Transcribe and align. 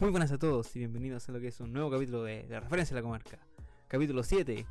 Muy 0.00 0.10
buenas 0.10 0.30
a 0.30 0.38
todos 0.38 0.76
y 0.76 0.78
bienvenidos 0.78 1.28
a 1.28 1.32
lo 1.32 1.40
que 1.40 1.48
es 1.48 1.58
un 1.58 1.72
nuevo 1.72 1.90
capítulo 1.90 2.22
de, 2.22 2.44
de 2.44 2.60
Referencia 2.60 2.94
a 2.94 3.00
la 3.00 3.02
Comarca. 3.02 3.36
Capítulo 3.88 4.22
7. 4.22 4.64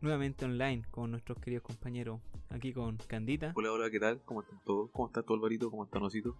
Nuevamente 0.00 0.44
online 0.44 0.82
con 0.90 1.12
nuestros 1.12 1.38
queridos 1.38 1.62
compañeros. 1.62 2.20
Aquí 2.48 2.72
con 2.72 2.96
Candita. 2.96 3.52
Hola, 3.54 3.70
hola, 3.70 3.88
¿qué 3.92 4.00
tal? 4.00 4.20
¿Cómo 4.24 4.42
están 4.42 4.60
todos? 4.64 4.90
¿Cómo 4.90 5.06
está 5.06 5.22
tu 5.22 5.34
Alvarito? 5.34 5.70
¿Cómo 5.70 5.84
está 5.84 6.00
Nosito? 6.00 6.36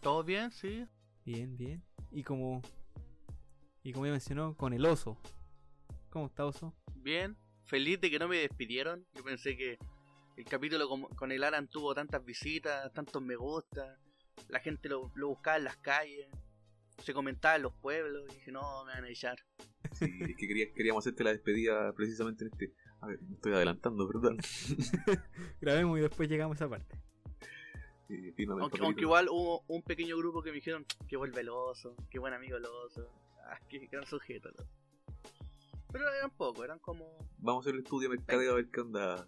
¿Todo 0.00 0.24
bien? 0.24 0.50
Sí. 0.50 0.84
Bien, 1.24 1.56
bien. 1.56 1.84
Y 2.10 2.24
como. 2.24 2.62
Y 3.84 3.92
como 3.92 4.06
ya 4.06 4.10
mencionó, 4.10 4.56
con 4.56 4.72
el 4.72 4.84
oso. 4.84 5.16
¿Cómo 6.10 6.26
está 6.26 6.44
oso? 6.44 6.74
Bien. 6.96 7.36
Feliz 7.62 8.00
de 8.00 8.10
que 8.10 8.18
no 8.18 8.26
me 8.26 8.38
despidieron. 8.38 9.06
Yo 9.14 9.22
pensé 9.22 9.56
que 9.56 9.78
el 10.36 10.44
capítulo 10.46 10.88
con, 10.88 11.02
con 11.02 11.30
el 11.30 11.44
Alan 11.44 11.68
tuvo 11.68 11.94
tantas 11.94 12.24
visitas, 12.24 12.92
tantos 12.92 13.22
me 13.22 13.36
gusta. 13.36 14.00
La 14.48 14.58
gente 14.58 14.88
lo, 14.88 15.12
lo 15.14 15.28
buscaba 15.28 15.58
en 15.58 15.64
las 15.64 15.76
calles. 15.76 16.26
Se 17.02 17.12
comentaba 17.14 17.56
en 17.56 17.62
los 17.62 17.72
pueblos. 17.74 18.24
Y 18.30 18.34
dije, 18.34 18.52
no, 18.52 18.84
me 18.84 18.92
van 18.92 19.04
a 19.04 19.08
echar. 19.08 19.36
Sí, 19.92 20.06
es 20.20 20.36
que 20.36 20.46
quería- 20.48 20.72
queríamos 20.72 21.02
hacerte 21.04 21.24
la 21.24 21.30
despedida 21.30 21.92
precisamente 21.94 22.44
en 22.44 22.50
este. 22.52 22.72
A 23.00 23.06
ver, 23.08 23.20
me 23.22 23.34
estoy 23.34 23.52
adelantando, 23.52 24.06
perdón. 24.08 24.38
Grabemos 25.60 25.98
y 25.98 26.02
después 26.02 26.28
llegamos 26.28 26.54
a 26.60 26.64
esa 26.64 26.70
parte. 26.70 26.96
Aunque, 28.80 29.00
igual 29.00 29.28
hubo 29.30 29.64
un 29.68 29.82
pequeño 29.82 30.16
grupo 30.18 30.42
que 30.42 30.50
me 30.50 30.56
dijeron 30.56 30.84
que 31.08 31.16
vuelve 31.16 31.40
el 31.40 31.48
oso, 31.48 31.96
que 32.10 32.18
buen 32.18 32.34
amigo 32.34 32.56
el 32.58 32.64
oso. 32.66 33.08
Ah, 33.46 33.58
qué 33.68 33.78
gran 33.90 34.04
sujeto. 34.06 34.50
Pero 35.90 36.08
eran 36.12 36.30
pocos, 36.30 36.64
eran 36.64 36.78
como. 36.78 37.18
Vamos 37.38 37.62
a 37.64 37.68
hacer 37.68 37.74
el 37.78 37.84
estudio 37.84 38.08
de 38.10 38.16
mercadeo 38.16 38.52
a 38.52 38.56
ver 38.56 38.68
qué 38.70 38.80
onda. 38.80 39.26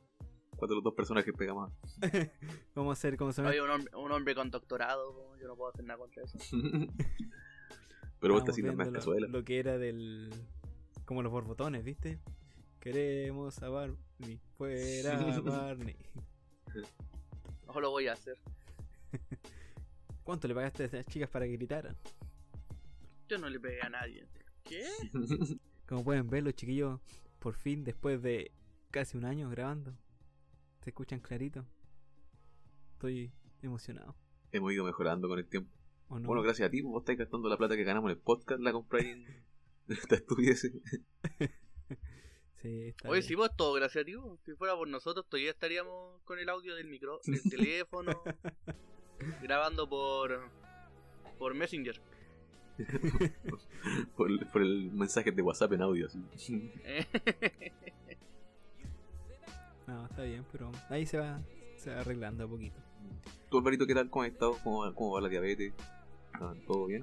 ¿Cuál 0.56 0.69
de 0.69 0.75
los 0.77 0.84
dos 0.84 0.95
personajes 0.95 1.33
pega 1.36 1.52
más? 1.52 1.72
Vamos 2.75 2.91
a 2.91 2.92
hacer 2.92 3.16
como 3.16 3.33
se 3.33 3.38
llama. 3.42 3.48
Había 3.50 3.64
un 3.64 3.70
hombre, 3.70 3.97
un 3.97 4.12
hombre 4.12 4.34
con 4.36 4.50
doctorado, 4.50 5.36
yo 5.41 5.48
no 5.48 5.56
puedo 5.56 5.70
hacer 5.72 5.84
nada 5.84 5.98
contra 5.98 6.22
eso. 6.22 6.38
Pero 8.20 8.34
vos 8.34 8.43
estás 8.43 8.57
viendo 8.57 8.75
más 8.75 8.87
lo, 8.89 8.93
cazuelas. 8.95 9.31
lo 9.31 9.45
que 9.45 9.59
era 9.59 9.79
del. 9.79 10.31
Como 11.05 11.23
los 11.23 11.31
borbotones, 11.31 11.84
¿viste? 11.84 12.19
Queremos 12.81 13.62
a 13.62 13.69
Barney. 13.69 14.41
Fuera 14.56 15.19
Barney. 15.45 15.97
Ojo 17.67 17.81
lo 17.81 17.91
voy 17.91 18.09
a 18.09 18.12
hacer. 18.12 18.39
¿Cuánto 20.23 20.48
le 20.48 20.55
pagaste 20.55 20.84
a 20.84 20.87
esas 20.87 21.06
chicas 21.06 21.29
para 21.29 21.47
que 21.47 21.53
gritaran? 21.53 21.97
Yo 23.29 23.39
no 23.39 23.48
le 23.48 23.61
pegué 23.61 23.81
a 23.83 23.89
nadie. 23.89 24.27
¿Qué? 24.65 24.87
Como 25.87 26.05
pueden 26.05 26.28
ver, 26.28 26.43
los 26.43 26.55
chiquillos, 26.55 27.01
por 27.39 27.55
fin, 27.55 27.84
después 27.84 28.23
de 28.23 28.53
casi 28.91 29.17
un 29.17 29.25
año 29.25 29.51
grabando, 29.51 29.95
se 30.83 30.91
escuchan 30.91 31.21
clarito. 31.21 31.67
Estoy 32.93 33.33
emocionado. 33.61 34.15
Hemos 34.53 34.73
ido 34.73 34.84
mejorando 34.84 35.28
con 35.28 35.39
el 35.39 35.47
tiempo. 35.47 35.71
¿O 36.15 36.19
no? 36.20 36.27
Bueno, 36.29 36.43
gracias 36.43 36.69
a 36.69 36.70
ti, 36.70 36.81
vos 36.83 37.03
estáis 37.03 37.19
gastando 37.19 37.48
la 37.48 37.57
plata 37.57 37.77
que 37.77 37.84
ganamos 37.84 38.11
en 38.11 38.17
el 38.17 38.23
podcast, 38.23 38.61
la 38.61 38.73
compráis 38.73 39.07
en 39.09 39.27
esta 39.89 40.15
estupidez. 40.17 40.71
Sí, 42.62 42.89
está 42.89 43.11
Oye, 43.11 43.19
bien. 43.19 43.29
si 43.29 43.34
vos 43.34 43.51
todo 43.55 43.75
gracias 43.75 44.01
a 44.01 44.05
ti, 44.06 44.15
vos. 44.15 44.41
si 44.47 44.55
fuera 44.55 44.75
por 44.75 44.89
nosotros 44.89 45.27
todavía 45.29 45.51
estaríamos 45.51 46.23
con 46.23 46.39
el 46.39 46.48
audio 46.48 46.75
del 46.75 46.87
micro, 46.89 47.21
del 47.27 47.43
teléfono, 47.51 48.23
grabando 49.43 49.87
por 49.87 50.48
por 51.39 51.53
Messenger. 51.53 52.01
por, 54.17 54.31
el- 54.31 54.47
por 54.47 54.62
el 54.62 54.91
mensaje 54.93 55.31
de 55.31 55.43
WhatsApp 55.43 55.73
en 55.75 55.83
audio. 55.83 56.09
así. 56.34 56.73
Eh, 56.84 57.05
No, 59.87 60.06
está 60.06 60.23
bien, 60.23 60.47
pero 60.51 60.73
ahí 60.89 61.05
se 61.05 61.19
va, 61.19 61.43
se 61.77 61.91
va 61.91 62.01
arreglando 62.01 62.45
a 62.45 62.49
poquito. 62.49 62.81
¿Tú, 63.51 63.59
Alvarito, 63.59 63.87
qué 63.87 63.95
tal? 63.95 64.09
¿Cómo 64.09 64.23
has 64.23 64.31
estado? 64.31 64.56
¿Cómo, 64.65 64.78
va- 64.87 64.95
cómo 64.95 65.12
va 65.12 65.21
la 65.21 65.28
diabetes? 65.28 65.75
¿Todo 66.67 66.87
bien? 66.87 67.03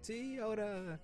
Sí, 0.00 0.38
ahora. 0.38 1.00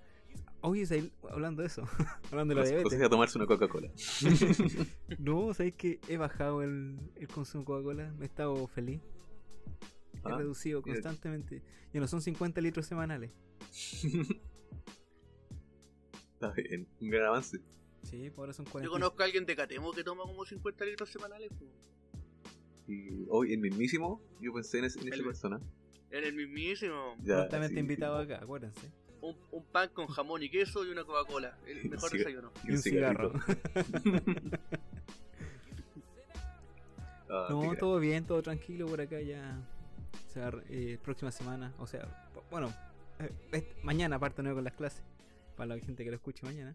Oye, 0.63 0.87
¿sabes? 0.87 1.11
hablando 1.31 1.61
de 1.63 1.69
eso, 1.69 1.83
hablando 2.33 2.55
de 2.55 2.57
la 2.57 2.63
Pues- 2.63 2.71
diabetes. 2.71 2.93
pues 2.95 3.03
a 3.03 3.11
tomarse 3.11 3.37
una 3.39 3.47
Coca-Cola. 3.47 3.91
No, 5.19 5.53
¿sabéis 5.53 5.75
que 5.77 6.01
he 6.09 6.17
bajado 6.17 6.63
el, 6.63 6.99
el 7.17 7.29
consumo 7.29 7.63
de 7.63 7.67
Coca-Cola? 7.67 8.13
Me 8.17 8.23
he 8.25 8.29
estado 8.29 8.67
feliz. 8.67 9.01
He 10.15 10.21
Ah, 10.25 10.39
reducido 10.39 10.81
mira. 10.83 10.95
constantemente. 10.95 11.63
Ya 11.93 12.01
no 12.01 12.07
son 12.09 12.23
50 12.23 12.61
litros 12.63 12.87
semanales. 12.87 13.31
Está 16.35 16.51
bien, 16.53 16.87
un 17.01 17.11
gran 17.11 17.27
avance. 17.27 17.61
Sí, 18.03 18.31
por 18.31 18.41
ahora 18.41 18.53
son 18.53 18.65
40. 18.67 18.85
yo 18.87 18.91
conozco 18.93 19.23
a 19.23 19.27
alguien 19.27 19.47
de 19.47 19.57
Catemo 19.57 19.93
que 19.93 20.03
toma 20.05 20.25
como 20.25 20.45
50 20.45 20.85
litros 20.85 21.11
semanales. 21.11 21.51
po. 21.53 21.65
Y 22.87 23.25
hoy, 23.29 23.53
el 23.55 23.61
mismísimo, 23.61 24.21
yo 24.41 24.53
pensé 24.53 24.79
en, 24.79 24.85
ese- 24.87 25.01
en 25.01 25.13
esa 25.13 25.23
persona. 25.25 25.61
En 26.11 26.25
el 26.25 26.35
mismísimo. 26.35 27.17
Ya, 27.23 27.37
Prontamente 27.39 27.75
sí, 27.75 27.81
invitado 27.81 28.19
sí. 28.25 28.33
acá, 28.33 28.43
acuérdense. 28.45 28.91
Un, 29.21 29.37
un 29.53 29.65
pan 29.65 29.89
con 29.93 30.07
jamón 30.07 30.43
y 30.43 30.51
queso 30.51 30.85
y 30.85 30.91
una 30.91 31.05
Coca-Cola. 31.05 31.57
El 31.67 31.89
mejor 31.91 32.11
Sí. 32.11 32.19
desayuno. 32.19 32.53
Y 32.65 32.73
un 32.73 32.79
cigarro. 32.79 33.33
Ah, 37.29 37.47
No, 37.51 37.75
todo 37.77 37.99
bien, 37.99 38.27
todo 38.27 38.43
tranquilo 38.43 38.87
por 38.87 39.01
acá 39.01 39.21
ya. 39.21 39.59
O 40.29 40.31
sea, 40.33 40.53
eh, 40.69 40.99
próxima 41.03 41.33
semana, 41.33 41.73
o 41.79 41.87
sea, 41.87 42.07
bueno, 42.51 42.73
eh, 43.53 43.75
mañana 43.83 44.17
aparte 44.17 44.43
nuevo 44.43 44.59
con 44.59 44.65
las 44.65 44.75
clases. 44.75 45.03
Para 45.57 45.75
la 45.75 45.81
gente 45.81 46.05
que 46.05 46.11
lo 46.11 46.17
escuche 46.17 46.45
mañana. 46.45 46.75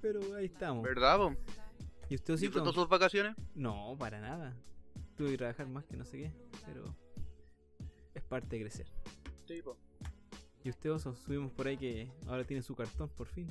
Pero 0.00 0.20
ahí 0.36 0.46
estamos. 0.46 0.82
¿Verdad, 0.84 1.18
po? 1.18 1.34
¿Y 2.08 2.14
usted 2.14 2.36
sí? 2.36 2.46
¿Disfrutó 2.46 2.72
sus 2.72 2.88
vacaciones? 2.88 3.34
No, 3.54 3.96
para 3.98 4.20
nada. 4.20 4.54
Tuve 5.16 5.32
que 5.32 5.38
trabajar 5.38 5.66
más 5.68 5.84
que 5.84 5.96
no 5.96 6.04
sé 6.04 6.18
qué, 6.18 6.32
pero 6.64 6.84
parte 8.28 8.56
de 8.56 8.62
crecer. 8.62 8.86
Sí, 9.46 9.62
po. 9.62 9.76
Y 10.64 10.70
usted, 10.70 10.90
Oso, 10.92 11.14
subimos 11.14 11.52
por 11.52 11.66
ahí 11.66 11.76
que 11.76 12.10
ahora 12.26 12.44
tiene 12.44 12.62
su 12.62 12.74
cartón 12.76 13.08
por 13.10 13.26
fin. 13.28 13.48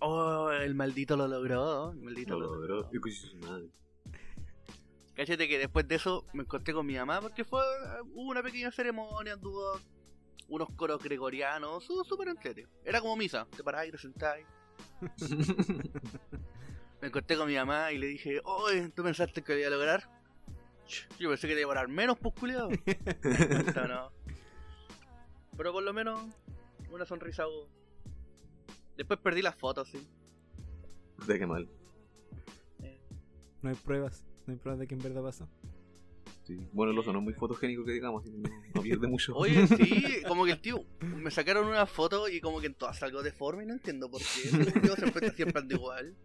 Oh, 0.00 0.50
el 0.50 0.74
maldito 0.74 1.16
lo 1.16 1.28
logró. 1.28 1.92
El 1.92 2.00
maldito 2.00 2.34
No, 2.34 2.40
lo 2.40 2.50
bro, 2.60 2.76
logró. 2.82 2.90
yo 2.92 3.00
a 3.06 3.10
su 3.12 3.36
madre. 3.38 3.68
Cállate 5.14 5.48
que 5.48 5.58
después 5.58 5.86
de 5.86 5.96
eso 5.96 6.24
me 6.32 6.42
encontré 6.44 6.72
con 6.72 6.86
mi 6.86 6.94
mamá 6.96 7.20
porque 7.20 7.44
fue 7.44 7.60
hubo 8.12 8.30
una 8.30 8.42
pequeña 8.42 8.70
ceremonia, 8.70 9.34
anduvo 9.34 9.78
unos 10.48 10.68
coros 10.76 11.02
gregorianos, 11.02 11.84
súper 11.84 12.28
entretenido. 12.28 12.70
Era 12.84 13.00
como 13.00 13.16
misa, 13.16 13.46
te 13.54 13.62
parás 13.62 13.86
y 13.86 13.90
te 13.92 13.98
sentás. 13.98 14.38
Me 17.00 17.08
encontré 17.08 17.36
con 17.36 17.46
mi 17.48 17.54
mamá 17.54 17.92
y 17.92 17.98
le 17.98 18.06
dije, 18.08 18.40
oye, 18.44 18.90
¿tú 18.90 19.02
pensaste 19.02 19.42
que 19.42 19.54
lo 19.54 19.58
iba 19.58 19.68
a 19.68 19.70
lograr? 19.70 20.19
Yo 21.18 21.28
pensé 21.28 21.48
que 21.48 21.54
te 21.54 21.60
iba 21.60 21.72
a 21.72 21.74
demorar 21.74 21.88
menos, 21.88 22.18
pues 22.18 22.34
culiado. 22.34 22.70
no, 22.70 23.88
no. 23.88 24.12
Pero 25.56 25.72
por 25.72 25.82
lo 25.82 25.92
menos 25.92 26.20
una 26.90 27.04
sonrisa 27.04 27.46
hubo. 27.46 27.68
Después 28.96 29.18
perdí 29.20 29.42
las 29.42 29.54
fotos, 29.54 29.88
sí. 29.88 30.06
Puta, 31.16 31.38
qué 31.38 31.46
mal. 31.46 31.68
No 33.62 33.68
hay 33.68 33.76
pruebas, 33.76 34.24
no 34.46 34.52
hay 34.54 34.58
pruebas 34.58 34.80
de 34.80 34.86
que 34.86 34.94
en 34.94 35.02
verdad 35.02 35.22
pasó. 35.22 35.48
Sí. 36.46 36.58
Bueno, 36.72 36.92
el 36.92 36.98
oso 36.98 37.12
no 37.12 37.18
es 37.18 37.24
muy 37.24 37.34
fotogénico 37.34 37.84
que 37.84 37.92
digamos, 37.92 38.22
así 38.22 38.32
que 38.32 38.38
no, 38.38 38.50
no 38.74 38.82
pierde 38.82 39.06
mucho. 39.06 39.36
Oye, 39.36 39.66
sí, 39.66 40.22
como 40.28 40.44
que 40.44 40.52
el 40.52 40.60
tío. 40.60 40.82
Me 41.00 41.30
sacaron 41.30 41.66
una 41.66 41.86
foto 41.86 42.28
y 42.28 42.40
como 42.40 42.60
que 42.60 42.68
en 42.68 42.74
todas 42.74 42.98
salgo 42.98 43.22
deforme 43.22 43.64
y 43.64 43.66
no 43.66 43.74
entiendo 43.74 44.10
por 44.10 44.20
qué. 44.20 44.48
Según 44.48 44.82
yo 44.82 44.96
siempre 44.96 45.26
está 45.26 45.36
siempre 45.36 45.60
ando 45.60 45.74
igual. 45.76 46.16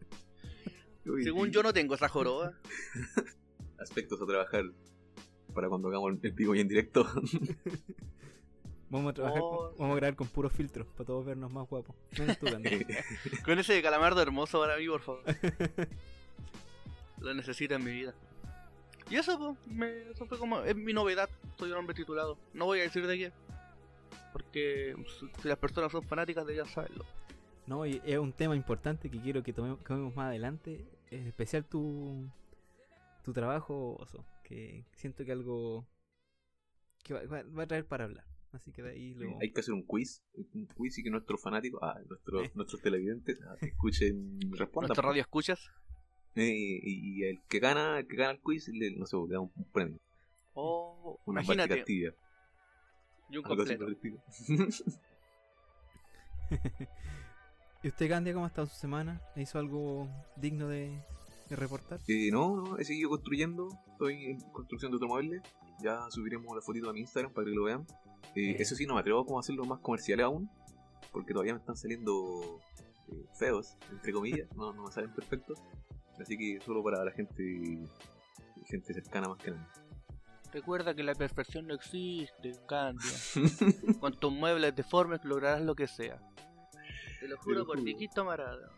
Uy, 1.05 1.23
Según 1.23 1.51
yo 1.51 1.61
no 1.61 1.73
tengo 1.73 1.95
esa 1.95 2.07
joroba. 2.07 2.53
Aspectos 3.79 4.21
a 4.21 4.25
trabajar 4.25 4.63
para 5.53 5.69
cuando 5.69 5.87
hagamos 5.89 6.13
el 6.23 6.31
vivo 6.31 6.55
y 6.55 6.59
en 6.61 6.67
directo. 6.67 7.05
Vamos 8.89 9.11
a 9.11 9.13
trabajar, 9.13 9.41
Oh. 9.43 9.57
con- 9.69 9.77
vamos 9.79 9.93
a 9.93 9.99
grabar 9.99 10.15
con 10.15 10.27
puros 10.27 10.53
filtros 10.53 10.87
para 10.87 11.05
todos 11.05 11.25
vernos 11.25 11.51
más 11.51 11.67
guapos. 11.67 11.95
Menos 12.19 12.37
tú. 12.37 12.45
Con 13.43 13.57
ese 13.59 13.81
calamardo 13.81 14.21
hermoso 14.21 14.59
para 14.59 14.77
mí, 14.77 14.87
por 14.87 15.01
favor. 15.01 15.23
Lo 17.19 17.33
necesito 17.33 17.73
en 17.75 17.83
mi 17.83 17.91
vida. 17.91 18.13
Y 19.09 19.15
eso, 19.15 19.37
pues, 19.37 19.57
me- 19.75 20.11
eso 20.11 20.25
fue 20.27 20.37
como. 20.37 20.61
Es 20.61 20.75
mi 20.75 20.93
novedad. 20.93 21.29
Soy 21.57 21.71
un 21.71 21.77
hombre 21.77 21.95
titulado. 21.95 22.37
No 22.53 22.65
voy 22.65 22.79
a 22.79 22.83
decir 22.83 23.05
de 23.07 23.17
qué. 23.17 23.31
Porque 24.31 24.95
si 25.41 25.47
las 25.47 25.57
personas 25.57 25.91
son 25.91 26.03
fanáticas, 26.03 26.45
deberían 26.45 26.67
saberlo. 26.71 27.05
No, 27.67 27.85
y 27.87 28.01
es 28.05 28.17
un 28.19 28.33
tema 28.33 28.55
importante 28.55 29.09
que 29.09 29.19
quiero 29.19 29.41
que 29.41 29.51
tomemos, 29.51 29.79
que 29.79 29.85
tomemos 29.85 30.15
más 30.15 30.27
adelante. 30.27 30.85
En 31.09 31.25
especial 31.27 31.65
tu, 31.65 32.29
tu 33.25 33.33
trabajo, 33.33 33.97
Oso. 33.97 34.23
Que 34.43 34.85
siento 34.93 35.25
que 35.25 35.31
algo 35.33 35.85
que 37.03 37.13
va, 37.15 37.25
va- 37.25 37.43
va 37.43 37.63
a 37.63 37.67
traer 37.67 37.85
para 37.85 38.05
hablar. 38.05 38.23
Así 38.51 38.71
que 38.71 38.81
de 38.83 38.91
ahí 38.91 39.13
lo... 39.15 39.37
Hay 39.41 39.51
que 39.51 39.59
hacer 39.59 39.73
un 39.73 39.83
quiz, 39.83 40.23
un 40.53 40.65
quiz 40.67 40.97
y 40.97 41.03
que 41.03 41.09
nuestros 41.09 41.41
fanáticos, 41.41 41.81
ah, 41.83 41.99
nuestros, 42.07 42.45
Eh. 42.45 42.51
nuestros 42.55 42.81
televidentes 42.81 43.37
ah, 43.49 43.55
escuchen 43.61 44.39
respondan. 44.51 44.87
Nuestra 44.89 45.07
radio 45.09 45.21
escuchas. 45.21 45.59
Eh, 46.35 46.79
y, 46.83 47.19
y 47.19 47.23
el 47.25 47.41
que 47.49 47.59
gana, 47.59 47.99
el 47.99 48.07
que 48.07 48.15
gana 48.15 48.31
el 48.31 48.39
quiz, 48.41 48.67
le, 48.69 48.95
no 48.95 49.05
sé, 49.05 49.17
le 49.27 49.33
da 49.33 49.39
un, 49.41 49.51
un 49.55 49.71
premio, 49.71 49.99
Oh, 50.53 51.19
una 51.25 51.41
imagínate. 51.41 51.67
práctica 51.67 51.85
tibia, 51.85 52.15
Y 53.29 53.37
un 53.37 53.43
completo. 53.43 53.87
¿Y 57.83 57.87
usted, 57.89 58.09
Candia, 58.09 58.33
cómo 58.33 58.45
ha 58.45 58.49
estado 58.49 58.67
su 58.67 58.75
semana? 58.75 59.21
¿Hizo 59.35 59.59
algo 59.59 60.09
digno 60.37 60.67
de, 60.67 61.03
de 61.49 61.55
reportar? 61.55 61.99
Eh, 62.07 62.29
no, 62.31 62.55
no, 62.55 62.77
he 62.77 62.85
seguido 62.85 63.09
construyendo, 63.09 63.69
estoy 63.91 64.25
en 64.25 64.39
construcción 64.51 64.91
de 64.91 64.95
automóviles, 64.95 65.41
ya 65.81 66.09
subiremos 66.09 66.55
la 66.55 66.61
fotito 66.61 66.89
a 66.89 66.93
mi 66.93 67.01
Instagram 67.01 67.33
para 67.33 67.45
que 67.45 67.51
lo 67.51 67.63
vean. 67.63 67.85
Eh, 68.35 68.55
eso 68.59 68.75
sí, 68.75 68.85
no 68.85 68.95
me 68.95 68.99
atrevo 69.01 69.25
como 69.25 69.37
a 69.37 69.41
hacerlo 69.41 69.65
más 69.65 69.79
comerciales 69.79 70.25
aún, 70.25 70.49
porque 71.11 71.33
todavía 71.33 71.53
me 71.53 71.59
están 71.59 71.77
saliendo 71.77 72.59
eh, 73.09 73.25
feos, 73.37 73.77
entre 73.91 74.11
comillas, 74.11 74.47
no, 74.55 74.73
no 74.73 74.83
me 74.83 74.91
salen 74.91 75.13
perfectos. 75.13 75.59
Así 76.19 76.37
que 76.37 76.59
solo 76.61 76.81
para 76.81 77.03
la 77.03 77.11
gente 77.11 77.79
gente 78.65 78.93
cercana 78.93 79.27
más 79.27 79.37
que 79.37 79.51
nada. 79.51 79.69
Recuerda 80.51 80.95
que 80.95 81.03
la 81.03 81.15
perfección 81.15 81.67
no 81.67 81.73
existe, 81.73 82.53
Candia. 82.67 83.11
Con 83.99 84.17
tus 84.17 84.31
muebles 84.31 84.75
deformes 84.75 85.23
lograrás 85.25 85.61
lo 85.61 85.75
que 85.75 85.87
sea. 85.87 86.19
Te 87.19 87.27
lo 87.27 87.37
juro 87.37 87.65
por. 87.65 87.83
Tiquito 87.83 88.23
Marado. 88.23 88.69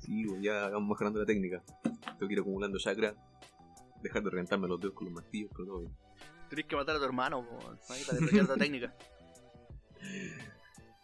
Sí, 0.00 0.24
pues 0.26 0.42
ya 0.42 0.68
vamos 0.68 0.90
mejorando 0.90 1.20
la 1.20 1.26
técnica. 1.26 1.62
Tengo 1.82 2.28
que 2.28 2.34
ir 2.34 2.40
acumulando 2.40 2.78
chakra, 2.78 3.14
dejar 4.02 4.22
de 4.22 4.30
reventarme 4.30 4.68
los 4.68 4.80
dedos 4.80 4.94
con 4.94 5.06
los 5.06 5.14
martillos, 5.14 5.50
pero 5.52 5.66
todo 5.66 5.80
bien. 5.80 5.92
Tenés 6.48 6.66
que 6.66 6.76
matar 6.76 6.96
a 6.96 6.98
tu 6.98 7.04
hermano, 7.04 7.46
para 7.88 7.98
desbloquear 7.98 8.48
la 8.48 8.54
técnica. 8.64 8.94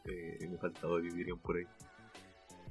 Eh, 0.04 0.48
me 0.48 0.58
falta 0.58 0.86
odio, 0.86 1.12
dirían 1.12 1.38
por 1.38 1.56
ahí. 1.56 1.64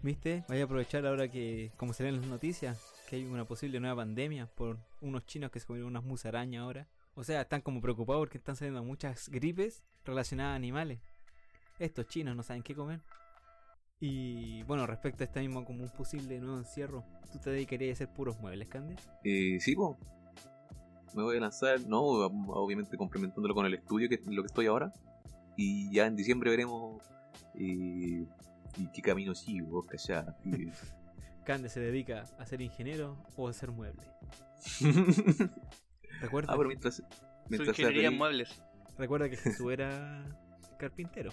¿Viste? 0.01 0.45
Vaya 0.48 0.62
a 0.62 0.66
aprovechar 0.66 1.06
ahora 1.06 1.28
que, 1.28 1.72
como 1.75 1.94
se 1.94 2.04
ven 2.04 2.16
en 2.16 2.22
las 2.22 2.30
noticias, 2.30 2.94
que 3.10 3.16
hay 3.16 3.25
una 3.25 3.45
posible 3.45 3.80
nueva 3.80 3.95
pandemia 3.98 4.48
por 4.48 4.78
unos 5.01 5.25
chinos 5.25 5.51
que 5.51 5.60
se 5.60 5.66
comieron 5.66 5.90
unas 5.90 6.04
musarañas 6.04 6.62
ahora. 6.62 6.88
O 7.16 7.24
sea, 7.24 7.42
están 7.42 7.62
como 7.62 7.81
preocupados 7.81 8.22
porque 8.22 8.38
están 8.38 8.56
saliendo 8.56 8.83
muchas 8.83 9.30
gripes 9.30 9.83
relacionadas 10.06 10.54
a 10.54 10.56
animales. 10.56 11.00
Estos 11.80 12.07
chinos 12.07 12.36
no 12.36 12.44
saben 12.44 12.63
qué 12.63 12.75
comer. 12.75 13.01
Y 14.00 14.62
bueno, 14.64 14.86
respecto 14.86 15.24
a 15.24 15.26
este 15.26 15.40
mismo 15.40 15.66
como 15.66 15.84
un 15.84 15.90
posible 15.90 16.40
nuevo 16.40 16.58
encierro, 16.60 17.04
¿tú 17.32 17.40
te 17.40 17.50
dedicarías 17.50 17.92
a 17.92 18.04
hacer 18.04 18.14
puros 18.14 18.40
muebles, 18.40 18.68
Candy? 18.70 18.96
Eh, 19.24 19.60
sí, 19.60 19.76
pues. 19.76 19.98
Me 21.16 21.24
voy 21.24 21.38
a 21.38 21.40
lanzar, 21.40 21.80
no, 21.88 22.02
obviamente 22.04 22.96
complementándolo 22.98 23.56
con 23.56 23.66
el 23.66 23.74
estudio, 23.74 24.08
que 24.08 24.16
es 24.16 24.28
lo 24.28 24.44
que 24.44 24.48
estoy 24.48 24.68
ahora. 24.68 24.94
Y 25.56 25.92
ya 25.92 26.06
en 26.06 26.16
diciembre 26.16 26.52
veremos 26.52 27.02
eh, 27.56 28.24
y 28.78 28.88
qué 28.94 29.02
camino 29.02 29.34
sigo, 29.34 29.68
vos 29.68 29.88
callá. 29.88 30.36
Y- 30.46 30.68
Cande 31.46 31.70
se 31.70 31.80
dedica 31.80 32.26
a 32.38 32.46
ser 32.46 32.62
ingeniero 32.62 33.18
o 33.38 33.48
a 33.48 33.52
hacer 33.52 33.72
muebles. 33.72 34.06
ah, 34.84 35.50
Recuerda, 36.22 36.56
pero 36.56 36.68
mientras. 36.68 36.96
Su 36.98 37.04
mientras 37.50 37.76
sea 37.78 37.86
ingeniería 37.86 38.10
en 38.10 38.18
muebles. 38.18 38.62
recuerda 38.98 39.30
que 39.30 39.38
Jesús 39.38 39.72
era 39.72 40.26
carpintero. 40.78 41.32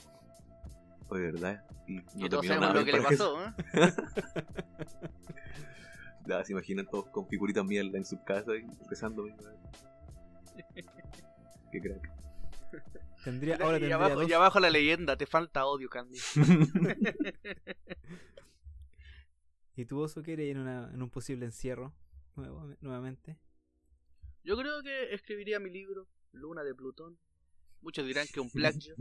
Pues 1.09 1.23
verdad. 1.33 1.65
Y 1.87 1.97
no 2.17 2.27
y 2.27 2.29
todos 2.29 2.47
sabemos 2.47 2.75
lo 2.75 2.85
que 2.85 2.93
le 2.93 3.03
pasó, 3.03 3.45
¿eh? 3.45 3.53
Ya, 6.27 6.43
se 6.43 6.53
imaginan 6.53 6.87
todos 6.87 7.07
con 7.11 7.29
figuritas 7.29 7.63
mierda 7.67 7.99
en 7.99 8.05
sus 8.07 8.19
casas 8.21 8.55
y 8.57 8.65
rezando. 8.89 9.27
Qué 11.71 11.81
crack. 11.81 12.11
Tendría, 13.25 13.57
ahora 13.57 13.77
y, 13.77 13.81
tendría 13.81 13.97
abajo, 13.97 14.15
dos- 14.21 14.29
y 14.29 14.33
abajo 14.33 14.59
la 14.61 14.71
leyenda, 14.71 15.17
te 15.19 15.27
falta 15.27 15.67
odio, 15.67 15.91
Candy. 15.91 16.19
¿Y 19.77 19.85
tu 19.87 19.99
oso 20.01 20.23
quiere 20.23 20.45
ir 20.45 20.57
en, 20.57 20.63
una- 20.63 20.91
en 20.93 21.03
un 21.03 21.11
posible 21.11 21.47
encierro 21.47 21.95
nuevo- 22.37 22.75
nuevamente? 22.81 23.39
Yo 24.45 24.57
creo 24.57 24.83
que 24.83 25.15
escribiría 25.15 25.59
mi 25.59 25.71
libro, 25.71 26.07
Luna 26.33 26.63
de 26.63 26.75
Plutón. 26.75 27.19
Muchos 27.81 28.07
dirán 28.07 28.27
que 28.33 28.41
un 28.41 28.51
plagio. 28.51 28.95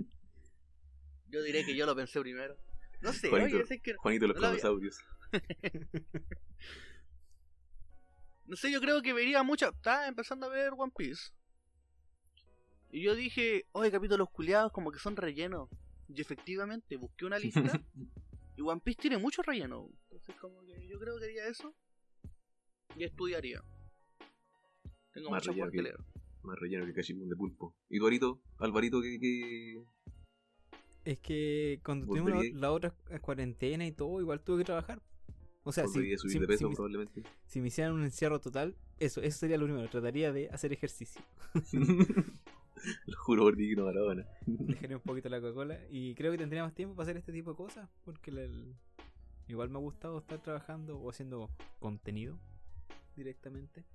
Yo 1.34 1.42
diré 1.42 1.66
que 1.66 1.76
yo 1.76 1.88
lo 1.88 1.96
pensé 1.96 2.22
primero. 2.22 2.56
No 3.02 3.12
sé, 3.12 3.28
Juanito. 3.30 3.58
oye, 3.58 3.66
sé 3.66 3.82
que... 3.82 3.96
Juanito 3.96 4.28
los 4.28 4.40
No 4.40 4.50
dinosaurios. 4.50 5.00
No 8.46 8.58
sé, 8.58 8.72
yo 8.72 8.82
creo 8.82 9.02
que 9.02 9.14
vería 9.14 9.42
mucho. 9.42 9.70
Estaba 9.70 10.08
empezando 10.08 10.46
a 10.46 10.50
ver 10.50 10.74
One 10.78 10.92
Piece. 10.96 11.32
Y 12.92 13.02
yo 13.02 13.16
dije, 13.16 13.66
oye, 13.72 13.90
capítulos 13.90 14.30
culiados 14.30 14.72
como 14.72 14.92
que 14.92 15.00
son 15.00 15.16
rellenos. 15.16 15.70
Y 16.10 16.22
efectivamente, 16.22 16.98
busqué 16.98 17.26
una 17.26 17.40
lista. 17.40 17.62
y 18.58 18.62
One 18.62 18.82
Piece 18.84 19.02
tiene 19.02 19.18
mucho 19.18 19.42
relleno. 19.42 19.90
Entonces, 20.04 20.36
como 20.36 20.62
que 20.66 20.88
yo 20.88 21.00
creo 21.00 21.18
que 21.18 21.26
haría 21.26 21.48
eso. 21.48 21.74
Y 22.96 23.06
estudiaría. 23.06 23.64
Tengo 25.14 25.32
Más 25.32 25.48
por 25.48 25.72
que- 25.72 25.82
leer. 25.82 25.98
Más 26.44 26.60
relleno 26.60 26.86
que 26.86 26.94
cachipún 26.94 27.30
de 27.30 27.36
pulpo. 27.38 27.74
¿Y 27.90 27.98
tu 27.98 28.06
Arito? 28.06 28.42
Alvarito, 28.60 29.02
¿qué, 29.02 29.18
qué... 29.20 29.84
Es 31.06 31.20
que 31.20 31.80
cuando 31.84 32.06
tuvimos 32.08 32.46
la, 32.54 32.72
otra 32.72 32.94
cuarentena 33.22 33.86
y 33.86 33.92
todo, 33.92 34.22
igual 34.22 34.40
tuve 34.42 34.60
que 34.60 34.66
trabajar. 34.66 35.02
O 35.66 35.72
sea, 35.72 35.86
si, 35.88 35.94
volvería 35.94 36.16
a 36.16 36.20
subir 36.20 36.34
si- 36.34 36.40
de 36.40 36.48
peso 36.48 36.58
si 36.60 36.66
me- 36.66 36.76
probablemente? 36.76 37.24
si 37.46 37.62
me 37.62 37.68
hicieran 37.68 37.94
un 37.94 38.04
encierro 38.04 38.40
total, 38.40 38.76
eso, 39.00 39.22
eso 39.22 39.38
sería 39.38 39.58
lo 39.58 39.66
primero. 39.66 39.90
Trataría 39.90 40.32
de 40.34 40.50
hacer 40.50 40.72
ejercicio. 40.74 41.22
Lo 43.06 43.18
juro 43.18 43.44
por 43.44 43.56
digno 43.56 43.86
Maradona. 43.86 44.26
Dejaría 44.46 44.98
un 44.98 45.04
poquito 45.04 45.30
la 45.30 45.40
Coca-Cola. 45.40 45.80
Y 45.90 46.16
creo 46.16 46.32
que 46.34 46.38
tendría 46.38 46.64
más 46.64 46.74
tiempo 46.74 46.96
para 46.96 47.04
hacer 47.06 47.18
este 47.18 47.32
tipo 47.32 47.52
de 47.52 47.56
cosas. 47.58 47.90
Porque 48.04 48.32
el- 48.32 48.76
igual 49.48 49.70
me 49.70 49.78
ha 49.78 49.82
gustado 49.82 50.18
estar 50.20 50.42
trabajando 50.42 50.98
o 51.00 51.10
haciendo 51.10 51.50
contenido 51.80 52.38
directamente. 53.16 53.86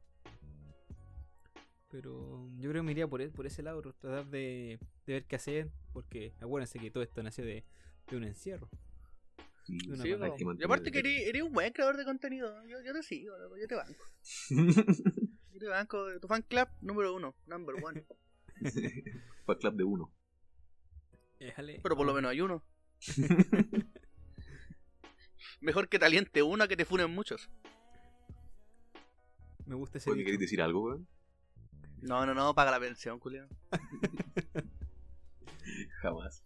Pero 1.90 2.48
yo 2.58 2.70
creo 2.70 2.82
que 2.82 2.86
me 2.86 2.92
iría 2.92 3.08
por, 3.08 3.30
por 3.32 3.46
ese 3.46 3.62
lado, 3.62 3.80
tratar 3.80 4.26
de, 4.26 4.78
de 5.06 5.12
ver 5.12 5.24
qué 5.24 5.36
hacer. 5.36 5.70
Porque 5.92 6.34
acuérdense 6.40 6.78
que 6.78 6.90
todo 6.90 7.02
esto 7.02 7.22
nació 7.22 7.44
de, 7.44 7.64
de 8.10 8.16
un 8.16 8.24
encierro. 8.24 8.68
Sí, 9.64 9.78
Una 9.88 10.02
Sí, 10.02 10.08
y 10.58 10.64
aparte 10.64 10.90
que 10.90 10.98
eres, 11.00 11.28
eres 11.28 11.42
un 11.42 11.52
buen 11.52 11.72
creador 11.72 11.96
de 11.96 12.04
contenido. 12.04 12.62
Yo, 12.66 12.80
yo 12.82 12.92
te 12.92 13.02
sigo, 13.02 13.34
yo 13.58 13.66
te 13.68 13.74
banco. 13.74 14.04
Yo 15.50 15.58
te 15.60 15.66
banco. 15.66 16.20
Tu 16.20 16.28
fan 16.28 16.42
club 16.42 16.68
número 16.80 17.14
uno, 17.14 17.34
number 17.46 17.74
one. 17.82 18.06
Para 19.44 19.58
club 19.58 19.74
de 19.74 19.84
uno. 19.84 20.12
Éjale. 21.40 21.80
Pero 21.82 21.96
por 21.96 22.06
lo 22.06 22.14
menos 22.14 22.30
hay 22.30 22.40
uno. 22.40 22.62
Mejor 25.60 25.88
que 25.88 25.98
te 25.98 26.04
aliente 26.04 26.42
uno 26.42 26.68
que 26.68 26.76
te 26.76 26.84
funen 26.84 27.10
muchos. 27.10 27.50
Me 29.66 29.74
gusta 29.74 29.98
ese. 29.98 30.14
¿queréis 30.14 30.38
decir 30.38 30.62
algo, 30.62 30.84
weón? 30.84 31.08
No, 32.02 32.24
no, 32.26 32.34
no, 32.34 32.54
paga 32.54 32.70
la 32.70 32.80
pensión, 32.80 33.18
culiao. 33.18 33.48
Jamás. 36.02 36.44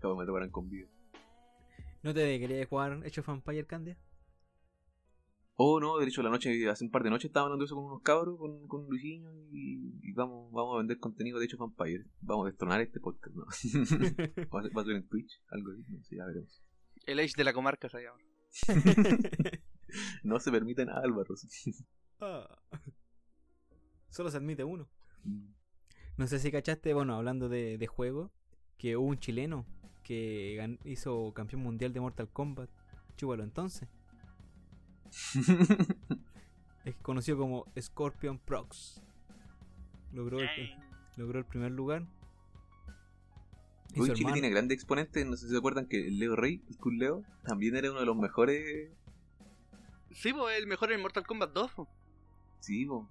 Jamás 0.00 0.18
me 0.18 0.26
tocarán 0.26 0.50
con 0.50 0.68
vida. 0.68 0.88
¿No 2.02 2.12
te 2.12 2.38
querías 2.38 2.68
jugar 2.68 3.00
Hecho 3.04 3.22
of 3.22 3.28
Empire, 3.28 3.66
Candia? 3.66 3.98
Oh, 5.56 5.78
no, 5.78 5.98
de 5.98 6.06
hecho, 6.06 6.22
la 6.22 6.30
noche, 6.30 6.68
hace 6.68 6.84
un 6.84 6.90
par 6.90 7.04
de 7.04 7.10
noches 7.10 7.26
estaba 7.26 7.44
hablando 7.46 7.64
eso 7.64 7.76
con 7.76 7.84
unos 7.84 8.02
cabros, 8.02 8.36
con, 8.38 8.66
con 8.66 8.88
Luisinho, 8.88 9.30
y, 9.52 10.00
y 10.02 10.12
vamos, 10.12 10.50
vamos 10.52 10.74
a 10.74 10.78
vender 10.78 10.98
contenido 10.98 11.38
de 11.38 11.44
hecho 11.44 11.56
Vampire. 11.58 12.04
Vamos 12.20 12.46
a 12.46 12.50
destronar 12.50 12.80
este 12.80 12.98
podcast, 12.98 13.36
¿no? 13.36 13.44
va, 14.52 14.60
a, 14.60 14.68
va 14.76 14.82
a 14.82 14.84
ser 14.84 14.96
en 14.96 15.08
Twitch, 15.08 15.40
algo 15.50 15.70
así, 15.70 15.84
no 15.88 16.02
sé, 16.02 16.16
ya 16.16 16.26
veremos. 16.26 16.60
El 17.06 17.20
Age 17.20 17.34
de 17.36 17.44
la 17.44 17.52
comarca 17.52 17.88
se 17.88 18.02
llama. 18.02 18.18
No 20.24 20.40
se 20.40 20.50
permiten 20.50 20.90
Álvaros. 20.90 21.46
Ah. 22.20 22.48
Solo 24.14 24.30
se 24.30 24.36
admite 24.36 24.62
uno. 24.62 24.86
No 26.16 26.26
sé 26.28 26.38
si 26.38 26.52
cachaste, 26.52 26.94
bueno, 26.94 27.16
hablando 27.16 27.48
de, 27.48 27.78
de 27.78 27.86
juego, 27.88 28.30
que 28.78 28.96
hubo 28.96 29.08
un 29.08 29.18
chileno 29.18 29.66
que 30.04 30.56
gan- 30.56 30.78
hizo 30.84 31.32
campeón 31.34 31.62
mundial 31.62 31.92
de 31.92 31.98
Mortal 31.98 32.28
Kombat. 32.28 32.70
Chúbalo 33.16 33.42
entonces. 33.42 33.88
Es 36.84 36.94
conocido 36.96 37.38
como 37.38 37.64
Scorpion 37.80 38.38
Prox. 38.38 39.02
Logró 40.12 40.38
el, 40.38 40.48
logró 41.16 41.38
el 41.38 41.44
primer 41.46 41.72
lugar. 41.72 42.02
Uy, 43.96 44.02
Chile 44.08 44.12
hermano- 44.18 44.32
tiene 44.34 44.50
grandes 44.50 44.74
exponentes, 44.76 45.24
no 45.26 45.34
sé 45.36 45.46
si 45.46 45.52
se 45.52 45.58
acuerdan 45.58 45.86
que 45.86 46.06
el 46.08 46.18
Leo 46.18 46.36
Rey, 46.36 46.62
el 46.68 46.76
Cool 46.76 46.98
Leo, 46.98 47.22
también 47.42 47.74
era 47.76 47.90
uno 47.90 48.00
de 48.00 48.06
los 48.06 48.16
mejores. 48.16 48.90
Sí, 50.12 50.32
pues 50.34 50.58
el 50.58 50.66
mejor 50.66 50.92
en 50.92 51.00
Mortal 51.00 51.26
Kombat 51.26 51.52
2. 51.52 51.72
po. 51.72 51.88
Sí, 52.60 52.84
po. 52.84 53.08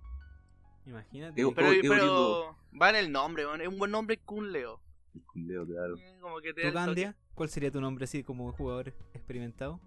Imagínate. 0.86 1.34
Digo, 1.36 1.54
Pero, 1.54 1.70
pero 1.82 1.96
Lindo. 1.96 2.58
va 2.82 2.90
en 2.90 2.96
el 2.98 3.12
nombre, 3.12 3.46
man. 3.46 3.62
es 3.62 3.68
un 3.68 3.78
buen 3.80 3.92
nombre 3.92 4.18
Kun 4.18 4.52
Leo. 4.52 4.80
el 5.16 5.22
Cool 5.24 5.48
Leo, 5.48 5.66
claro. 5.66 5.96
Eh, 5.98 6.18
Como 6.20 6.40
que 6.42 6.54
te 6.54 6.68
¿Tú. 6.68 6.74
Candia? 6.74 7.16
¿Cuál 7.36 7.50
sería 7.50 7.72
tu 7.72 7.80
nombre 7.82 8.04
así 8.06 8.24
como 8.24 8.52
jugador 8.52 8.94
experimentado? 9.14 9.80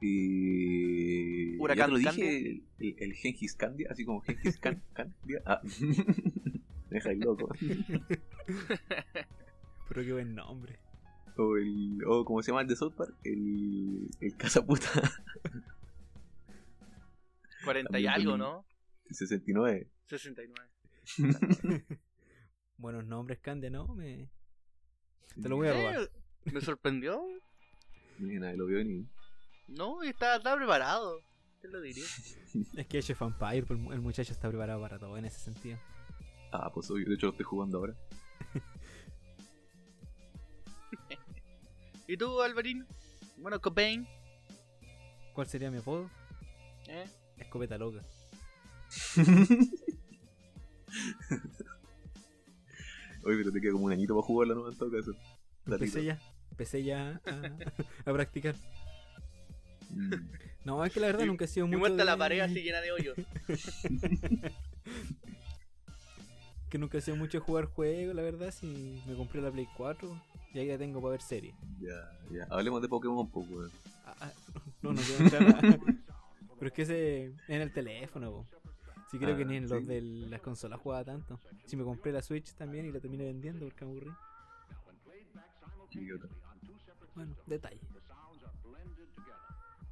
Y. 0.00 1.56
Huracán 1.58 1.78
ya 1.78 1.86
te 1.86 1.90
lo 1.92 1.98
dije, 1.98 2.62
el, 2.80 2.96
el 2.98 3.12
Gengis 3.14 3.54
Candia, 3.54 3.88
así 3.90 4.04
como 4.04 4.20
Gengis 4.20 4.58
Can, 4.58 4.82
Candia. 4.92 5.42
Ah. 5.46 5.60
Deja 6.90 7.10
el 7.10 7.20
loco. 7.20 7.48
Pero 9.88 10.02
qué 10.02 10.12
buen 10.12 10.34
nombre. 10.34 10.78
O 11.38 11.56
el. 11.56 11.98
O 12.06 12.24
como 12.24 12.42
se 12.42 12.50
llama 12.50 12.62
el 12.62 12.68
de 12.68 12.76
South 12.76 12.94
Park, 12.94 13.14
el. 13.24 14.08
El 14.20 14.36
cazaputa 14.36 14.90
40 17.64 17.98
y 18.00 18.06
algo, 18.06 18.36
¿no? 18.36 18.64
69. 19.14 19.88
69. 20.06 20.70
Buenos 22.76 23.06
nombres, 23.06 23.38
Candia, 23.40 23.70
¿no? 23.70 23.94
Me... 23.94 24.28
Te 25.40 25.48
lo 25.48 25.56
voy 25.56 25.68
a 25.68 25.72
robar. 25.72 26.10
Me 26.44 26.60
sorprendió. 26.60 27.22
Ni 28.18 28.34
nadie 28.34 28.56
lo 28.56 28.66
vio 28.66 28.84
ni. 28.84 29.06
No, 29.68 30.02
y 30.04 30.08
estaba, 30.08 30.36
estaba 30.36 30.56
preparado. 30.56 31.20
Te 31.60 31.68
lo 31.68 31.80
diría. 31.80 32.04
Es 32.76 32.86
que 32.86 32.98
Empire, 32.98 33.62
pues, 33.62 33.80
el 33.92 34.00
muchacho 34.00 34.32
está 34.32 34.48
preparado 34.48 34.80
para 34.80 34.98
todo 34.98 35.16
en 35.16 35.24
ese 35.24 35.38
sentido. 35.38 35.78
Ah, 36.50 36.70
pues 36.72 36.90
obvio, 36.90 37.08
de 37.08 37.14
hecho 37.14 37.26
lo 37.26 37.32
estoy 37.32 37.46
jugando 37.46 37.78
ahora. 37.78 37.94
¿Y 42.06 42.16
tú, 42.16 42.42
Alvarín? 42.42 42.86
Bueno, 43.38 43.60
Cobain. 43.60 44.06
¿Cuál 45.32 45.46
sería 45.46 45.70
mi 45.70 45.78
apodo? 45.78 46.10
¿Eh? 46.88 47.06
Escopeta 47.38 47.78
loca. 47.78 48.04
Oye, 53.24 53.36
pero 53.38 53.52
te 53.52 53.60
queda 53.60 53.72
como 53.72 53.84
un 53.86 53.92
añito 53.92 54.14
para 54.14 54.26
jugarla, 54.26 54.54
¿no? 54.54 54.68
En 54.68 54.76
todo 54.76 54.90
caso. 54.90 55.12
Empecé 55.66 56.04
ya. 56.04 56.18
Empecé 56.50 56.82
ya 56.82 57.20
a, 57.24 58.10
a 58.10 58.12
practicar. 58.12 58.56
Mm. 59.90 60.14
No, 60.64 60.84
es 60.84 60.92
que 60.92 61.00
la 61.00 61.06
verdad 61.06 61.24
Y- 61.24 61.26
nunca 61.28 61.44
he 61.44 61.48
sido 61.48 61.66
mucho 61.66 61.78
muestra 61.78 62.04
la 62.04 62.12
de- 62.12 62.18
pared 62.18 62.40
así 62.40 62.62
llena 62.62 62.80
de 62.80 62.92
hoyos. 62.92 63.16
Que 66.68 66.78
nunca 66.78 66.96
he 66.96 67.00
sido 67.02 67.18
mucho 67.18 67.38
jugar 67.42 67.66
juegos, 67.66 68.14
la 68.14 68.22
verdad. 68.22 68.50
Si 68.50 68.98
me 69.06 69.14
compré 69.14 69.42
la 69.42 69.50
Play 69.50 69.68
4 69.76 70.08
y 70.54 70.58
ahí 70.58 70.68
la 70.68 70.78
tengo 70.78 71.02
para 71.02 71.10
ver 71.12 71.20
series. 71.20 71.54
Ya, 71.78 72.18
ya. 72.30 72.46
Hablemos 72.48 72.80
de 72.80 72.88
Pokémon 72.88 73.18
un 73.18 73.30
poco, 73.30 73.46
weón. 73.52 73.70
Ah, 74.06 74.14
ah, 74.22 74.32
no, 74.82 74.94
no 74.94 75.02
quiero 75.02 75.22
entrar 75.24 75.42
a- 75.54 75.60
Pero 75.60 76.66
es 76.68 76.72
que 76.72 76.82
ese 76.82 77.24
en 77.48 77.60
el 77.60 77.70
teléfono, 77.74 78.30
po. 78.32 78.46
Sí 79.12 79.18
creo 79.18 79.34
Ah, 79.34 79.38
que 79.38 79.44
ni 79.44 79.56
en 79.56 79.68
los 79.68 79.80
sí. 79.82 79.86
de 79.86 80.00
las 80.02 80.40
consolas 80.40 80.80
jugaba 80.80 81.04
tanto. 81.04 81.38
Si 81.66 81.76
me 81.76 81.84
compré 81.84 82.10
la 82.12 82.22
Switch 82.22 82.52
también 82.54 82.86
y 82.86 82.92
la 82.92 82.98
terminé 82.98 83.24
vendiendo 83.24 83.66
porque 83.66 83.84
me 83.84 83.90
aburrí. 83.92 84.10
Bueno, 87.14 87.36
detalle. 87.46 87.78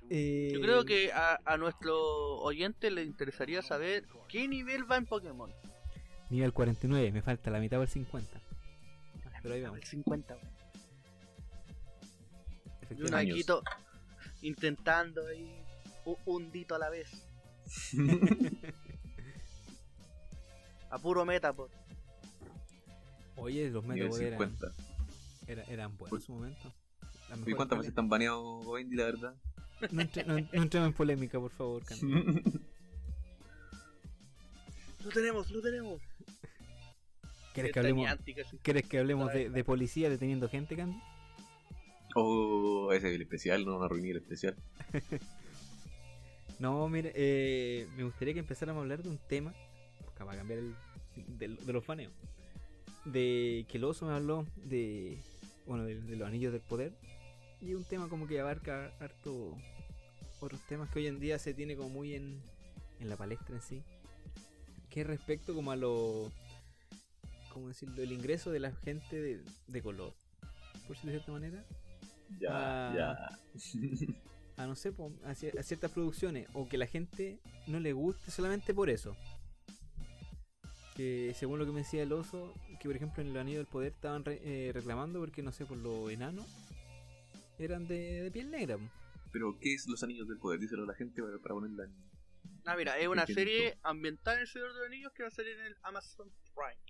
Eh, 0.09 0.51
Yo 0.55 0.61
creo 0.61 0.85
que 0.85 1.13
a, 1.13 1.39
a 1.45 1.57
nuestro 1.57 2.39
oyente 2.39 2.91
le 2.91 3.05
interesaría 3.05 3.63
saber 3.63 4.07
qué 4.29 4.49
nivel 4.49 4.91
va 4.91 4.97
en 4.97 5.07
Pokémon. 5.07 5.53
Nivel 6.31 6.53
49, 6.53 7.13
me 7.13 7.23
falta 7.23 7.51
la 7.51 7.61
mitad 7.61 7.79
del 7.79 7.89
50. 7.89 8.41
Pero 9.43 9.55
ahí 9.55 9.63
vamos. 9.63 9.79
El 9.79 9.85
50. 9.85 10.35
weón. 10.35 10.51
Y 12.99 13.03
un. 13.03 13.15
Aquito 13.15 13.63
intentando 14.43 15.27
ahí 15.27 15.63
un, 16.07 16.17
un 16.25 16.51
dito 16.51 16.75
a 16.75 16.79
la 16.79 16.89
vez. 16.91 17.29
A 20.91 20.99
puro 20.99 21.25
meta, 21.25 21.53
por. 21.53 21.71
Oye, 23.37 23.71
los 23.71 23.85
Metabots 23.85 24.21
eran, 24.21 24.39
50. 24.39 24.73
era- 25.47 25.65
eran 25.65 25.97
buenos 25.97 26.21
en 26.21 26.27
su 26.27 26.33
momento. 26.33 26.73
¿Y 27.47 27.53
cuántas 27.53 27.79
veces 27.79 27.91
están 27.91 28.09
baneados 28.09 28.67
Wendy, 28.67 28.97
la 28.97 29.05
verdad? 29.05 29.35
No, 29.93 30.03
entre- 30.03 30.25
no, 30.25 30.35
no 30.35 30.63
entremos 30.63 30.89
en 30.89 30.93
polémica, 30.93 31.39
por 31.41 31.51
favor, 31.53 31.83
Candy. 31.85 32.05
Lo 35.05 35.11
tenemos, 35.11 35.51
lo 35.51 35.63
tenemos. 35.63 35.99
¿Quieres 37.55 37.73
que 37.73 37.79
hablemos, 37.79 38.05
niántica, 38.05 38.43
sí. 38.45 38.59
¿quieres 38.63 38.87
que 38.87 38.99
hablemos 38.99 39.33
de, 39.33 39.49
de 39.49 39.65
policía 39.65 40.11
deteniendo 40.11 40.47
gente, 40.51 40.77
Candy? 40.77 41.01
Oh, 42.15 42.93
ese 42.93 43.09
es 43.09 43.15
el 43.15 43.23
especial, 43.23 43.65
no, 43.65 43.79
no 43.79 43.85
arruiné 43.85 44.11
el 44.11 44.17
especial. 44.19 44.57
No, 46.59 46.87
mire, 46.91 47.11
eh, 47.15 47.89
me 47.97 48.05
gustaría 48.05 48.35
que 48.35 48.41
empezáramos 48.41 48.81
a 48.81 48.83
hablar 48.83 49.03
de 49.03 49.09
un 49.09 49.17
tema, 49.17 49.55
para 50.25 50.39
cambiar 50.39 50.61
el, 50.61 50.75
de, 51.39 51.49
de 51.49 51.73
los 51.73 51.87
baneos. 51.87 52.13
De 53.05 53.65
que 53.69 53.79
el 53.79 53.85
oso 53.85 54.07
me 54.07 54.13
habló 54.13 54.47
de, 54.57 55.19
bueno, 55.67 55.85
de, 55.85 56.01
de 56.01 56.17
los 56.17 56.29
anillos 56.29 56.53
del 56.53 56.63
poder. 56.63 56.93
Y 57.61 57.75
un 57.75 57.85
tema 57.85 58.09
como 58.09 58.27
que 58.27 58.41
abarca 58.41 58.93
harto 59.01 59.57
otros 60.41 60.61
temas 60.69 60.89
que 60.91 61.01
hoy 61.01 61.07
en 61.07 61.21
día 61.21 61.39
se 61.39 61.53
tiene 61.55 61.77
como 61.77 61.91
muy 61.91 62.15
en, 62.15 62.41
en 63.01 63.09
la 63.09 63.17
palestra 63.17 63.55
en 63.57 63.63
sí. 63.63 63.83
Que 64.89 65.03
es 65.03 65.07
respecto 65.07 65.55
como 65.55 65.71
a 65.71 65.77
lo, 65.77 66.33
¿cómo 67.53 67.69
decirlo? 67.69 68.03
El 68.03 68.13
ingreso 68.13 68.51
de 68.51 68.61
la 68.61 68.73
gente 68.73 69.21
de, 69.21 69.41
de 69.67 69.83
color, 69.83 70.15
por 70.87 70.97
decirlo 70.97 71.13
de 71.13 71.19
cierta 71.19 71.33
manera 71.33 71.65
Ya, 72.41 72.93
ya. 72.97 73.39
a 74.57 74.67
no 74.67 74.75
sé, 74.75 74.93
a, 75.25 75.31
a 75.31 75.35
ciertas 75.63 75.91
producciones 75.93 76.49
o 76.55 76.69
que 76.69 76.79
la 76.79 76.87
gente 76.87 77.39
no 77.67 77.79
le 77.79 77.93
guste 77.93 78.31
solamente 78.31 78.75
por 78.75 78.91
eso. 78.91 79.15
Que 81.01 81.33
según 81.35 81.59
lo 81.59 81.65
que 81.65 81.73
me 81.73 81.79
decía 81.79 82.03
el 82.03 82.13
oso, 82.13 82.53
que 82.79 82.87
por 82.87 82.95
ejemplo 82.95 83.23
en 83.23 83.29
el 83.31 83.37
Anillo 83.39 83.57
del 83.57 83.67
Poder 83.67 83.93
estaban 83.93 84.23
re- 84.23 84.41
eh, 84.43 84.71
reclamando 84.75 85.19
porque 85.19 85.43
no 85.43 85.51
sé, 85.51 85.65
por 85.65 85.79
los 85.79 86.11
enanos 86.11 86.47
eran 87.59 87.89
de, 87.89 88.21
de 88.25 88.31
piel 88.31 88.51
negra. 88.51 88.77
Pero, 89.33 89.59
¿qué 89.59 89.73
es 89.73 89.87
Los 89.89 90.03
Anillos 90.03 90.29
del 90.29 90.37
Poder? 90.37 90.61
Díselo 90.61 90.83
a 90.83 90.87
la 90.87 90.93
gente 90.95 91.23
para, 91.23 91.39
para 91.39 91.55
ponerla 91.55 91.85
en... 91.85 91.95
Ah, 92.67 92.77
mira, 92.77 92.99
es 92.99 93.09
una 93.09 93.27
serie 93.27 93.79
ambientada 93.83 94.37
en 94.37 94.43
el 94.43 94.49
Señor 94.49 94.75
de 94.75 94.79
los 94.81 94.87
Anillos 94.89 95.11
que 95.15 95.23
va 95.23 95.29
a 95.29 95.33
salir 95.33 95.57
en 95.59 95.67
el 95.67 95.77
Amazon 95.85 96.31
Prime. 96.55 96.83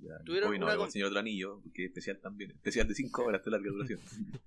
Ya. 0.00 0.18
Tuvieron 0.24 0.50
Hoy 0.50 0.58
no, 0.58 0.66
una 0.66 0.74
con 0.74 0.80
con- 0.80 0.86
el 0.88 0.92
Señor 0.92 1.08
del 1.08 1.18
Anillo, 1.18 1.60
porque 1.62 1.84
es 1.84 1.88
especial 1.88 2.20
también. 2.20 2.50
Especial 2.50 2.86
de 2.86 2.94
5 2.94 3.24
horas 3.24 3.42
de 3.42 3.50
larga 3.50 3.70
duración. 3.70 4.00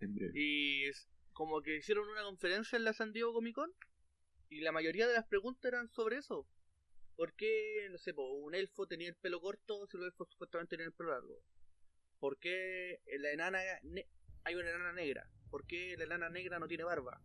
en 0.00 0.14
breve. 0.14 0.32
Y 0.38 0.84
es 0.84 1.08
como 1.32 1.62
que 1.62 1.76
hicieron 1.78 2.06
una 2.06 2.22
conferencia 2.24 2.76
en 2.76 2.84
la 2.84 2.92
San 2.92 3.14
Diego 3.14 3.32
Comic 3.32 3.54
Con 3.54 3.70
y 4.50 4.60
la 4.60 4.72
mayoría 4.72 5.06
de 5.08 5.14
las 5.14 5.26
preguntas 5.26 5.64
eran 5.64 5.88
sobre 5.88 6.18
eso. 6.18 6.46
¿Por 7.18 7.34
qué, 7.34 7.88
no 7.90 7.98
sé, 7.98 8.14
po, 8.14 8.22
un 8.30 8.54
elfo 8.54 8.86
tenía 8.86 9.08
el 9.08 9.16
pelo 9.16 9.40
corto 9.40 9.88
si 9.88 9.96
los 9.96 10.06
elfos 10.06 10.28
supuestamente 10.30 10.76
tenían 10.76 10.92
el 10.92 10.94
pelo 10.94 11.10
largo? 11.10 11.42
¿Por 12.20 12.38
qué 12.38 13.00
la 13.18 13.32
enana 13.32 13.58
hay 14.44 14.54
una 14.54 14.70
enana 14.70 14.92
negra? 14.92 15.28
¿Por 15.50 15.66
qué 15.66 15.96
la 15.96 16.04
enana 16.04 16.28
negra 16.28 16.60
no 16.60 16.68
tiene 16.68 16.84
barba? 16.84 17.20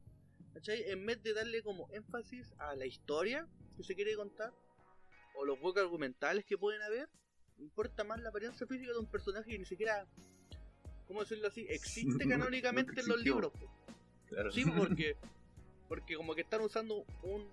¿Cachai? 0.51 0.89
En 0.89 1.05
vez 1.05 1.21
de 1.21 1.35
darle 1.35 1.61
como 1.61 1.87
énfasis 1.91 2.55
a 2.57 2.75
la 2.75 2.87
historia 2.87 3.47
que 3.77 3.83
se 3.83 3.93
quiere 3.93 4.15
contar 4.15 4.51
o 5.35 5.45
los 5.45 5.61
huecos 5.61 5.83
argumentales 5.83 6.43
que 6.43 6.57
pueden 6.57 6.81
haber, 6.81 7.07
importa 7.59 8.03
más 8.03 8.19
la 8.19 8.29
apariencia 8.29 8.65
física 8.65 8.93
de 8.93 8.97
un 8.97 9.11
personaje 9.11 9.51
que 9.51 9.59
ni 9.59 9.65
siquiera, 9.65 10.07
¿cómo 11.05 11.19
decirlo 11.19 11.49
así? 11.49 11.67
Existe 11.69 12.27
canónicamente 12.27 12.99
en 12.99 13.07
los 13.09 13.21
libros. 13.21 13.53
Claro. 14.25 14.51
Sí, 14.51 14.65
porque, 14.65 15.17
porque 15.87 16.15
como 16.15 16.33
que 16.33 16.41
están 16.41 16.61
usando 16.61 17.05
un, 17.21 17.47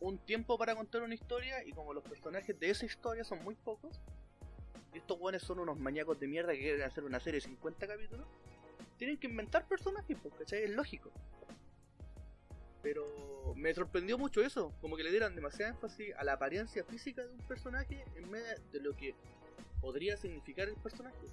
un 0.00 0.18
tiempo 0.18 0.58
para 0.58 0.74
contar 0.74 1.02
una 1.02 1.14
historia 1.14 1.64
y 1.64 1.72
como 1.72 1.94
los 1.94 2.04
personajes 2.04 2.58
de 2.58 2.70
esa 2.70 2.86
historia 2.86 3.24
son 3.24 3.42
muy 3.42 3.54
pocos, 3.54 4.00
y 4.92 4.98
estos 4.98 5.18
buenos 5.18 5.42
son 5.42 5.58
unos 5.58 5.78
maníacos 5.78 6.18
de 6.18 6.26
mierda 6.26 6.52
que 6.52 6.60
quieren 6.60 6.82
hacer 6.82 7.04
una 7.04 7.20
serie 7.20 7.40
de 7.40 7.46
50 7.46 7.86
capítulos, 7.86 8.26
tienen 8.96 9.18
que 9.18 9.26
inventar 9.26 9.66
personajes, 9.66 10.16
porque 10.22 10.44
es 10.64 10.70
lógico. 10.70 11.10
Pero 12.82 13.04
me 13.56 13.74
sorprendió 13.74 14.16
mucho 14.16 14.42
eso, 14.42 14.72
como 14.80 14.96
que 14.96 15.02
le 15.02 15.10
dieran 15.10 15.34
demasiada 15.34 15.72
énfasis 15.72 16.14
a 16.16 16.24
la 16.24 16.34
apariencia 16.34 16.84
física 16.84 17.24
de 17.24 17.32
un 17.32 17.38
personaje 17.40 18.04
en 18.14 18.30
vez 18.30 18.62
de 18.72 18.80
lo 18.80 18.94
que 18.96 19.14
podría 19.80 20.16
significar 20.16 20.68
el 20.68 20.76
personaje. 20.76 21.26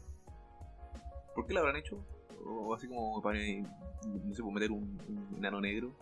¿Por 1.36 1.46
qué 1.46 1.54
lo 1.54 1.62
habrán 1.62 1.78
hecho? 1.78 2.04
O 2.46 2.74
así 2.74 2.88
como 2.88 3.22
para, 3.22 3.40
meter 3.40 4.72
un, 4.72 5.00
un 5.08 5.36
enano 5.38 5.62
negro. 5.62 5.96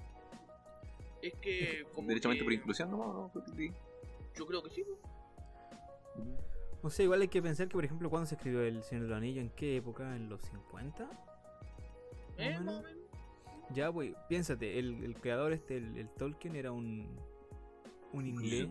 Es 1.22 1.34
que 1.36 1.86
como 1.94 2.08
Derechamente 2.08 2.40
que- 2.40 2.44
por 2.46 2.54
inclusión, 2.54 2.92
no, 2.92 2.98
no, 2.98 3.30
porque 3.34 3.51
sí. 3.56 3.72
yo 4.36 4.46
creo 4.46 4.63
que 4.63 4.70
sí. 4.72 4.84
No 6.84 6.90
sé, 6.90 7.04
igual 7.04 7.22
hay 7.22 7.28
que 7.28 7.42
pensar 7.42 7.68
que, 7.68 7.74
por 7.74 7.86
ejemplo, 7.86 8.10
cuando 8.10 8.25
se 8.25 8.36
escribió 8.36 8.62
El 8.62 8.82
Señor 8.84 9.04
de 9.04 9.10
los 9.10 9.18
Anillos, 9.18 9.44
¿en 9.44 9.50
qué 9.51 9.78
época? 9.78 10.16
¿En 10.16 10.30
los 10.30 10.42
50? 10.42 11.10
¿Eh? 12.38 12.60
Más 12.60 12.75
o 12.75 12.80
o 12.80 12.84
menos. 12.84 13.01
Ya, 13.74 13.92
pues, 13.92 14.13
piénsate, 14.28 14.80
el, 14.80 15.04
el 15.04 15.16
creador 15.16 15.54
este, 15.54 15.78
el, 15.78 15.96
el 15.98 16.10
Tolkien, 16.10 16.56
era 16.56 16.72
un, 16.72 17.08
un 18.13 18.28
inglés. 18.28 18.68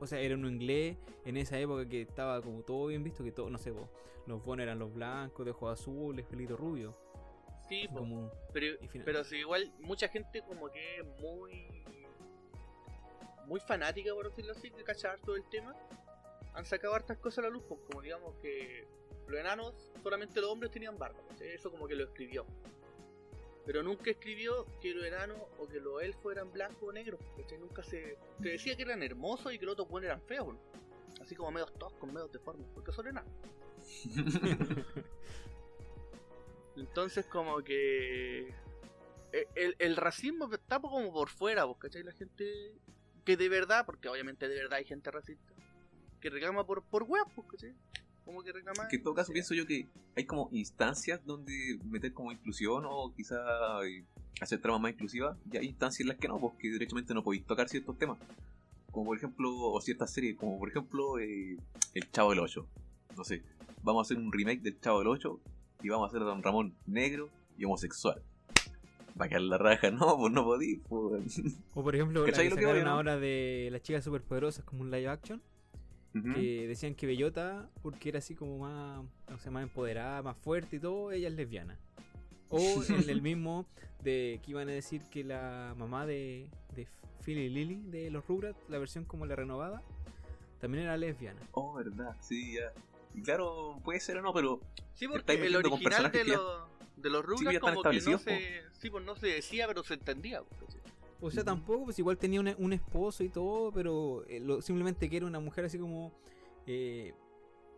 O 0.00 0.06
sea, 0.06 0.20
era 0.20 0.34
un 0.36 0.46
inglés 0.46 0.96
en 1.24 1.36
esa 1.36 1.58
época 1.58 1.88
que 1.88 2.02
estaba 2.02 2.40
como 2.40 2.60
todo 2.62 2.86
bien 2.86 3.02
visto, 3.02 3.24
que 3.24 3.32
todo, 3.32 3.50
no 3.50 3.58
sé, 3.58 3.72
po, 3.72 3.88
los 4.26 4.42
bonos 4.44 4.62
eran 4.62 4.78
los 4.78 4.94
blancos, 4.94 5.44
de 5.44 5.50
ojos 5.50 5.78
azules, 5.80 6.24
pelito 6.24 6.56
rubio. 6.56 6.96
Sí. 7.82 7.88
Como, 7.92 8.30
pero, 8.52 8.76
pero 9.04 9.24
sí, 9.24 9.36
igual 9.36 9.72
mucha 9.80 10.08
gente 10.08 10.42
como 10.42 10.70
que 10.70 10.98
es 10.98 11.06
muy 11.20 11.84
muy 13.46 13.60
fanática 13.60 14.12
por 14.14 14.30
decirlo 14.30 14.52
así, 14.52 14.70
de 14.70 14.84
cachar 14.84 15.18
todo 15.20 15.36
el 15.36 15.44
tema, 15.50 15.74
han 16.54 16.64
sacado 16.64 16.94
hartas 16.94 17.18
cosas 17.18 17.40
a 17.40 17.42
la 17.42 17.50
luz, 17.50 17.64
como 17.66 18.00
digamos 18.00 18.34
que 18.36 18.86
los 19.26 19.38
enanos, 19.38 19.92
solamente 20.02 20.40
los 20.40 20.50
hombres 20.50 20.70
tenían 20.70 20.98
barba, 20.98 21.20
eso 21.40 21.70
como 21.70 21.86
que 21.86 21.94
lo 21.94 22.04
escribió. 22.04 22.46
Pero 23.66 23.82
nunca 23.82 24.10
escribió 24.10 24.66
que 24.80 24.94
los 24.94 25.04
enanos 25.06 25.38
o 25.58 25.66
que 25.66 25.80
los 25.80 26.02
elfos 26.02 26.32
eran 26.32 26.52
blancos 26.52 26.82
o 26.82 26.92
negros, 26.92 27.18
¿cachai? 27.36 27.58
Nunca 27.58 27.82
se, 27.82 28.18
se 28.42 28.48
decía 28.48 28.76
que 28.76 28.82
eran 28.82 29.02
hermosos 29.02 29.54
y 29.54 29.58
que 29.58 29.64
los 29.64 29.72
otros 29.72 29.88
buenos 29.88 30.08
eran 30.08 30.20
feos, 30.22 30.54
¿no? 30.54 30.60
así 31.20 31.34
como 31.34 31.50
medios 31.50 31.72
toscos, 31.74 32.12
medios 32.12 32.30
deformes, 32.30 32.66
porque 32.74 32.92
son 32.92 33.06
enanos. 33.08 33.32
Entonces 36.76 37.26
como 37.26 37.62
que 37.62 38.48
e- 39.32 39.48
el, 39.54 39.76
el 39.78 39.96
racismo 39.96 40.52
está 40.52 40.80
como 40.80 41.12
por 41.12 41.28
fuera, 41.28 41.64
¿vos 41.64 41.78
cachai? 41.78 42.02
La 42.02 42.12
gente 42.12 42.74
que 43.24 43.36
de 43.36 43.48
verdad, 43.48 43.86
porque 43.86 44.08
obviamente 44.08 44.48
de 44.48 44.54
verdad 44.54 44.78
hay 44.78 44.84
gente 44.84 45.10
racista, 45.10 45.52
que 46.20 46.30
reclama 46.30 46.64
por, 46.66 46.82
por 46.84 47.06
pues, 47.06 47.46
¿cachai? 47.50 47.74
Como 48.24 48.42
que 48.42 48.52
reclama... 48.52 48.88
Que 48.88 48.96
en 48.96 49.02
todo 49.02 49.14
caso 49.14 49.32
pienso 49.32 49.54
yo 49.54 49.66
que 49.66 49.86
hay 50.16 50.24
como 50.24 50.48
instancias 50.52 51.24
donde 51.24 51.78
meter 51.84 52.12
como 52.12 52.32
inclusión 52.32 52.84
o 52.86 53.12
quizá 53.14 53.36
eh, 53.84 54.04
hacer 54.40 54.60
tramas 54.60 54.80
más 54.80 54.92
inclusivas 54.92 55.36
y 55.50 55.56
hay 55.56 55.66
instancias 55.66 56.00
en 56.00 56.08
las 56.08 56.16
que 56.16 56.28
no, 56.28 56.40
porque 56.40 56.70
derechamente 56.70 57.12
no 57.12 57.22
podéis 57.22 57.44
tocar 57.44 57.68
ciertos 57.68 57.98
temas. 57.98 58.18
Como 58.90 59.06
por 59.06 59.16
ejemplo, 59.16 59.50
o 59.54 59.80
ciertas 59.80 60.12
series, 60.12 60.36
como 60.36 60.58
por 60.58 60.68
ejemplo 60.68 61.18
eh, 61.18 61.58
El 61.92 62.10
Chavo 62.10 62.30
del 62.30 62.40
8. 62.40 62.66
No 63.16 63.24
sé. 63.24 63.42
vamos 63.82 64.00
a 64.00 64.02
hacer 64.06 64.22
un 64.22 64.32
remake 64.32 64.62
del 64.62 64.80
Chavo 64.80 65.00
del 65.00 65.08
8 65.08 65.40
y 65.84 65.90
vamos 65.90 66.06
a 66.06 66.08
hacer 66.08 66.22
a 66.22 66.24
Don 66.24 66.42
Ramón 66.42 66.74
negro 66.86 67.28
y 67.58 67.66
homosexual. 67.66 68.22
Va 69.20 69.26
a 69.26 69.28
quedar 69.28 69.42
la 69.42 69.58
raja, 69.58 69.90
no, 69.92 70.16
pues 70.16 70.32
no 70.32 70.42
podí. 70.42 70.76
Pues. 70.78 71.42
O 71.74 71.84
por 71.84 71.94
ejemplo, 71.94 72.22
la 72.22 72.26
¿Cachai 72.30 72.44
que 72.44 72.50
lo 72.50 72.56
que 72.56 72.62
sacaron 72.62 72.82
voy, 72.82 72.90
no? 72.90 72.96
ahora 72.96 73.18
de 73.18 73.68
las 73.70 73.82
chicas 73.82 74.02
superpoderosas 74.02 74.64
como 74.64 74.80
un 74.80 74.90
live 74.90 75.08
action. 75.08 75.42
Que 76.32 76.68
decían 76.68 76.94
que 76.94 77.08
Bellota, 77.08 77.68
porque 77.82 78.08
era 78.08 78.20
así 78.20 78.36
como 78.36 78.58
más, 78.58 79.04
o 79.34 79.38
sea, 79.40 79.50
más 79.50 79.64
empoderada, 79.64 80.22
más 80.22 80.36
fuerte 80.36 80.76
y 80.76 80.78
todo, 80.78 81.10
ella 81.10 81.26
es 81.26 81.34
lesbiana. 81.34 81.76
O 82.50 82.60
en 82.88 83.10
el 83.10 83.20
mismo 83.20 83.66
de 84.04 84.40
que 84.44 84.52
iban 84.52 84.68
a 84.68 84.72
decir 84.72 85.02
que 85.10 85.24
la 85.24 85.74
mamá 85.76 86.06
de, 86.06 86.48
de 86.76 86.86
y 87.26 87.48
Lily 87.48 87.82
de 87.90 88.12
los 88.12 88.24
Rugrats, 88.28 88.60
la 88.68 88.78
versión 88.78 89.04
como 89.04 89.26
la 89.26 89.34
renovada, 89.34 89.82
también 90.60 90.84
era 90.84 90.96
lesbiana. 90.96 91.40
Oh, 91.50 91.74
verdad, 91.74 92.16
sí, 92.20 92.54
ya. 92.54 92.72
Y 93.14 93.22
claro, 93.22 93.80
puede 93.84 94.00
ser 94.00 94.16
o 94.18 94.22
no, 94.22 94.32
pero 94.32 94.60
Sí, 94.94 95.06
porque 95.08 95.32
el 95.34 95.56
original 95.56 96.10
de 96.10 96.24
los, 96.24 96.62
de 96.96 97.10
los 97.10 97.24
Rugrats 97.24 97.58
como 97.60 97.82
que 97.82 98.00
no 98.00 98.18
se, 98.18 98.62
sí, 98.72 98.90
pues 98.90 99.04
no 99.04 99.16
se 99.16 99.26
decía, 99.28 99.66
pero 99.66 99.82
se 99.84 99.94
entendía. 99.94 100.42
pues. 100.42 100.76
O 101.20 101.30
sea, 101.30 101.42
tampoco, 101.44 101.84
pues 101.86 101.98
igual 101.98 102.18
tenía 102.18 102.40
una- 102.40 102.54
un 102.58 102.72
esposo 102.74 103.24
y 103.24 103.30
todo, 103.30 103.72
pero 103.72 104.24
eh, 104.26 104.40
lo- 104.40 104.60
simplemente 104.60 105.08
que 105.08 105.16
era 105.16 105.26
una 105.26 105.40
mujer 105.40 105.64
así 105.64 105.78
como, 105.78 106.12
eh, 106.66 107.14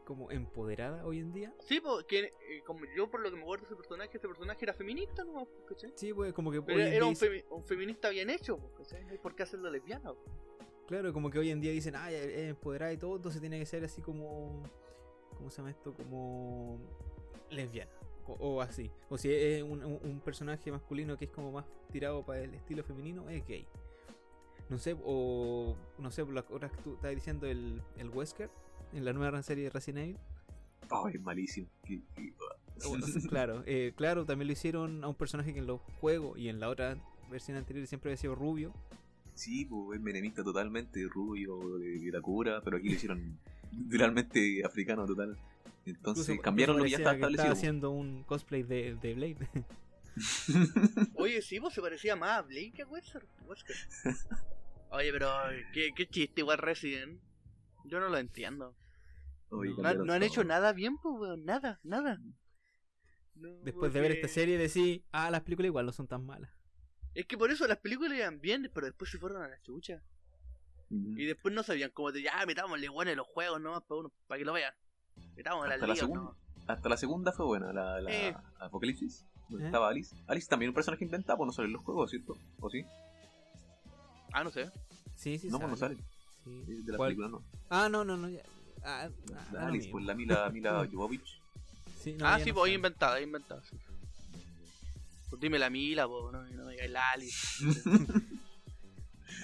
como 0.05 0.31
empoderada 0.31 1.05
hoy 1.05 1.21
en 1.21 1.33
día. 1.33 1.52
Sí, 1.61 1.81
porque 1.81 2.33
eh, 2.49 2.62
como 2.66 2.81
yo 2.97 3.09
por 3.11 3.21
lo 3.21 3.31
que 3.31 3.37
me 3.37 3.43
acuerdo 3.43 3.62
de 3.62 3.66
ese 3.69 3.76
personaje, 3.76 4.11
este 4.14 4.26
personaje 4.28 4.64
era 4.64 4.73
feminista, 4.73 5.23
¿no? 5.25 5.47
¿cachai? 5.69 5.93
Sí, 5.97 6.12
pues 6.12 6.33
como 6.33 6.50
que 6.50 6.61
Pero 6.62 6.81
era 6.81 7.05
un, 7.05 7.11
dice- 7.14 7.28
femi- 7.31 7.45
un 7.50 7.64
feminista 7.64 8.09
bien 8.09 8.31
hecho, 8.31 8.57
pues, 8.59 8.73
¿cachai? 8.78 9.05
No 9.05 9.12
hay 9.12 9.19
por 9.19 9.35
qué 9.37 9.43
hacerlo 9.45 9.71
lesbiana. 9.71 10.12
pues. 10.12 10.37
Claro, 10.88 11.12
como 11.12 11.31
que 11.31 11.38
hoy 11.38 11.50
en 11.50 11.61
día 11.61 11.73
dicen, 11.73 11.95
ah, 11.97 12.11
es 12.12 12.49
empoderada 12.50 12.93
y 12.93 12.97
todo, 12.97 13.16
entonces 13.16 13.40
tiene 13.40 13.59
que 13.59 13.66
ser 13.66 13.85
así 13.85 14.00
como. 14.02 14.62
¿Cómo 15.37 15.50
se 15.50 15.59
llama 15.59 15.71
esto? 15.71 15.95
Como. 15.95 16.78
lesbiana. 17.50 17.90
O, 18.26 18.33
o 18.33 18.61
así. 18.61 18.90
O 19.09 19.16
si 19.19 19.31
es 19.31 19.62
un, 19.62 19.85
un- 19.85 20.21
personaje 20.21 20.71
masculino 20.73 21.16
que 21.16 21.26
es 21.26 21.31
como 21.31 21.52
más 21.52 21.64
tirado 21.93 22.25
para 22.25 22.40
el 22.43 22.55
estilo 22.55 22.83
femenino, 22.83 23.28
es 23.31 23.47
gay. 23.47 23.66
No 24.69 24.78
sé, 24.78 24.97
o. 25.05 25.76
No 25.99 26.11
sé, 26.11 26.25
las 26.26 26.45
otras 26.50 26.73
que 26.73 26.83
tú 26.83 26.95
estabas 26.95 27.14
diciendo, 27.14 27.47
el, 27.47 27.81
el 27.97 28.09
Wesker, 28.11 28.50
en 28.93 29.05
la 29.05 29.12
nueva 29.12 29.40
serie 29.43 29.64
de 29.64 29.71
Resident 29.71 30.05
Evil. 30.09 30.19
oh, 30.90 31.09
es 31.09 31.21
malísimo. 31.21 31.69
Claro, 33.31 33.62
eh, 33.64 33.95
claro, 33.97 34.26
también 34.26 34.49
lo 34.49 34.52
hicieron 34.52 35.02
a 35.02 35.09
un 35.09 35.14
personaje 35.14 35.55
que 35.55 35.61
en 35.61 35.66
los 35.66 35.81
juegos 36.00 36.38
y 36.38 36.49
en 36.50 36.61
la 36.61 36.69
otra 36.69 36.99
versión 37.31 37.57
anterior 37.57 37.87
siempre 37.87 38.11
había 38.11 38.19
sido 38.19 38.35
rubio. 38.35 38.73
Sí, 39.35 39.64
pues 39.64 39.99
es 39.99 40.02
menemista 40.05 40.45
totalmente, 40.45 41.02
rubio, 41.09 41.78
de, 41.78 41.99
de 42.00 42.12
la 42.12 42.21
cura, 42.21 42.61
pero 42.62 42.76
aquí 42.76 42.88
lo 42.90 42.95
hicieron 42.95 43.38
literalmente 43.88 44.62
africano 44.64 45.06
total. 45.06 45.37
Entonces 45.85 46.25
Incluso- 46.28 46.42
cambiaron 46.42 46.76
lo 46.78 46.83
que 46.85 46.88
incluso 46.90 46.99
ya 46.99 47.11
estaba 47.11 47.14
que 47.16 47.21
establecido. 47.33 47.52
haciendo 47.52 47.90
un 47.90 48.23
cosplay 48.25 48.62
de, 48.62 48.97
de 48.97 49.14
Blade. 49.14 49.49
Oye, 51.14 51.42
sí, 51.42 51.61
pues 51.61 51.75
se 51.75 51.80
parecía 51.80 52.16
más 52.16 52.38
a 52.38 52.42
Blake 52.42 52.73
que 52.75 52.83
a. 52.83 52.87
Wesker. 52.87 53.23
Oye, 54.90 55.12
pero 55.12 55.30
¿qué, 55.73 55.90
qué 55.95 56.09
chiste 56.09 56.40
igual 56.40 56.59
Resident. 56.59 57.21
Yo 57.85 58.00
no 58.00 58.09
lo 58.09 58.18
entiendo. 58.18 58.75
Oye, 59.50 59.73
No, 59.78 60.12
han 60.12 60.23
hecho 60.23 60.42
nada 60.42 60.73
bien, 60.73 60.97
pues, 60.99 61.14
weón. 61.21 61.45
Nada, 61.45 61.78
nada. 61.85 62.21
No, 63.35 63.50
Después 63.62 63.92
de 63.92 64.00
ver 64.00 64.12
esta 64.12 64.28
serie 64.28 64.56
decís, 64.59 65.02
ah, 65.12 65.30
las 65.30 65.42
películas 65.42 65.68
igual 65.68 65.87
no 65.87 65.92
son 65.92 66.06
tan 66.09 66.25
malas. 66.25 66.50
Es 67.14 67.26
que 67.26 67.37
por 67.37 67.50
eso 67.50 67.66
las 67.66 67.78
películas 67.78 68.16
iban 68.18 68.40
bien, 68.40 68.71
pero 68.75 68.87
después 68.87 69.11
se 69.11 69.18
fueron 69.18 69.42
a 69.42 69.49
la 69.49 69.61
chucha. 69.62 70.02
Y 70.90 71.25
después 71.26 71.52
no 71.55 71.62
sabían 71.62 71.90
cómo 71.93 72.12
te 72.12 72.23
ya 72.23 72.45
metámosle 72.47 72.88
bueno 72.88 73.11
en 73.11 73.16
los 73.16 73.26
juegos 73.26 73.61
nomás 73.61 73.83
para 73.85 74.00
uno, 74.00 74.12
para 74.28 74.38
que 74.38 74.45
lo 74.45 74.52
vean. 74.52 74.73
Metámosle 75.37 75.75
al 75.75 75.80
Hasta 75.80 75.87
la 75.87 75.93
lío, 75.95 76.00
segunda. 76.02 76.23
¿no? 76.23 76.37
Hasta 76.73 76.89
la 76.89 76.97
segunda 76.97 77.32
fue 77.32 77.47
buena, 77.47 77.73
la, 77.73 78.00
la 78.00 78.11
Eh. 78.13 78.37
Apocalipsis, 78.61 79.25
donde 79.49 79.65
Eh. 79.65 79.67
estaba 79.69 79.89
Alice. 79.89 80.15
Alice 80.28 80.49
también 80.49 80.71
un 80.71 80.75
personaje 80.75 81.04
inventado, 81.04 81.39
pues 81.39 81.47
no 81.47 81.52
sale 81.52 81.67
en 81.67 81.73
los 81.75 81.82
juegos, 81.82 82.11
¿cierto? 82.11 82.37
¿O 82.61 82.71
sí? 82.71 82.84
Ah, 84.32 84.45
no 84.45 84.50
sé. 84.50 84.71
Sí, 85.17 85.39
sí, 85.39 85.49
no, 85.49 85.58
pues 85.58 85.71
no 85.71 85.76
sale. 85.76 85.97
sale. 85.97 86.06
Sí. 86.67 86.82
De 86.82 86.93
la 86.93 86.99
¿Cuál? 86.99 87.08
película 87.08 87.28
no. 87.28 87.43
Ah, 87.71 87.89
no, 87.89 88.04
no, 88.04 88.17
no. 88.17 88.28
Ya. 88.28 88.43
Ah, 88.84 89.08
La, 89.30 89.41
ah, 89.41 89.47
lo 89.52 89.61
Alice, 89.67 89.89
pues 89.91 90.04
la 90.04 90.15
Mila, 90.15 90.49
Mila 90.50 90.87
Jovovich. 90.93 91.41
Sí, 92.00 92.13
no, 92.15 92.26
ah, 92.26 92.39
sí, 92.39 92.50
no 92.50 92.54
pues 92.54 92.63
sale. 92.65 92.75
inventada, 92.75 93.21
inventada. 93.21 93.63
Sí. 93.65 93.76
Pues 95.30 95.41
dime 95.41 95.58
la 95.58 95.71
Mila, 95.71 96.06
pues, 96.06 96.32
no, 96.32 96.43
no 96.45 96.65
me 96.67 96.73
digas 96.73 96.91
la 96.91 97.11
Alice. 97.11 97.65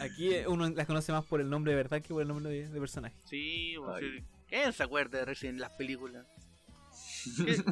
Aquí 0.02 0.34
eh, 0.34 0.46
uno 0.48 0.68
las 0.70 0.86
conoce 0.86 1.12
más 1.12 1.24
por 1.24 1.40
el 1.40 1.48
nombre 1.48 1.72
de 1.72 1.76
verdad 1.76 2.00
que 2.02 2.08
por 2.08 2.22
el 2.22 2.28
nombre 2.28 2.50
de, 2.52 2.68
de 2.68 2.80
personaje. 2.80 3.14
Sí, 3.28 3.74
pues. 3.78 4.04
¿Quién 4.48 4.72
se 4.72 4.82
acuerda 4.82 5.18
de 5.18 5.24
Resident 5.24 5.58
las 5.58 5.70
películas? 5.72 6.26
¿Qué- 7.44 7.62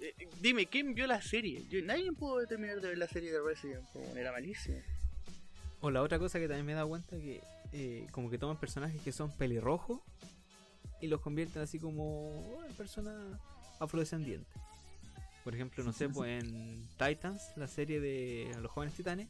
eh, 0.00 0.14
dime, 0.40 0.66
¿quién 0.66 0.94
vio 0.94 1.06
la 1.06 1.22
serie? 1.22 1.62
Yo, 1.70 1.80
nadie 1.82 2.10
pudo 2.12 2.44
terminar 2.46 2.80
de 2.80 2.88
ver 2.88 2.98
la 2.98 3.06
serie 3.08 3.30
de 3.32 3.40
Resident, 3.40 3.84
pues, 3.92 4.16
era 4.16 4.32
malísimo. 4.32 4.78
O 5.80 5.90
la 5.90 6.02
otra 6.02 6.18
cosa 6.18 6.38
que 6.38 6.48
también 6.48 6.66
me 6.66 6.72
he 6.72 6.74
dado 6.74 6.88
cuenta 6.88 7.16
que 7.16 7.40
eh, 7.72 8.06
como 8.10 8.30
que 8.30 8.38
toman 8.38 8.56
personajes 8.58 9.00
que 9.02 9.12
son 9.12 9.30
pelirrojos 9.36 10.00
y 11.00 11.06
los 11.08 11.20
convierten 11.20 11.62
así 11.62 11.78
como 11.78 12.30
oh, 12.56 12.64
en 12.64 12.72
personas 12.74 13.14
afrodescendientes. 13.78 14.48
Por 15.44 15.54
ejemplo, 15.54 15.84
no 15.84 15.92
sé, 15.92 16.08
pues 16.10 16.42
en 16.42 16.88
Titans, 16.98 17.42
la 17.56 17.66
serie 17.68 18.00
de 18.00 18.50
los 18.62 18.70
jóvenes 18.70 18.94
titanes, 18.94 19.28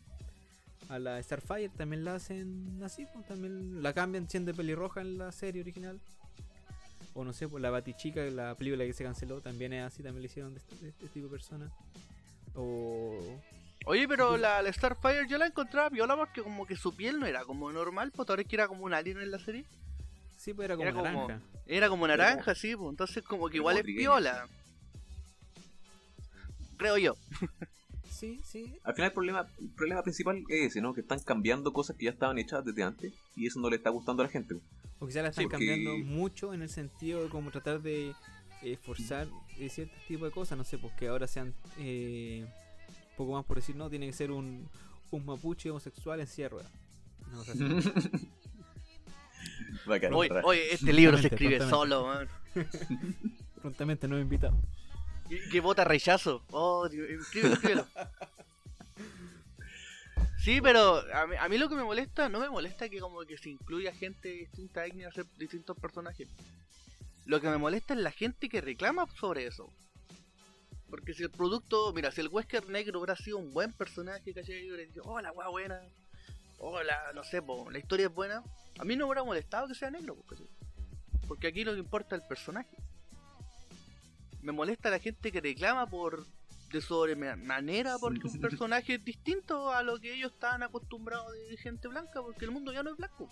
a 0.95 0.99
la 0.99 1.23
Starfire 1.23 1.69
también 1.71 2.05
la 2.05 2.15
hacen 2.15 2.81
así, 2.85 3.07
pues 3.13 3.27
también 3.27 3.83
la 3.83 3.93
cambian 3.93 4.29
siendo 4.29 4.55
pelirroja 4.55 5.01
en 5.01 5.19
la 5.19 5.33
serie 5.33 5.63
original. 5.63 6.01
O 7.15 7.25
no 7.25 7.33
sé, 7.33 7.49
pues 7.49 7.63
la 7.63 7.71
Batichica, 7.71 8.23
la 8.25 8.55
película 8.55 8.85
que 8.85 8.93
se 8.93 9.05
canceló, 9.05 9.41
también 9.41 9.73
es 9.73 9.85
así, 9.85 10.03
también 10.03 10.23
le 10.23 10.27
hicieron 10.27 10.53
de 10.55 10.61
este, 10.61 10.77
de 10.77 10.89
este 10.89 11.07
tipo 11.09 11.27
de 11.27 11.31
personas. 11.31 11.71
O 12.55 13.19
Oye, 13.87 14.09
pero 14.09 14.37
la, 14.37 14.63
la 14.63 14.73
Starfire 14.73 15.27
yo 15.29 15.37
la 15.39 15.47
encontraba 15.47 15.91
viola 15.91 16.17
porque 16.17 16.43
como 16.43 16.65
que 16.67 16.75
su 16.77 16.95
piel 16.97 17.21
no 17.21 17.27
era 17.27 17.45
como 17.45 17.71
normal, 17.71 18.11
pues 18.13 18.29
ahora 18.31 18.43
que 18.45 18.57
era 18.57 18.67
como 18.67 18.85
un 18.85 18.95
alien 18.95 19.21
en 19.21 19.31
la 19.31 19.39
serie. 19.39 19.65
sí, 20.37 20.55
pues 20.55 20.65
era 20.67 20.77
como 20.77 20.89
Era 20.89 20.95
como- 20.95 21.29
naranja. 21.29 21.41
Era 21.67 21.89
como 21.89 22.05
Era 22.07 22.17
naranja, 22.17 22.55
sí, 22.55 22.75
pues 22.77 22.91
entonces 22.91 23.23
como 23.25 23.49
que 23.49 23.57
igual 23.59 23.77
como 23.77 23.89
es 23.89 23.97
viola. 23.97 24.47
Creo 26.77 26.99
yo. 26.99 27.15
Sí, 28.25 28.41
sí, 28.45 28.75
Al 28.85 28.95
final 28.95 29.09
el 29.11 29.15
problema, 29.15 29.47
el 29.61 29.69
problema 29.71 30.03
principal 30.03 30.43
es 30.49 30.67
ese, 30.71 30.81
¿no? 30.81 30.95
Que 30.95 31.01
están 31.03 31.19
cambiando 31.21 31.73
cosas 31.73 31.97
que 31.97 32.07
ya 32.07 32.11
estaban 32.13 32.39
hechas 32.39 32.65
desde 32.65 32.83
antes 32.83 33.13
y 33.37 33.47
eso 33.47 33.61
no 33.61 33.69
le 33.71 33.77
está 33.77 33.91
gustando 33.91 34.23
a 34.23 34.27
la 34.27 34.33
gente. 34.33 34.57
O 34.99 35.07
quizás 35.07 35.23
la 35.23 35.29
están 35.31 35.45
Sí, 35.45 35.49
porque- 35.51 35.67
cambiando 35.67 35.99
mucho 35.99 36.55
en 36.55 36.63
el 36.63 36.69
sentido 36.69 37.23
de 37.25 37.29
como 37.29 37.51
tratar 37.51 37.83
de 37.83 38.13
eh, 38.63 38.77
forzar 38.83 39.27
eh, 39.59 39.69
ciertos 39.69 39.99
tipos 40.09 40.29
de 40.29 40.33
cosas, 40.33 40.57
no 40.57 40.65
sé, 40.65 40.79
pues 40.79 40.93
que 40.95 41.09
ahora 41.09 41.27
sean 41.27 41.53
eh, 41.79 42.47
poco 43.17 43.33
más 43.33 43.45
por 43.45 43.57
decir, 43.59 43.77
no, 43.77 43.91
tiene 43.91 44.07
que 44.07 44.13
ser 44.13 44.31
un, 44.31 44.69
un 45.11 45.27
mapuche 45.27 45.71
homosexual 45.71 46.21
en 46.21 46.27
silla 46.27 46.45
de 46.45 46.49
ruedas. 46.51 46.73
Una 47.29 47.37
cosa 47.39 47.53
así. 47.53 48.29
Bacán, 49.87 50.15
Oye, 50.15 50.73
este 50.73 50.93
libro 50.93 51.19
se 51.19 51.27
escribe 51.27 51.61
solo, 51.69 52.07
man. 52.07 52.29
Prontamente 53.63 54.09
no 54.09 54.17
he 54.17 54.21
invitado. 54.21 54.57
Que 55.51 55.61
vota 55.61 55.85
rechazo. 55.85 56.43
Oh, 56.51 56.87
escríbelo, 56.87 57.55
escríbelo. 57.55 57.87
Sí, 60.45 60.61
pero 60.61 61.03
a 61.41 61.49
mí, 61.49 61.57
lo 61.57 61.71
que 61.71 61.75
me 61.75 61.85
molesta, 61.85 62.29
no 62.29 62.39
me 62.39 62.51
molesta 62.51 62.91
que 62.91 63.01
como 63.01 63.21
que 63.21 63.39
se 63.39 63.49
incluya 63.49 63.95
gente 63.95 64.29
de 64.29 64.35
distintas 64.35 64.87
etnias, 64.89 65.13
hacer 65.13 65.25
distintos 65.39 65.75
personajes. 65.79 66.29
Lo 67.25 67.41
que 67.41 67.49
me 67.49 67.57
molesta 67.57 67.95
es 67.95 68.01
la 68.01 68.11
gente 68.11 68.51
que 68.51 68.61
reclama 68.61 69.07
sobre 69.19 69.47
eso. 69.47 69.73
Porque 70.91 71.15
si 71.15 71.23
el 71.23 71.31
producto, 71.31 71.95
mira, 71.95 72.13
si 72.13 72.21
el 72.21 72.29
Wesker 72.29 72.69
negro 72.69 72.99
hubiera 72.99 73.17
sido 73.17 73.39
un 73.39 73.55
buen 73.55 73.73
personaje, 73.73 74.35
¿cachai? 74.35 74.69
Digo, 74.69 75.07
oh, 75.07 75.15
wea 75.15 75.49
buena. 75.49 75.81
Oh, 76.59 76.83
la, 76.83 77.13
no 77.15 77.25
sé, 77.25 77.43
la 77.71 77.79
historia 77.79 78.07
es 78.09 78.15
buena. 78.15 78.43
A 78.79 78.85
mí 78.85 78.97
no 78.97 79.07
me 79.07 79.13
hubiera 79.13 79.25
molestado 79.25 79.67
que 79.67 79.75
sea 79.75 79.91
negro. 79.91 80.15
Porque 81.27 81.47
aquí 81.47 81.65
lo 81.65 81.73
que 81.73 81.79
importa 81.79 82.17
es 82.17 82.23
el 82.23 82.29
personaje. 82.29 82.77
Me 84.45 84.53
molesta 84.53 84.91
la 84.91 84.99
gente 84.99 85.33
que 85.33 85.41
reclama 85.41 85.87
por 85.87 86.27
de 86.71 86.81
sobremanera 86.83 87.97
porque 87.99 88.27
un 88.27 88.41
personaje 88.41 88.97
es 88.97 89.05
distinto 89.05 89.71
a 89.71 89.83
lo 89.83 89.99
que 89.99 90.13
ellos 90.13 90.33
estaban 90.33 90.63
acostumbrados 90.63 91.33
de 91.33 91.57
gente 91.57 91.89
blanca, 91.89 92.21
porque 92.21 92.45
el 92.45 92.51
mundo 92.51 92.71
ya 92.71 92.83
no 92.83 92.91
es 92.91 92.97
blanco. 92.99 93.27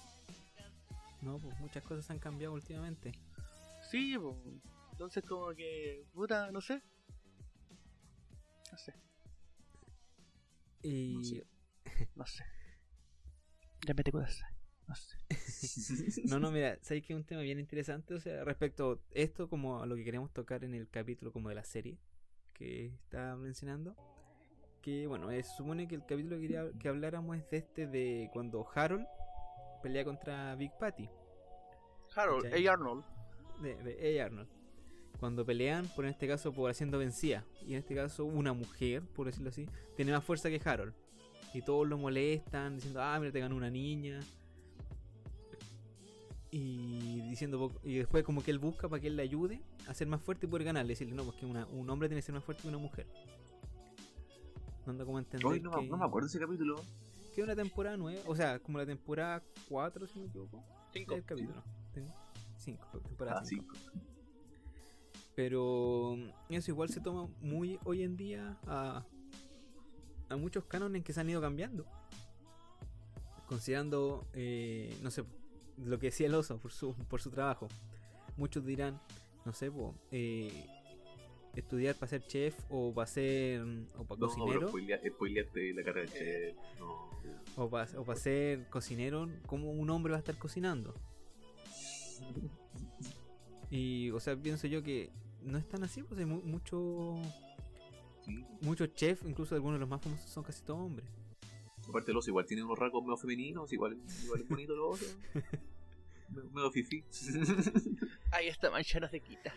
No, 1.21 1.39
pues 1.39 1.55
muchas 1.61 1.83
cosas 1.83 2.11
han 2.11 2.19
cambiado 2.19 2.55
últimamente. 2.55 3.13
Sí, 3.91 4.17
po. 4.17 4.43
entonces 4.93 5.23
como 5.25 5.55
que, 5.55 6.07
puta, 6.15 6.51
no 6.51 6.63
sé. 6.63 6.83
No 8.71 8.79
sé, 8.79 8.95
Y 10.83 11.15
No 11.15 11.25
sé. 11.25 11.47
no 12.17 12.27
sé. 12.27 12.45
Ya 13.87 13.93
me 13.93 14.03
te 14.03 14.11
kudasai. 14.13 14.52
No 16.29 16.39
no, 16.39 16.51
mira, 16.51 16.79
sabéis 16.83 17.05
que 17.05 17.13
es 17.13 17.17
un 17.17 17.25
tema 17.25 17.43
bien 17.43 17.59
interesante, 17.59 18.15
o 18.15 18.21
sea, 18.21 18.45
respecto 18.45 18.93
a 18.93 18.99
esto 19.13 19.49
como 19.49 19.83
a 19.83 19.87
lo 19.87 19.97
que 19.97 20.05
queremos 20.05 20.33
tocar 20.33 20.65
en 20.65 20.75
el 20.75 20.89
capítulo 20.89 21.33
como 21.33 21.49
de 21.49 21.55
la 21.55 21.65
serie 21.65 21.99
que 22.53 22.87
estaba 22.87 23.37
mencionando. 23.37 23.97
Que 24.81 25.07
bueno, 25.07 25.31
eh, 25.31 25.43
se 25.43 25.57
supone 25.57 25.87
que 25.87 25.95
el 25.95 26.05
capítulo 26.05 26.37
que 26.37 26.43
quería 26.43 26.71
que 26.79 26.89
habláramos 26.89 27.37
es 27.37 27.49
de 27.51 27.57
este 27.57 27.87
de 27.87 28.31
cuando 28.33 28.67
Harold 28.75 29.07
pelea 29.83 30.05
contra 30.05 30.55
Big 30.57 30.73
Patty. 30.79 31.09
Harold. 32.15 32.47
A. 32.47 32.73
Arnold. 32.73 33.05
de, 33.61 33.77
de 33.77 34.21
A. 34.21 34.27
Arnold. 34.27 34.49
cuando 35.19 35.45
pelean, 35.47 35.87
por 35.95 36.05
en 36.05 36.11
este 36.11 36.27
caso 36.27 36.53
por 36.53 36.71
haciendo 36.71 36.99
vencida. 36.99 37.45
Y 37.65 37.73
en 37.73 37.79
este 37.79 37.95
caso 37.95 38.25
una 38.25 38.53
mujer, 38.53 39.03
por 39.15 39.27
decirlo 39.27 39.51
así, 39.51 39.69
tiene 39.97 40.13
más 40.13 40.25
fuerza 40.25 40.51
que 40.51 40.61
Harold. 40.65 40.95
Y 41.55 41.63
todos 41.63 41.87
lo 41.87 41.99
molestan, 41.99 42.77
diciendo, 42.77 43.03
ah, 43.03 43.19
mira, 43.21 43.31
te 43.31 43.41
ganó 43.41 43.57
una 43.57 43.71
niña. 43.71 44.21
Y 46.55 47.23
diciendo 47.31 47.73
y 47.83 47.97
después 47.97 48.23
como 48.25 48.43
que 48.45 48.51
él 48.51 48.59
busca 48.59 48.87
para 48.89 49.01
que 49.01 49.07
él 49.07 49.17
le 49.17 49.23
ayude 49.23 49.63
a 49.89 49.95
ser 49.95 50.07
más 50.07 50.21
fuerte 50.21 50.45
y 50.47 50.49
poder 50.51 50.65
ganarle. 50.67 50.93
Decirle, 50.93 51.15
no, 51.15 51.25
porque 51.25 51.47
una, 51.47 51.67
un 51.69 51.89
hombre 51.89 52.09
tiene 52.09 52.21
que 52.21 52.27
ser 52.27 52.35
más 52.35 52.45
fuerte 52.45 52.63
que 52.63 52.69
una 52.69 52.77
mujer. 52.79 53.07
No 54.85 54.93
anda 54.93 55.05
como 55.07 55.19
entender 55.19 55.47
Hoy 55.47 55.61
no, 55.61 55.71
me- 55.71 55.81
que, 55.85 55.87
no 55.89 55.97
me 55.97 56.05
acuerdo 56.05 56.27
ese 56.29 56.39
capítulo. 56.39 56.77
que 57.35 57.41
es 57.41 57.45
una 57.45 57.57
temporada 57.57 57.97
nueva, 57.97 58.21
o 58.27 58.37
sea, 58.37 58.59
como 58.59 58.77
la 58.79 58.85
temporada 58.85 59.43
4, 59.69 60.07
si 60.07 60.19
no 60.19 60.25
me 60.25 60.29
equivoco. 60.29 60.63
Cinco. 60.93 61.15
El 61.15 61.25
capítulo. 61.25 61.63
Tengo 61.95 62.13
5, 62.59 62.87
temporada 63.01 63.41
Ah, 63.41 63.45
5. 63.47 63.75
sí. 63.75 63.81
Pero 65.35 66.17
mm, 66.19 66.53
eso 66.55 66.71
igual 66.71 66.91
se 66.91 67.01
toma 67.01 67.29
muy 67.41 67.79
hoy 67.85 68.03
en 68.03 68.17
día 68.19 68.59
a, 68.67 69.03
a 70.29 70.37
muchos 70.37 70.65
cánones 70.67 71.03
que 71.03 71.15
se 71.15 71.21
han 71.21 71.31
ido 71.31 71.41
cambiando. 71.41 71.87
Considerando, 73.47 74.27
eh, 74.35 74.95
no 75.03 75.11
sé, 75.11 75.25
lo 75.79 75.99
que 75.99 76.07
decía 76.07 76.27
el 76.27 76.35
oso 76.35 76.59
por 76.59 76.73
su, 76.73 76.95
por 77.09 77.21
su 77.21 77.31
trabajo. 77.31 77.69
Muchos 78.37 78.65
dirán, 78.65 79.01
no 79.45 79.53
sé, 79.53 79.71
po, 79.71 79.95
eh, 80.11 80.67
estudiar 81.55 81.95
para 81.97 82.09
ser 82.11 82.27
chef 82.27 82.55
o 82.71 82.93
para 82.95 83.07
ser 83.07 83.61
o 83.97 84.05
para 84.05 84.21
No, 84.21 84.27
cocinero 84.29 84.69
spoileaste 84.69 85.75
la 85.75 85.83
carrera 85.85 86.11
de 86.11 86.19
chef. 86.19 86.57
No. 86.79 87.11
o 87.57 87.69
para 87.69 88.01
o 88.01 88.17
ser 88.17 88.69
cocinero, 88.71 89.29
¿cómo 89.47 89.71
un 89.73 89.91
hombre 89.91 90.13
va 90.13 90.17
a 90.17 90.21
estar 90.21 90.37
cocinando? 90.39 90.95
Y, 93.71 94.11
o 94.11 94.21
sea, 94.21 94.37
pienso 94.37 94.67
yo 94.67 94.83
que 94.83 95.11
no 95.43 95.59
es 95.59 95.69
tan 95.69 95.83
así, 95.85 96.03
pues 96.03 96.19
hay 96.21 96.27
mu- 96.27 96.43
mucho, 96.43 97.17
Sí. 98.25 98.45
muchos 98.61 98.95
chefs, 98.95 99.25
incluso 99.27 99.55
algunos 99.55 99.77
de 99.77 99.81
los 99.81 99.89
más 99.89 100.01
famosos 100.01 100.31
son 100.31 100.45
casi 100.45 100.63
todos 100.63 100.81
hombres. 100.81 101.09
Aparte 101.93 102.11
el 102.11 102.17
oso 102.17 102.31
igual 102.31 102.47
tiene 102.47 102.63
unos 102.65 102.79
rasgos 102.79 103.03
medio 103.05 103.17
femeninos, 103.17 103.73
igual, 103.73 103.97
igual 104.25 104.41
es 104.41 104.49
bonito 104.49 104.73
el 104.75 104.81
oso. 104.81 105.05
Me- 106.31 106.43
medio 106.51 106.71
fifi. 106.71 107.05
Ay, 108.33 108.49
esta 108.49 108.71
mancha 108.71 108.99
no 109.01 109.09
se 109.09 109.21
quita. 109.21 109.53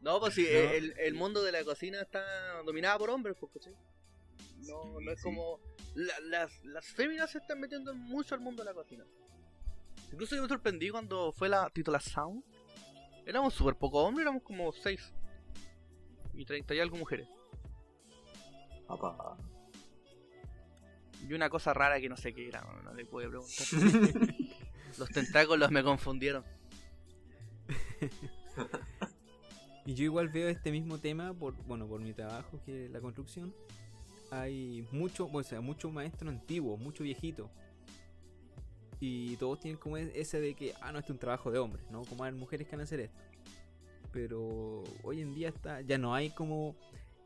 no, 0.00 0.20
pues 0.20 0.34
sí, 0.34 0.42
No. 0.42 0.48
El, 0.58 0.94
el 0.98 1.14
mundo 1.14 1.42
de 1.42 1.52
la 1.52 1.64
cocina 1.64 2.00
está 2.02 2.22
dominado 2.64 2.98
por 2.98 3.10
hombres, 3.10 3.36
pues, 3.38 3.52
¿cachai? 3.52 3.72
No, 4.66 4.98
Sí, 4.98 5.04
no 5.04 5.12
es 5.12 5.18
sí. 5.18 5.24
como. 5.24 5.60
la- 5.94 6.20
las, 6.20 6.64
las 6.64 6.84
féminas 6.86 7.30
se 7.30 7.38
están 7.38 7.60
metiendo 7.60 7.94
mucho 7.94 8.34
al 8.34 8.40
mundo 8.40 8.62
de 8.62 8.70
la 8.70 8.74
cocina. 8.74 9.04
Incluso 10.12 10.36
yo 10.36 10.42
me 10.42 10.48
sorprendí 10.48 10.90
cuando 10.90 11.32
fue 11.32 11.48
la 11.48 11.70
Titola 11.70 12.00
Sound. 12.00 12.42
Éramos 13.26 13.54
súper 13.54 13.74
pocos 13.76 14.04
hombres, 14.06 14.24
éramos 14.24 14.42
como 14.42 14.72
6. 14.72 15.12
Y 16.34 16.44
30 16.44 16.74
y 16.74 16.80
algo 16.80 16.96
mujeres. 16.96 17.28
Papá. 18.86 19.36
Y 21.28 21.32
una 21.32 21.48
cosa 21.48 21.72
rara 21.72 22.00
que 22.00 22.08
no 22.08 22.16
sé 22.16 22.34
qué 22.34 22.48
era, 22.48 22.60
no, 22.60 22.82
no 22.82 22.94
le 22.94 23.04
pude 23.06 23.28
preguntar. 23.28 23.66
Los 24.98 25.08
tentáculos 25.10 25.70
me 25.70 25.82
confundieron. 25.82 26.44
Y 29.86 29.94
yo 29.94 30.04
igual 30.04 30.28
veo 30.30 30.48
este 30.48 30.70
mismo 30.70 30.98
tema 30.98 31.34
por, 31.34 31.54
bueno, 31.66 31.86
por 31.86 32.00
mi 32.00 32.14
trabajo, 32.14 32.58
que 32.64 32.86
es 32.86 32.90
la 32.90 33.00
construcción. 33.00 33.54
Hay 34.30 34.86
mucho, 34.92 35.28
o 35.30 35.42
sea, 35.42 35.60
mucho 35.60 35.90
maestro 35.90 36.30
antiguo, 36.30 36.78
mucho 36.78 37.04
viejito. 37.04 37.50
Y 38.98 39.36
todos 39.36 39.60
tienen 39.60 39.78
como 39.78 39.98
e- 39.98 40.18
ese 40.18 40.40
de 40.40 40.54
que, 40.54 40.72
ah, 40.80 40.90
no, 40.90 40.98
este 40.98 41.12
es 41.12 41.16
un 41.16 41.18
trabajo 41.18 41.50
de 41.50 41.58
hombres, 41.58 41.84
¿no? 41.90 42.02
Como 42.04 42.24
hay 42.24 42.32
mujeres 42.32 42.66
que 42.66 42.76
van 42.76 42.80
a 42.80 42.84
hacer 42.84 43.00
esto. 43.00 43.20
Pero 44.10 44.82
hoy 45.02 45.20
en 45.20 45.34
día 45.34 45.50
está, 45.50 45.82
ya 45.82 45.98
no 45.98 46.14
hay 46.14 46.30
como 46.30 46.76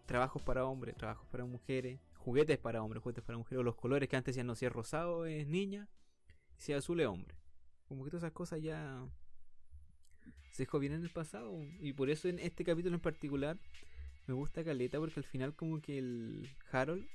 trabajos 0.08 0.40
para 0.42 0.64
hombres, 0.64 0.96
trabajos 0.96 1.28
para 1.28 1.44
mujeres, 1.44 2.00
juguetes 2.16 2.56
para 2.58 2.82
hombres, 2.82 3.02
juguetes 3.02 3.22
para 3.22 3.36
mujeres, 3.36 3.60
o 3.60 3.62
los 3.62 3.76
colores 3.76 4.08
que 4.08 4.16
antes 4.16 4.34
decían, 4.34 4.46
no, 4.46 4.54
si 4.54 4.64
es 4.64 4.72
rosado 4.72 5.26
es 5.26 5.46
niña, 5.46 5.86
si 6.56 6.72
es 6.72 6.78
azul 6.78 6.98
es 7.00 7.06
hombre. 7.06 7.36
Como 7.86 8.04
que 8.04 8.10
todas 8.10 8.24
esas 8.24 8.32
cosas 8.32 8.62
ya 8.62 9.06
se 10.50 10.62
dejó 10.62 10.78
bien 10.78 10.94
en 10.94 11.02
el 11.02 11.10
pasado. 11.10 11.62
Y 11.78 11.92
por 11.92 12.08
eso 12.08 12.26
en 12.26 12.38
este 12.38 12.64
capítulo 12.64 12.96
en 12.96 13.02
particular 13.02 13.58
me 14.26 14.32
gusta 14.32 14.64
Caleta, 14.64 14.98
porque 14.98 15.20
al 15.20 15.24
final 15.24 15.54
como 15.54 15.80
que 15.80 15.98
el 15.98 16.48
Harold, 16.72 17.06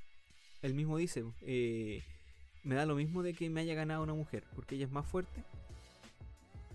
él 0.62 0.75
mismo 0.75 0.97
dice, 0.97 1.25
eh, 1.41 2.03
me 2.63 2.75
da 2.75 2.86
lo 2.86 2.95
mismo 2.95 3.23
de 3.23 3.34
que 3.34 3.49
me 3.49 3.62
haya 3.62 3.73
ganado 3.73 4.03
una 4.03 4.13
mujer, 4.13 4.43
porque 4.56 4.75
ella 4.75 4.86
es 4.86 4.91
más 4.91 5.06
fuerte 5.08 5.43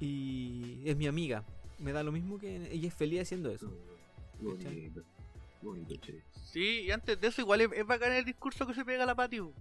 y 0.00 0.82
es 0.84 0.96
mi 0.96 1.06
amiga. 1.06 1.44
Me 1.78 1.92
da 1.92 2.02
lo 2.02 2.10
mismo 2.10 2.38
que 2.38 2.72
ella 2.72 2.88
es 2.88 2.94
feliz 2.94 3.20
haciendo 3.20 3.50
eso. 3.52 3.72
Bonito. 5.62 5.94
Sí, 6.52 6.82
y 6.82 6.90
antes 6.90 7.20
de 7.20 7.28
eso 7.28 7.40
igual 7.40 7.60
es, 7.60 7.70
es 7.72 8.02
el 8.02 8.24
discurso 8.24 8.66
que 8.66 8.74
se 8.74 8.84
pega 8.84 9.04
a 9.04 9.06
la 9.06 9.14
Pati. 9.14 9.40
bu. 9.40 9.52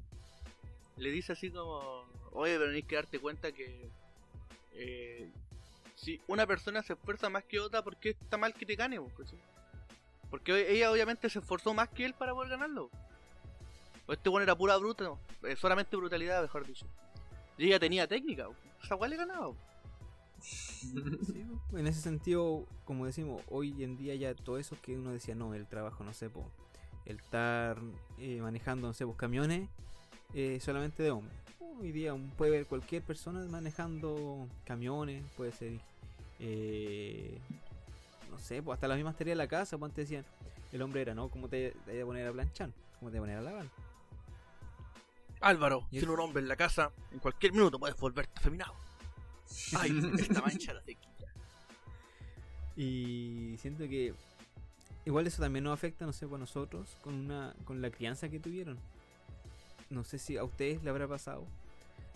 Le 0.97 1.11
dice 1.11 1.33
así 1.33 1.51
como, 1.51 2.05
oye, 2.31 2.57
pero 2.57 2.69
tenés 2.71 2.85
que 2.85 2.95
darte 2.95 3.19
cuenta 3.19 3.51
que 3.51 3.89
eh, 4.73 5.29
si 5.95 6.21
una 6.27 6.47
persona 6.47 6.81
se 6.83 6.93
esfuerza 6.93 7.29
más 7.29 7.43
que 7.43 7.59
otra, 7.59 7.83
¿por 7.83 7.97
qué 7.97 8.09
está 8.09 8.37
mal 8.37 8.53
que 8.53 8.65
te 8.65 8.75
gane? 8.75 8.99
Porque 10.29 10.71
ella 10.71 10.91
obviamente 10.91 11.29
se 11.29 11.39
esforzó 11.39 11.73
más 11.73 11.89
que 11.89 12.05
él 12.05 12.13
para 12.13 12.33
poder 12.33 12.51
ganarlo. 12.51 12.89
O 14.07 14.13
este 14.13 14.29
bueno 14.29 14.43
era 14.43 14.55
pura 14.55 14.77
bruta, 14.77 15.11
eh, 15.43 15.55
solamente 15.55 15.95
brutalidad, 15.97 16.41
mejor 16.41 16.65
dicho. 16.65 16.87
Y 17.57 17.67
ella 17.67 17.79
tenía 17.79 18.07
técnica, 18.07 18.47
bu. 18.47 18.55
esa 18.83 18.95
cual 18.95 19.09
le 19.11 19.17
ganaba. 19.17 19.53
Sí, 20.39 21.43
po. 21.71 21.77
en 21.77 21.87
ese 21.87 22.01
sentido, 22.01 22.65
como 22.85 23.05
decimos, 23.05 23.41
hoy 23.49 23.83
en 23.83 23.97
día 23.97 24.15
ya 24.15 24.33
todo 24.35 24.57
eso 24.57 24.77
que 24.81 24.95
uno 24.97 25.11
decía, 25.11 25.35
no, 25.35 25.53
el 25.53 25.65
trabajo, 25.67 26.03
no 26.03 26.13
sé, 26.13 26.29
po, 26.29 26.49
el 27.05 27.17
estar 27.17 27.77
eh, 28.19 28.39
manejando, 28.41 28.87
no 28.87 28.93
sé, 28.93 29.05
camiones, 29.17 29.69
eh, 30.33 30.59
solamente 30.61 31.03
de 31.03 31.11
hombres. 31.11 31.35
Hoy 31.79 31.91
día 31.91 32.15
puede 32.37 32.51
ver 32.51 32.65
cualquier 32.67 33.01
persona 33.03 33.43
manejando 33.49 34.47
camiones, 34.65 35.23
puede 35.35 35.51
ser, 35.51 35.79
eh, 36.39 37.37
no 38.31 38.37
sé, 38.39 38.61
pues 38.63 38.75
hasta 38.77 38.87
las 38.87 38.97
mismas 38.97 39.15
tareas 39.15 39.37
de 39.37 39.43
la 39.43 39.47
casa, 39.47 39.77
pues 39.77 39.89
antes 39.91 40.07
decían, 40.09 40.25
el 40.71 40.81
hombre 40.81 41.01
era, 41.01 41.13
¿no? 41.15 41.29
¿Cómo 41.29 41.47
te, 41.49 41.71
te 41.85 41.91
voy 41.93 42.01
a 42.01 42.05
poner 42.05 42.27
a 42.27 42.31
planchar? 42.33 42.71
¿Cómo 42.99 43.11
te 43.11 43.19
voy 43.19 43.29
a 43.29 43.33
poner 43.33 43.37
a 43.37 43.41
lavar? 43.41 43.65
Álvaro, 45.41 45.87
eso- 46.03 46.13
un 46.13 46.19
hombre 46.19 46.41
en 46.41 46.47
la 46.47 46.55
casa, 46.55 46.91
en 47.11 47.19
cualquier 47.19 47.51
minuto 47.53 47.77
puedes 47.79 47.95
volverte 47.97 48.31
afeminado. 48.39 48.73
Ay, 49.77 49.91
esta 50.19 50.41
mancha 50.41 50.73
no 50.73 50.81
se 50.81 50.95
quita. 50.95 51.25
Y 52.75 53.55
siento 53.59 53.87
que 53.87 54.13
igual 55.05 55.25
eso 55.27 55.41
también 55.41 55.63
nos 55.63 55.73
afecta, 55.73 56.05
no 56.05 56.13
sé, 56.13 56.27
por 56.27 56.39
nosotros, 56.39 56.95
con 57.01 57.13
una 57.15 57.55
con 57.65 57.81
la 57.81 57.89
crianza 57.89 58.29
que 58.29 58.39
tuvieron. 58.39 58.77
No 59.89 60.03
sé 60.03 60.19
si 60.19 60.37
a 60.37 60.43
ustedes 60.43 60.83
le 60.83 60.89
habrá 60.89 61.07
pasado, 61.07 61.45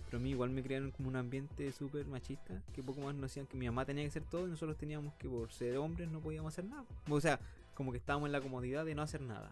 pero 0.05 0.17
a 0.17 0.21
mí 0.21 0.31
igual 0.31 0.49
me 0.49 0.61
crearon 0.61 0.91
como 0.91 1.07
un 1.09 1.15
ambiente 1.15 1.71
súper 1.71 2.05
machista, 2.05 2.61
que 2.75 2.83
poco 2.83 3.01
más 3.01 3.15
nos 3.15 3.23
decían 3.23 3.47
que 3.47 3.57
mi 3.57 3.65
mamá 3.65 3.85
tenía 3.85 4.03
que 4.03 4.09
hacer 4.09 4.23
todo 4.23 4.45
y 4.45 4.51
nosotros 4.51 4.77
teníamos 4.77 5.13
que 5.15 5.29
por 5.29 5.51
ser 5.51 5.77
hombres 5.77 6.09
no 6.11 6.19
podíamos 6.19 6.53
hacer 6.53 6.65
nada. 6.65 6.85
O 7.09 7.21
sea, 7.21 7.39
como 7.73 7.91
que 7.91 7.97
estábamos 7.97 8.27
en 8.27 8.33
la 8.33 8.41
comodidad 8.41 8.85
de 8.85 8.93
no 8.93 9.01
hacer 9.01 9.21
nada. 9.21 9.49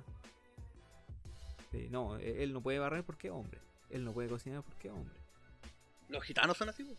De, 1.72 1.90
no, 1.90 2.18
e- 2.18 2.44
él 2.44 2.52
no 2.54 2.62
puede 2.62 2.78
barrer 2.78 3.04
porque 3.04 3.30
es 3.30 3.34
hombre. 3.34 3.60
Él 3.90 4.04
no 4.04 4.12
puede 4.12 4.28
cocinar 4.28 4.62
porque 4.64 4.90
es 4.90 4.94
hombre. 4.94 5.16
Los 6.10 6.24
gitanos 6.24 6.58
son 6.58 6.70
así. 6.70 6.96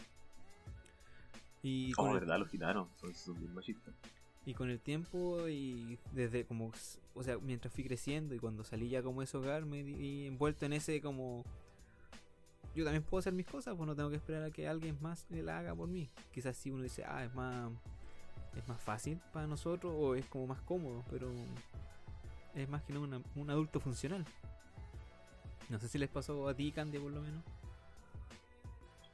Y 1.63 1.93
Como 1.93 2.09
con 2.09 2.17
el- 2.17 2.21
verdad, 2.21 2.39
los 2.39 2.49
gitanos 2.49 2.89
son, 3.01 3.15
son 3.15 3.39
bien 3.39 3.53
machistas. 3.55 3.95
Y 4.47 4.55
con 4.55 4.71
el 4.71 4.81
tiempo 4.81 5.47
y 5.49 5.99
desde 6.13 6.45
como, 6.47 6.73
o 7.15 7.23
sea, 7.23 7.37
mientras 7.39 7.73
fui 7.75 7.85
creciendo 7.85 8.35
y 8.35 8.39
cuando 8.39 8.65
salí 8.65 8.89
ya 8.89 9.03
como 9.03 9.21
ese 9.23 9.37
hogar 9.37 9.67
me 9.67 9.83
vi 9.83 10.27
envuelto 10.27 10.65
en 10.65 10.73
ese 10.73 11.03
como, 11.03 11.45
yo 12.75 12.85
también 12.85 13.03
puedo 13.03 13.19
hacer 13.21 13.35
mis 13.35 13.45
cosas, 13.47 13.77
pues 13.77 13.87
no 13.87 13.95
tengo 13.95 14.09
que 14.09 14.17
esperar 14.17 14.43
a 14.45 14.51
que 14.51 14.67
alguien 14.67 14.97
más 15.03 15.27
la 15.31 15.59
haga 15.59 15.75
por 15.75 15.89
mí. 15.89 16.09
Quizás 16.33 16.57
si 16.57 16.71
uno 16.71 16.83
dice, 16.83 17.05
ah, 17.05 17.23
es 17.25 17.35
más, 17.35 17.71
es 18.57 18.67
más 18.67 18.81
fácil 18.81 19.21
para 19.33 19.47
nosotros 19.47 19.93
o 19.95 20.15
es 20.15 20.25
como 20.27 20.47
más 20.47 20.61
cómodo, 20.63 21.05
pero 21.11 21.31
es 22.55 22.69
más 22.71 22.83
que 22.83 22.95
no 22.95 23.03
una- 23.03 23.21
un 23.37 23.51
adulto 23.51 23.79
funcional. 23.79 24.25
No 25.69 25.79
sé 25.79 25.87
si 25.89 25.99
les 25.99 26.09
pasó 26.09 26.49
a 26.49 26.55
ti, 26.55 26.73
Candy, 26.73 26.99
por 26.99 27.13
lo 27.13 27.21
menos. 27.21 27.45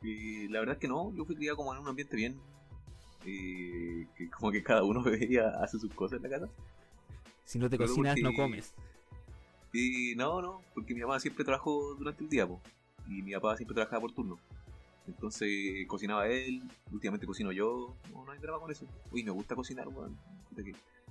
Y 0.06 0.48
la 0.48 0.60
verdad 0.60 0.74
es 0.76 0.80
que 0.80 0.88
no, 0.88 1.12
yo 1.16 1.24
fui 1.24 1.34
criado 1.36 1.56
como 1.56 1.74
en 1.74 1.80
un 1.80 1.88
ambiente 1.88 2.16
bien. 2.16 2.38
eh, 3.24 4.06
que 4.16 4.30
como 4.30 4.52
que 4.52 4.62
cada 4.62 4.84
uno 4.84 5.02
veía, 5.04 5.48
hace 5.62 5.78
sus 5.78 5.92
cosas 5.94 6.18
en 6.18 6.30
la 6.30 6.38
casa. 6.38 6.48
Si 7.44 7.58
no 7.58 7.68
te 7.68 7.76
Pero 7.76 7.88
cocinas, 7.88 8.16
no 8.22 8.32
comes. 8.34 8.72
Y 9.72 10.14
no, 10.16 10.40
no, 10.40 10.62
porque 10.74 10.94
mi 10.94 11.00
mamá 11.00 11.18
siempre 11.20 11.44
trabajó 11.44 11.94
durante 11.96 12.22
el 12.24 12.30
día, 12.30 12.46
po, 12.46 12.60
y 13.08 13.22
mi 13.22 13.32
papá 13.34 13.56
siempre 13.56 13.74
trabajaba 13.74 14.00
por 14.02 14.12
turno. 14.12 14.38
Entonces 15.06 15.86
cocinaba 15.86 16.28
él, 16.28 16.62
últimamente 16.92 17.26
cocino 17.26 17.52
yo, 17.52 17.94
no, 18.12 18.24
no 18.24 18.32
hay 18.32 18.38
drama 18.38 18.58
con 18.60 18.70
eso. 18.72 18.86
Uy, 19.12 19.22
me 19.24 19.30
gusta 19.30 19.54
cocinar, 19.54 19.86
weón. 19.88 20.16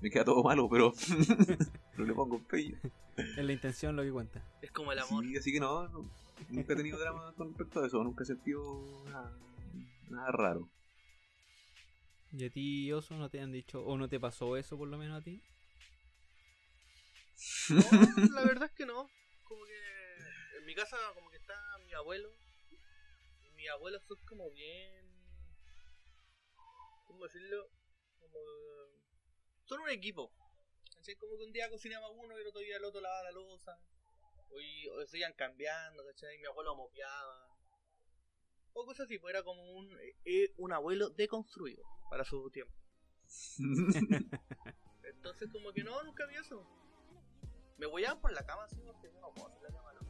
Me 0.01 0.09
queda 0.09 0.25
todo 0.25 0.43
malo, 0.43 0.67
pero, 0.69 0.93
pero 1.91 2.05
le 2.05 2.13
pongo 2.13 2.35
empeño. 2.37 2.77
Es 3.17 3.37
la 3.45 3.53
intención 3.53 3.95
lo 3.95 4.03
que 4.03 4.11
cuenta. 4.11 4.43
Es 4.61 4.71
como 4.71 4.91
el 4.91 4.99
amor. 4.99 5.23
Sí, 5.23 5.37
así 5.37 5.53
que 5.53 5.59
no, 5.59 5.87
no, 5.89 6.09
nunca 6.49 6.73
he 6.73 6.75
tenido 6.75 6.99
drama 6.99 7.33
con 7.35 7.49
respecto 7.49 7.81
a 7.81 7.87
eso, 7.87 8.03
nunca 8.03 8.23
he 8.23 8.27
sentido 8.27 9.03
nada, 9.05 9.37
nada 10.09 10.31
raro. 10.31 10.69
¿Y 12.31 12.45
a 12.45 12.49
ti, 12.49 12.91
Oso, 12.91 13.15
no 13.15 13.29
te 13.29 13.39
han 13.39 13.51
dicho, 13.51 13.81
o 13.85 13.97
no 13.97 14.09
te 14.09 14.19
pasó 14.19 14.57
eso 14.57 14.77
por 14.77 14.89
lo 14.89 14.97
menos 14.97 15.21
a 15.21 15.23
ti? 15.23 15.41
No, 17.69 18.35
la 18.35 18.45
verdad 18.45 18.69
es 18.69 18.75
que 18.75 18.85
no. 18.85 19.09
Como 19.43 19.63
que 19.65 20.57
en 20.57 20.65
mi 20.65 20.75
casa 20.75 20.97
como 21.13 21.29
que 21.29 21.37
está 21.37 21.55
mi 21.85 21.93
abuelo. 21.93 22.29
Y 23.43 23.51
mis 23.55 23.69
abuelos 23.69 24.03
son 24.03 24.17
como 24.25 24.51
bien... 24.51 25.05
¿Cómo 27.07 27.23
decirlo? 27.23 27.69
Como... 28.19 28.39
Son 29.63 29.79
un 29.79 29.89
equipo. 29.89 30.31
Así 30.99 31.15
como 31.15 31.37
que 31.37 31.45
un 31.45 31.53
día 31.53 31.69
cocinaba 31.69 32.09
uno 32.09 32.37
y 32.37 32.41
el 32.41 32.47
otro 32.47 32.61
día 32.61 32.77
el 32.77 32.85
otro 32.85 33.01
lavaba 33.01 33.23
la 33.23 33.31
losa. 33.31 33.79
Hoy, 34.51 34.87
hoy 34.89 35.07
se 35.07 35.17
iban 35.17 35.33
cambiando, 35.33 36.05
¿cachai? 36.05 36.37
Mi 36.37 36.45
abuelo 36.45 36.75
mopeaba. 36.75 37.49
O 38.73 38.85
cosas 38.85 39.05
así, 39.05 39.17
pues 39.19 39.33
era 39.33 39.43
como 39.43 39.71
un, 39.71 39.89
eh, 40.25 40.53
un 40.57 40.73
abuelo 40.73 41.09
deconstruido 41.09 41.85
para 42.09 42.25
su 42.25 42.49
tiempo. 42.51 42.73
Entonces 45.03 45.49
como 45.51 45.71
que 45.71 45.83
no, 45.83 46.03
nunca 46.03 46.25
vi 46.25 46.35
eso. 46.35 46.65
Me 47.77 47.87
huellaban 47.87 48.21
por 48.21 48.31
la 48.31 48.45
cama 48.45 48.63
así 48.65 48.81
porque 48.85 49.09
no 49.19 49.33
puedo 49.33 49.47
hacer 49.47 49.61
la 49.63 49.69
cama, 49.69 49.93
no. 49.93 50.01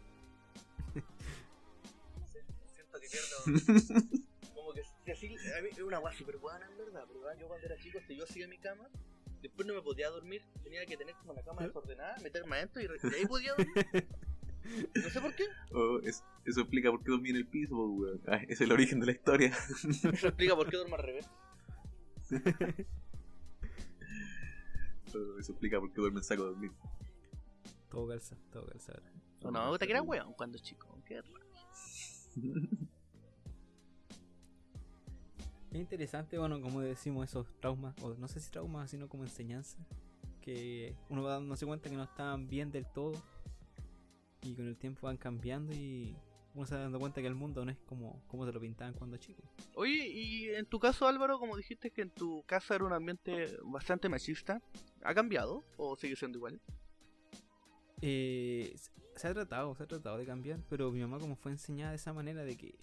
Sí, 2.31 2.39
Siento 2.73 2.99
que 2.99 3.07
pierdo. 3.09 3.37
Como 4.53 4.73
que 4.73 4.81
así, 5.11 5.35
a 5.57 5.61
mí 5.61 5.69
es 5.69 5.79
una 5.79 5.99
guay 5.99 6.15
súper 6.15 6.37
buena 6.37 6.65
en 6.65 6.77
verdad, 6.77 7.05
pero 7.07 7.33
yo 7.39 7.47
cuando 7.47 7.65
era 7.65 7.77
chico, 7.77 7.99
si 8.07 8.15
yo 8.15 8.23
hacía 8.23 8.47
mi 8.47 8.57
cama, 8.57 8.89
después 9.47 9.67
no 9.67 9.73
me 9.73 9.81
podía 9.81 10.09
dormir, 10.09 10.41
tenía 10.63 10.85
que 10.85 10.97
tener 10.97 11.15
como 11.15 11.33
la 11.33 11.43
cama 11.43 11.63
desordenada, 11.63 12.17
meterme 12.21 12.57
adentro 12.57 12.81
y, 12.81 12.85
ahí 13.15 13.25
podía 13.25 13.53
dormir. 13.55 13.73
No 14.95 15.09
sé 15.11 15.21
por 15.21 15.35
qué, 15.35 15.43
Oh, 15.73 15.99
es- 15.99 16.23
eso 16.43 16.61
explica 16.61 16.89
por 16.89 17.03
qué 17.03 17.11
dormí 17.11 17.29
en 17.29 17.35
el 17.35 17.45
piso, 17.45 17.75
po, 17.75 17.85
weón. 17.85 18.19
Ah, 18.27 18.41
es 18.47 18.59
el 18.61 18.71
origen 18.71 18.99
de 18.99 19.05
la 19.05 19.11
historia. 19.11 19.49
eso 20.11 20.27
explica 20.27 20.55
por 20.55 20.67
qué 20.71 20.77
duermo 20.77 20.95
al 20.95 21.03
revés. 21.03 21.29
Oh, 25.13 25.39
eso 25.39 25.51
explica 25.53 25.79
por 25.79 25.93
qué 25.93 26.01
duerme 26.01 26.19
en 26.19 26.23
saco 26.25 26.43
de 26.43 26.49
dormir. 26.49 26.71
Todo 27.89 28.07
calza, 28.09 28.35
todo 28.51 28.65
calza. 28.65 28.91
ahora. 28.93 29.11
O 29.43 29.51
no, 29.51 29.77
te 29.77 29.85
que 29.85 29.93
era 29.93 30.01
weón 30.01 30.33
cuando 30.33 30.57
chico, 30.57 30.99
qué 31.05 31.21
raro. 31.21 31.45
Es 35.75 35.81
interesante, 35.81 36.37
bueno, 36.37 36.61
como 36.61 36.79
decimos, 36.79 37.27
esos 37.29 37.47
traumas, 37.59 38.01
o 38.01 38.13
no 38.15 38.29
sé 38.29 38.39
si 38.39 38.49
traumas, 38.49 38.89
sino 38.89 39.09
como 39.09 39.23
enseñanza, 39.23 39.77
que 40.39 40.95
uno 41.09 41.21
va 41.21 41.33
dándose 41.33 41.65
cuenta 41.65 41.89
que 41.89 41.97
no 41.97 42.03
estaban 42.03 42.47
bien 42.47 42.71
del 42.71 42.85
todo, 42.85 43.11
y 44.41 44.55
con 44.55 44.67
el 44.67 44.77
tiempo 44.77 45.07
van 45.07 45.17
cambiando 45.17 45.73
y 45.73 46.15
uno 46.53 46.65
se 46.65 46.75
va 46.75 46.81
dando 46.83 46.97
cuenta 46.97 47.19
que 47.19 47.27
el 47.27 47.35
mundo 47.35 47.65
no 47.65 47.71
es 47.71 47.77
como, 47.79 48.23
como 48.29 48.45
se 48.45 48.53
lo 48.53 48.61
pintaban 48.61 48.93
cuando 48.93 49.17
chico. 49.17 49.43
Oye, 49.73 50.07
y 50.07 50.49
en 50.55 50.65
tu 50.65 50.79
caso 50.79 51.09
Álvaro, 51.09 51.39
como 51.39 51.57
dijiste 51.57 51.91
que 51.91 52.03
en 52.03 52.09
tu 52.09 52.41
casa 52.43 52.75
era 52.75 52.85
un 52.85 52.93
ambiente 52.93 53.57
bastante 53.65 54.07
machista, 54.07 54.61
¿ha 55.03 55.13
cambiado 55.13 55.65
o 55.75 55.97
sigue 55.97 56.15
siendo 56.15 56.37
igual? 56.37 56.61
Eh, 58.01 58.73
se 59.17 59.27
ha 59.27 59.33
tratado, 59.33 59.75
se 59.75 59.83
ha 59.83 59.87
tratado 59.87 60.17
de 60.19 60.25
cambiar, 60.25 60.61
pero 60.69 60.89
mi 60.93 61.01
mamá 61.01 61.19
como 61.19 61.35
fue 61.35 61.51
enseñada 61.51 61.89
de 61.89 61.97
esa 61.97 62.13
manera 62.13 62.45
de 62.45 62.55
que, 62.55 62.79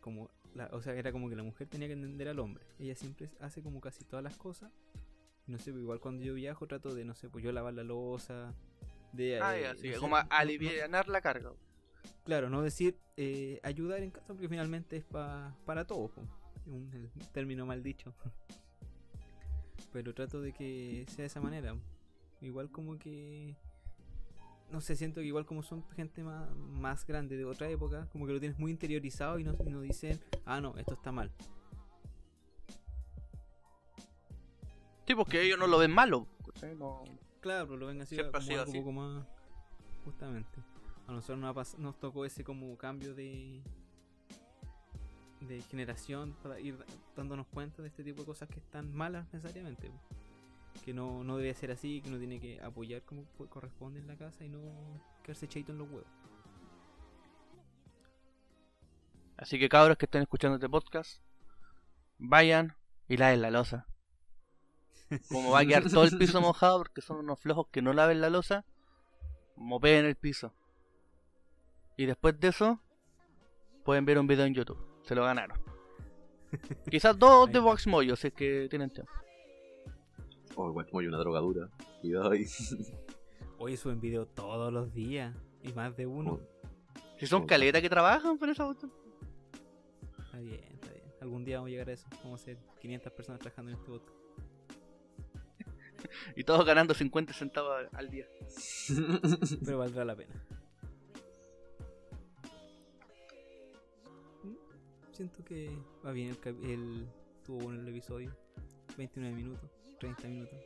como, 0.00 0.30
la, 0.54 0.66
o 0.72 0.80
sea, 0.82 0.94
era 0.94 1.12
como 1.12 1.28
que 1.28 1.36
la 1.36 1.42
mujer 1.42 1.68
tenía 1.68 1.86
que 1.88 1.94
entender 1.94 2.28
al 2.28 2.38
hombre. 2.38 2.64
Ella 2.78 2.94
siempre 2.94 3.30
hace 3.40 3.62
como 3.62 3.80
casi 3.80 4.04
todas 4.04 4.22
las 4.22 4.36
cosas. 4.36 4.70
No 5.46 5.58
sé, 5.58 5.72
pues, 5.72 5.82
igual 5.82 6.00
cuando 6.00 6.22
yo 6.22 6.34
viajo 6.34 6.66
trato 6.66 6.94
de, 6.94 7.04
no 7.04 7.14
sé, 7.14 7.28
pues 7.28 7.42
yo 7.44 7.50
lavar 7.52 7.74
la 7.74 7.82
losa, 7.84 8.54
de... 9.12 9.40
Ah, 9.40 9.56
eh, 9.58 9.62
ya, 9.62 9.74
sí, 9.74 9.88
no 9.88 9.94
sé, 9.94 10.00
como 10.00 10.16
a- 10.16 10.22
no- 10.24 10.28
no- 10.28 10.36
alivianar 10.36 11.08
la 11.08 11.20
carga. 11.20 11.52
Claro, 12.24 12.48
no 12.50 12.62
decir 12.62 12.96
eh, 13.16 13.60
ayudar 13.62 14.00
en 14.02 14.10
casa 14.10 14.28
porque 14.28 14.48
finalmente 14.48 14.96
es 14.96 15.04
pa- 15.04 15.54
para 15.66 15.86
todos. 15.86 16.12
Un 16.66 16.88
término 17.32 17.66
mal 17.66 17.82
dicho. 17.82 18.14
Pero 19.92 20.14
trato 20.14 20.40
de 20.40 20.52
que 20.52 21.04
sea 21.08 21.22
de 21.22 21.26
esa 21.26 21.40
manera. 21.40 21.74
Igual 22.40 22.70
como 22.70 22.98
que... 22.98 23.56
No 24.70 24.80
sé, 24.80 24.94
siento 24.94 25.20
que 25.20 25.26
igual 25.26 25.46
como 25.46 25.62
son 25.62 25.84
gente 25.90 26.22
más, 26.22 26.54
más 26.56 27.06
grande 27.06 27.36
de 27.36 27.44
otra 27.44 27.68
época, 27.68 28.08
como 28.12 28.26
que 28.26 28.32
lo 28.32 28.40
tienes 28.40 28.58
muy 28.58 28.70
interiorizado 28.70 29.38
y 29.38 29.44
no, 29.44 29.56
y 29.66 29.70
no 29.70 29.80
dicen, 29.80 30.20
ah, 30.44 30.60
no, 30.60 30.76
esto 30.76 30.94
está 30.94 31.10
mal. 31.10 31.30
Sí, 35.06 35.14
porque 35.16 35.42
ellos 35.42 35.58
no 35.58 35.66
lo 35.66 35.78
ven 35.78 35.90
malo. 35.90 36.28
¿cachai? 36.46 36.76
No... 36.76 37.02
Claro, 37.40 37.66
pero 37.66 37.78
lo 37.78 37.86
ven 37.86 38.00
así 38.00 38.14
Siempre 38.14 38.38
como 38.38 38.52
algo 38.52 38.62
así. 38.62 38.78
poco 38.78 38.92
más... 38.92 39.26
Justamente. 40.04 40.60
A 41.08 41.12
nosotros 41.12 41.38
nos, 41.38 41.78
nos 41.78 41.98
tocó 41.98 42.24
ese 42.24 42.44
como 42.44 42.76
cambio 42.76 43.14
de... 43.14 43.60
De 45.40 45.62
generación 45.62 46.36
para 46.42 46.60
ir 46.60 46.78
dándonos 47.16 47.46
cuenta 47.48 47.82
de 47.82 47.88
este 47.88 48.04
tipo 48.04 48.20
de 48.20 48.26
cosas 48.26 48.48
que 48.48 48.60
están 48.60 48.94
malas 48.94 49.26
necesariamente. 49.32 49.90
Que 50.84 50.94
no, 50.94 51.22
no 51.24 51.36
debe 51.36 51.52
ser 51.54 51.70
así, 51.70 52.00
que 52.00 52.08
uno 52.08 52.18
tiene 52.18 52.40
que 52.40 52.60
apoyar 52.62 53.02
como 53.02 53.24
corresponde 53.48 54.00
en 54.00 54.06
la 54.06 54.16
casa 54.16 54.44
y 54.44 54.48
no 54.48 54.60
quedarse 55.22 55.46
cheito 55.46 55.72
en 55.72 55.78
los 55.78 55.88
huevos. 55.88 56.08
Así 59.36 59.58
que 59.58 59.68
cabros 59.68 59.96
que 59.96 60.06
estén 60.06 60.22
escuchando 60.22 60.56
este 60.56 60.68
podcast, 60.68 61.22
vayan 62.18 62.76
y 63.08 63.16
laven 63.16 63.42
la 63.42 63.50
losa. 63.50 63.86
Como 65.28 65.50
va 65.50 65.60
a 65.60 65.64
quedar 65.66 65.88
todo 65.90 66.04
el 66.04 66.16
piso 66.18 66.40
mojado 66.42 66.78
porque 66.78 67.00
son 67.00 67.18
unos 67.18 67.40
flojos 67.40 67.66
que 67.70 67.82
no 67.82 67.92
laven 67.92 68.20
la 68.20 68.30
losa, 68.30 68.64
mopeen 69.56 70.04
el 70.04 70.16
piso. 70.16 70.52
Y 71.96 72.06
después 72.06 72.38
de 72.38 72.48
eso, 72.48 72.80
pueden 73.84 74.04
ver 74.04 74.18
un 74.18 74.26
video 74.26 74.44
en 74.44 74.54
YouTube. 74.54 74.78
Se 75.04 75.14
lo 75.14 75.24
ganaron. 75.24 75.60
Quizás 76.90 77.18
dos 77.18 77.50
de. 77.50 77.58
Vox 77.58 77.86
Moyo, 77.86 78.16
si 78.16 78.28
es 78.28 78.34
que 78.34 78.68
tienen 78.68 78.90
tiempo. 78.90 79.12
Igual 80.68 80.86
como 80.86 81.00
hay 81.00 81.06
una 81.06 81.18
drogadura. 81.18 81.68
Cuidado 82.00 82.30
ahí. 82.30 82.46
Suben 83.76 84.00
video 84.00 84.26
todos 84.26 84.72
los 84.72 84.92
días 84.94 85.36
y 85.62 85.72
más 85.72 85.96
de 85.96 86.06
uno. 86.06 86.32
Oh, 86.32 86.40
Si 87.18 87.26
son 87.26 87.42
Oh. 87.42 87.46
caletas 87.46 87.82
que 87.82 87.90
trabajan 87.90 88.38
por 88.38 88.48
esa 88.48 88.64
cuestión. 88.64 88.92
Está 90.24 90.38
bien, 90.38 90.64
está 90.72 90.92
bien. 90.92 91.04
Algún 91.20 91.44
día 91.44 91.56
vamos 91.56 91.68
a 91.68 91.70
llegar 91.70 91.90
a 91.90 91.92
eso. 91.92 92.06
Vamos 92.24 92.40
a 92.40 92.44
ser 92.44 92.58
500 92.80 93.12
personas 93.12 93.40
trabajando 93.40 93.72
en 93.72 93.78
este 93.78 93.90
bot. 93.90 94.02
Y 96.36 96.44
todos 96.44 96.64
ganando 96.64 96.94
50 96.94 97.32
centavos 97.34 97.86
al 97.92 98.10
día. 98.10 98.26
Pero 99.64 99.78
valdrá 99.78 100.04
la 100.04 100.16
pena. 100.16 100.34
Siento 105.12 105.44
que 105.44 105.70
va 106.04 106.12
bien 106.12 106.36
el, 106.44 106.64
el 106.70 107.08
tuvo 107.44 107.58
bueno 107.64 107.80
el 107.80 107.88
episodio. 107.88 108.34
29 108.96 109.34
minutos, 109.36 109.70
30 110.00 110.28
minutos. 110.28 110.58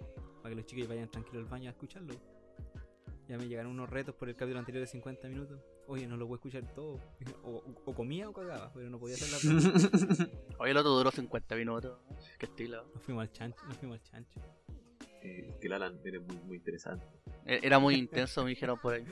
Para 0.42 0.50
que 0.50 0.56
los 0.56 0.66
chicos 0.66 0.88
vayan 0.88 1.10
tranquilos 1.10 1.44
al 1.44 1.50
baño 1.50 1.68
a 1.68 1.72
escucharlo. 1.72 2.14
Ya 3.28 3.38
me 3.38 3.46
llegaron 3.48 3.72
unos 3.72 3.88
retos 3.88 4.14
por 4.14 4.28
el 4.28 4.36
capítulo 4.36 4.58
anterior 4.60 4.82
de 4.82 4.86
50 4.86 5.28
minutos. 5.28 5.60
Oye, 5.86 6.06
no 6.06 6.16
lo 6.16 6.26
voy 6.26 6.34
a 6.34 6.36
escuchar 6.36 6.74
todo. 6.74 7.00
O, 7.44 7.62
o 7.84 7.94
comía 7.94 8.28
o 8.28 8.32
cagaba, 8.32 8.72
pero 8.72 8.88
no 8.90 8.98
podía 8.98 9.16
hacer 9.16 9.28
la. 9.30 10.28
Hoy 10.58 10.70
el 10.70 10.76
otro 10.78 10.92
duró 10.92 11.10
50 11.10 11.56
minutos. 11.56 11.98
Qué 12.38 12.46
estilo. 12.46 12.84
Nos 12.94 13.02
fuimos 13.02 13.22
al 13.22 13.32
chancho, 13.32 13.64
nos 13.66 13.76
fuimos 13.76 13.98
al 13.98 14.02
chancho. 14.04 14.40
Eh, 15.22 15.54
que 15.60 15.66
el 15.66 15.72
Alan 15.74 15.98
eres 16.04 16.22
muy, 16.22 16.36
muy 16.46 16.56
interesante. 16.56 17.04
E- 17.46 17.60
Era 17.62 17.78
muy 17.78 17.94
intenso, 17.96 18.44
me 18.44 18.50
dijeron 18.50 18.78
por 18.78 18.94
ahí. 18.94 19.04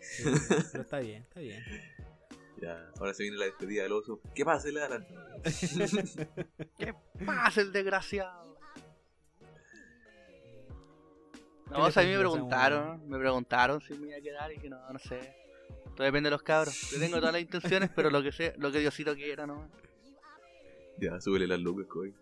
Sí, 0.00 0.24
pero 0.72 0.82
está 0.82 0.98
bien, 1.00 1.22
está 1.22 1.40
bien. 1.40 1.62
Ya, 2.60 2.90
ahora 2.98 3.14
se 3.14 3.22
viene 3.22 3.38
la 3.38 3.44
despedida 3.46 3.82
del 3.84 3.92
oso. 3.92 4.20
¿Qué 4.34 4.44
pasa, 4.44 4.68
el 4.68 4.78
Alan? 4.78 5.06
¿Qué 6.78 6.94
pasa 7.24 7.60
el 7.62 7.72
desgraciado? 7.72 8.49
No, 11.70 11.84
o 11.84 11.90
sea, 11.90 12.02
a 12.02 12.06
mí 12.06 12.12
me 12.12 12.18
preguntaron, 12.18 13.08
me 13.08 13.18
preguntaron 13.18 13.80
si 13.80 13.94
me 13.94 14.08
iba 14.08 14.16
a 14.18 14.20
quedar 14.20 14.52
y 14.52 14.58
que 14.58 14.68
no, 14.70 14.92
no 14.92 14.98
sé. 14.98 15.34
Todo 15.94 16.04
depende 16.04 16.28
de 16.28 16.32
los 16.32 16.42
cabros. 16.42 16.90
Yo 16.90 16.98
tengo 16.98 17.18
todas 17.18 17.32
las 17.32 17.42
intenciones, 17.42 17.90
pero 17.94 18.10
lo 18.10 18.22
que 18.22 18.32
sé, 18.32 18.54
lo 18.58 18.72
que 18.72 18.80
Diosito 18.80 19.14
quiera, 19.14 19.46
¿no? 19.46 19.68
Ya, 20.98 21.20
súbele 21.20 21.46
las 21.46 21.60
lucas, 21.60 21.86
coy. 21.86 22.14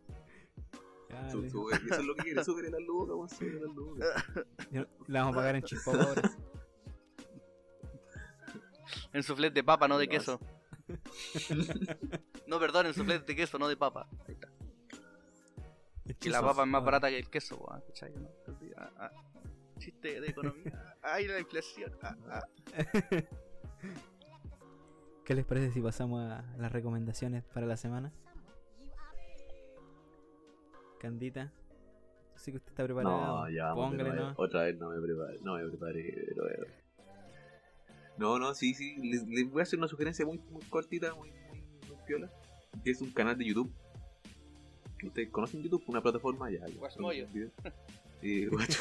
Sube- 1.31 1.47
Eso 1.47 1.95
es 2.01 2.05
lo 2.05 2.15
que 2.15 2.23
quiere, 2.23 2.45
súbele 2.45 2.71
las 2.71 2.81
lucas, 2.83 3.17
weón, 3.17 3.29
súbele 3.29 3.61
las 3.61 3.75
lucas. 3.75 4.09
La 5.09 5.21
vamos 5.21 5.35
a 5.35 5.37
pagar 5.39 5.57
en 5.57 5.63
chispa 5.63 5.91
ahora. 5.93 6.23
En 9.13 9.23
suflet 9.23 9.53
de 9.53 9.65
papa, 9.65 9.89
no 9.89 9.99
de 9.99 10.09
queso. 10.09 10.41
No, 12.47 12.59
perdón, 12.59 12.87
en 12.87 12.95
suflet 12.95 13.27
de 13.27 13.37
queso, 13.37 13.59
no 13.59 13.69
de 13.69 13.77
papa. 13.77 14.09
Ahí 14.27 14.33
está. 14.35 14.49
Y 16.21 16.29
la 16.31 16.41
papa 16.41 16.63
es 16.63 16.69
más 16.69 16.85
barata 16.85 17.09
que 17.09 17.19
el 17.19 17.29
queso, 17.29 17.57
weón, 17.57 17.83
¿cachai? 17.87 18.13
¿no? 18.15 18.29
Ah, 18.77 18.91
ah. 18.99 19.11
Chiste 19.79 20.21
de 20.21 20.27
economía. 20.27 20.97
Ay, 21.03 21.27
la 21.29 21.39
inflación. 21.39 21.93
Ah, 22.03 22.17
ah. 22.31 22.43
¿Qué 25.25 25.35
les 25.35 25.45
parece 25.45 25.71
si 25.73 25.81
pasamos 25.81 26.23
a 26.23 26.43
las 26.57 26.73
recomendaciones 26.73 27.45
para 27.45 27.67
la 27.67 27.77
semana? 27.77 28.13
Candita. 30.99 31.53
Sé 32.37 32.53
que 32.53 32.57
usted 32.57 32.71
está 32.71 32.85
preparado. 32.85 33.45
No, 33.45 33.51
ya. 33.51 33.75
Otra 34.37 34.63
vez 34.63 34.79
no 34.79 34.91
me 34.91 35.01
preparé, 35.01 35.39
no 35.43 35.57
me 35.57 35.69
preparé 35.69 36.33
nuevo. 36.35 36.65
No, 38.17 38.39
no, 38.39 38.55
sí, 38.55 38.75
sí, 38.75 38.97
les, 38.97 39.27
les 39.29 39.49
voy 39.51 39.61
a 39.61 39.63
hacer 39.63 39.79
una 39.79 39.87
sugerencia 39.87 40.25
muy, 40.25 40.39
muy 40.51 40.63
cortita, 40.65 41.15
muy, 41.15 41.31
muy, 41.31 41.61
muy 41.87 41.97
piola. 42.07 42.31
Que 42.83 42.91
es 42.91 43.01
un 43.01 43.13
canal 43.13 43.37
de 43.37 43.45
YouTube 43.45 43.73
¿Ustedes 45.03 45.29
conocen 45.31 45.63
YouTube? 45.63 45.83
Una 45.87 46.01
plataforma 46.03 46.51
ya. 46.51 46.65
video. 46.67 47.51
Eh, 48.23 48.47
guacho. 48.51 48.81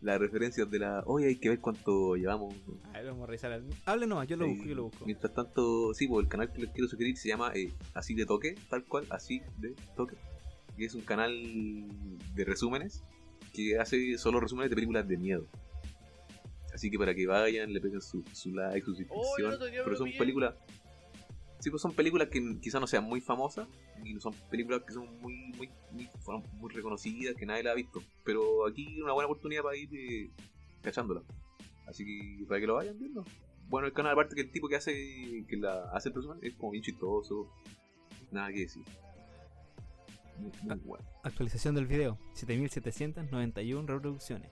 Las 0.00 0.18
referencias 0.20 0.70
de 0.70 0.78
la. 0.80 1.02
Hoy 1.06 1.24
hay 1.24 1.36
que 1.36 1.48
ver 1.48 1.60
cuánto 1.60 2.14
llevamos. 2.16 2.54
A 2.92 2.98
ver, 2.98 3.06
vamos 3.06 3.22
a 3.22 3.26
revisar. 3.26 3.52
al- 3.52 3.64
Hable 3.86 4.06
nomás, 4.06 4.28
yo 4.28 4.36
lo 4.36 4.44
Sí, 4.44 4.50
busco, 4.52 4.66
yo 4.68 4.74
lo 4.74 4.82
busco. 4.84 5.06
Mientras 5.06 5.32
tanto, 5.32 5.94
sí, 5.94 6.06
pues 6.06 6.24
el 6.24 6.28
canal 6.28 6.52
que 6.52 6.60
les 6.62 6.70
quiero 6.72 6.88
sugerir 6.88 7.16
se 7.16 7.28
llama 7.28 7.52
eh, 7.54 7.72
Así 7.94 8.14
de 8.14 8.26
Toque, 8.26 8.54
tal 8.68 8.84
cual, 8.84 9.06
Así 9.10 9.40
de 9.58 9.74
Toque. 9.96 10.16
Que 10.76 10.84
es 10.84 10.94
un 10.94 11.00
canal 11.02 11.32
de 12.34 12.44
resúmenes 12.44 13.02
que 13.54 13.78
hace 13.78 14.18
solo 14.18 14.40
resúmenes 14.40 14.68
de 14.70 14.74
películas 14.74 15.08
de 15.08 15.16
miedo. 15.16 15.46
Así 16.74 16.90
que 16.90 16.98
para 16.98 17.14
que 17.14 17.26
vayan, 17.26 17.72
le 17.72 17.80
peguen 17.80 18.02
su, 18.02 18.22
su 18.32 18.52
like, 18.52 18.84
su 18.84 18.90
Oh, 19.08 19.24
suscripción. 19.36 19.58
me 19.72 19.82
pero 19.84 19.96
son 19.96 20.10
películas. 20.18 20.54
Sí, 21.64 21.70
pues 21.70 21.80
son 21.80 21.94
películas 21.94 22.28
que 22.28 22.58
quizás 22.60 22.78
no 22.78 22.86
sean 22.86 23.04
muy 23.04 23.22
famosas. 23.22 23.66
Y 24.04 24.20
son 24.20 24.34
películas 24.50 24.82
que 24.86 24.92
son 24.92 25.08
muy, 25.22 25.34
muy, 25.56 25.70
muy, 25.92 26.06
fueron 26.20 26.42
muy 26.58 26.70
reconocidas, 26.70 27.34
que 27.36 27.46
nadie 27.46 27.62
la 27.62 27.70
ha 27.70 27.74
visto. 27.74 28.02
Pero 28.22 28.66
aquí 28.66 29.00
una 29.00 29.14
buena 29.14 29.28
oportunidad 29.30 29.62
para 29.62 29.74
ir 29.74 29.88
eh, 29.94 30.30
cachándola. 30.82 31.22
Así 31.86 32.04
que 32.04 32.44
para 32.46 32.60
que 32.60 32.66
lo 32.66 32.74
vayan 32.74 32.98
viendo. 32.98 33.24
Bueno, 33.70 33.86
el 33.86 33.94
canal, 33.94 34.12
aparte 34.12 34.34
que 34.34 34.42
el 34.42 34.50
tipo 34.50 34.68
que 34.68 34.76
hace 34.76 34.92
que 35.48 35.56
la 35.56 35.84
hace 35.94 36.10
el 36.10 36.16
resumen 36.16 36.38
es 36.42 36.52
como 36.54 36.72
bien 36.72 36.84
chistoso. 36.84 37.50
Nada 38.30 38.52
que 38.52 38.60
decir. 38.60 38.82
Muy, 40.38 40.52
muy 40.64 40.70
Ah. 40.70 40.78
bueno. 40.84 41.04
Actualización 41.22 41.74
del 41.76 41.86
video: 41.86 42.18
7791 42.34 43.86
reproducciones. 43.86 44.50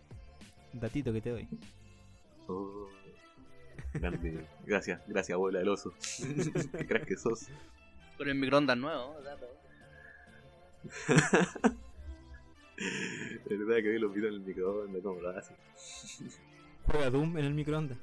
Datito 0.72 1.12
que 1.12 1.20
te 1.20 1.28
doy. 1.28 1.46
Oh, 2.48 2.88
grande. 3.94 4.46
Gracias, 4.64 5.00
gracias, 5.06 5.34
abuela 5.34 5.58
del 5.60 5.68
oso. 5.68 5.92
Qué 6.78 6.86
crack 6.86 7.06
que 7.06 7.16
sos. 7.16 7.48
Con 8.16 8.28
el 8.28 8.34
microondas 8.34 8.76
nuevo, 8.76 9.20
dato. 9.22 9.46
Es 12.76 13.58
verdad 13.58 13.76
que 13.76 13.90
vi 13.90 13.98
los 13.98 14.12
videos 14.12 14.34
en 14.34 14.40
el 14.40 14.46
microondas, 14.46 15.02
como 15.02 15.20
lo 15.20 15.30
hace. 15.30 15.54
Juega 16.86 17.10
Doom 17.10 17.38
en 17.38 17.44
el 17.44 17.54
microondas. 17.54 17.98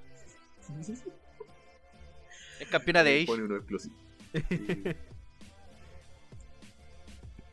Es 2.60 2.67
campeona 2.69 3.04
de 3.04 3.17
Age. 3.17 3.25
Pone 3.28 3.43
uno 3.43 3.56
explosivo. 3.58 3.95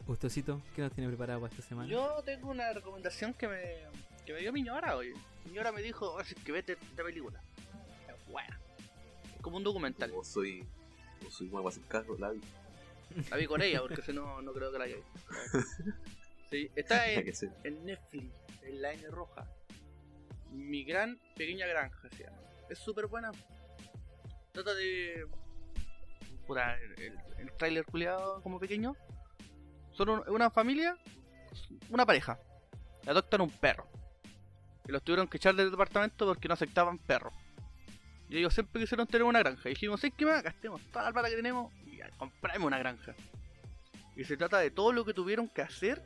Gustosito, 0.06 0.62
¿qué 0.74 0.82
nos 0.82 0.92
tiene 0.92 1.08
preparado 1.08 1.40
para 1.40 1.50
esta 1.52 1.66
semana? 1.66 1.88
Yo 1.88 2.22
tengo 2.24 2.50
una 2.50 2.72
recomendación 2.72 3.34
que 3.34 3.48
me, 3.48 3.82
que 4.24 4.34
me 4.34 4.38
dio 4.40 4.52
mi 4.52 4.62
ñora 4.62 4.96
hoy. 4.96 5.12
Mi 5.44 5.52
ñora 5.52 5.72
me 5.72 5.82
dijo, 5.82 6.12
"Oh, 6.12 6.18
así 6.20 6.34
que 6.36 6.52
vete 6.52 6.74
esta 6.74 7.02
película. 7.02 7.40
Buena. 8.28 8.58
Es 9.34 9.42
como 9.42 9.56
un 9.56 9.64
documental. 9.64 10.10
Como 10.10 10.24
soy. 10.24 10.64
Como 11.18 11.30
soy 11.30 11.48
para 11.48 11.68
hacer 11.68 11.82
caso, 11.84 12.16
la 12.18 12.30
vi. 12.30 12.40
La 13.30 13.36
vi 13.36 13.46
con 13.46 13.62
ella 13.62 13.80
porque 13.80 14.02
si 14.02 14.12
no, 14.12 14.42
no 14.42 14.52
creo 14.52 14.70
que 14.72 14.78
la 14.78 14.84
haya 14.84 14.96
visto. 14.96 15.62
Sí, 16.50 16.70
está 16.76 17.08
en, 17.12 17.84
Netflix, 17.84 18.32
en 18.62 18.82
la 18.82 18.92
N 18.92 19.08
roja. 19.10 19.44
Mi 20.52 20.84
gran 20.84 21.18
pequeña 21.36 21.66
granja 21.66 22.08
se 22.10 22.24
llama. 22.24 22.36
Es 22.68 22.78
súper 22.78 23.06
buena. 23.06 23.30
Trata 24.52 24.74
de. 24.74 25.26
Puta, 26.46 26.76
el, 26.78 27.00
el, 27.02 27.18
el 27.38 27.52
trailer 27.56 27.84
culiado 27.84 28.40
como 28.42 28.58
pequeño. 28.60 28.94
Son 29.92 30.08
un- 30.08 30.28
una 30.28 30.50
familia, 30.50 30.96
una 31.90 32.04
pareja. 32.06 32.38
Adoptan 33.06 33.40
un 33.40 33.50
perro. 33.50 33.88
Y 34.88 34.92
los 34.92 35.02
tuvieron 35.02 35.26
que 35.26 35.36
echar 35.38 35.54
del 35.54 35.70
departamento 35.70 36.26
porque 36.26 36.48
no 36.48 36.54
aceptaban 36.54 36.98
perros. 36.98 37.32
Y 38.28 38.38
ellos 38.38 38.54
siempre 38.54 38.80
quisieron 38.80 39.06
tener 39.06 39.24
una 39.24 39.40
granja. 39.40 39.68
Y 39.68 39.74
dijimos, 39.74 40.00
¿sabes 40.00 40.14
qué 40.16 40.26
más? 40.26 40.42
Gastemos 40.42 40.80
toda 40.92 41.04
la 41.04 41.12
plata 41.12 41.28
que 41.28 41.36
tenemos 41.36 41.72
y 41.86 41.98
compramos 42.18 42.66
una 42.66 42.78
granja. 42.78 43.14
Y 44.16 44.24
se 44.24 44.36
trata 44.36 44.58
de 44.58 44.70
todo 44.70 44.92
lo 44.92 45.04
que 45.04 45.14
tuvieron 45.14 45.48
que 45.48 45.62
hacer 45.62 46.02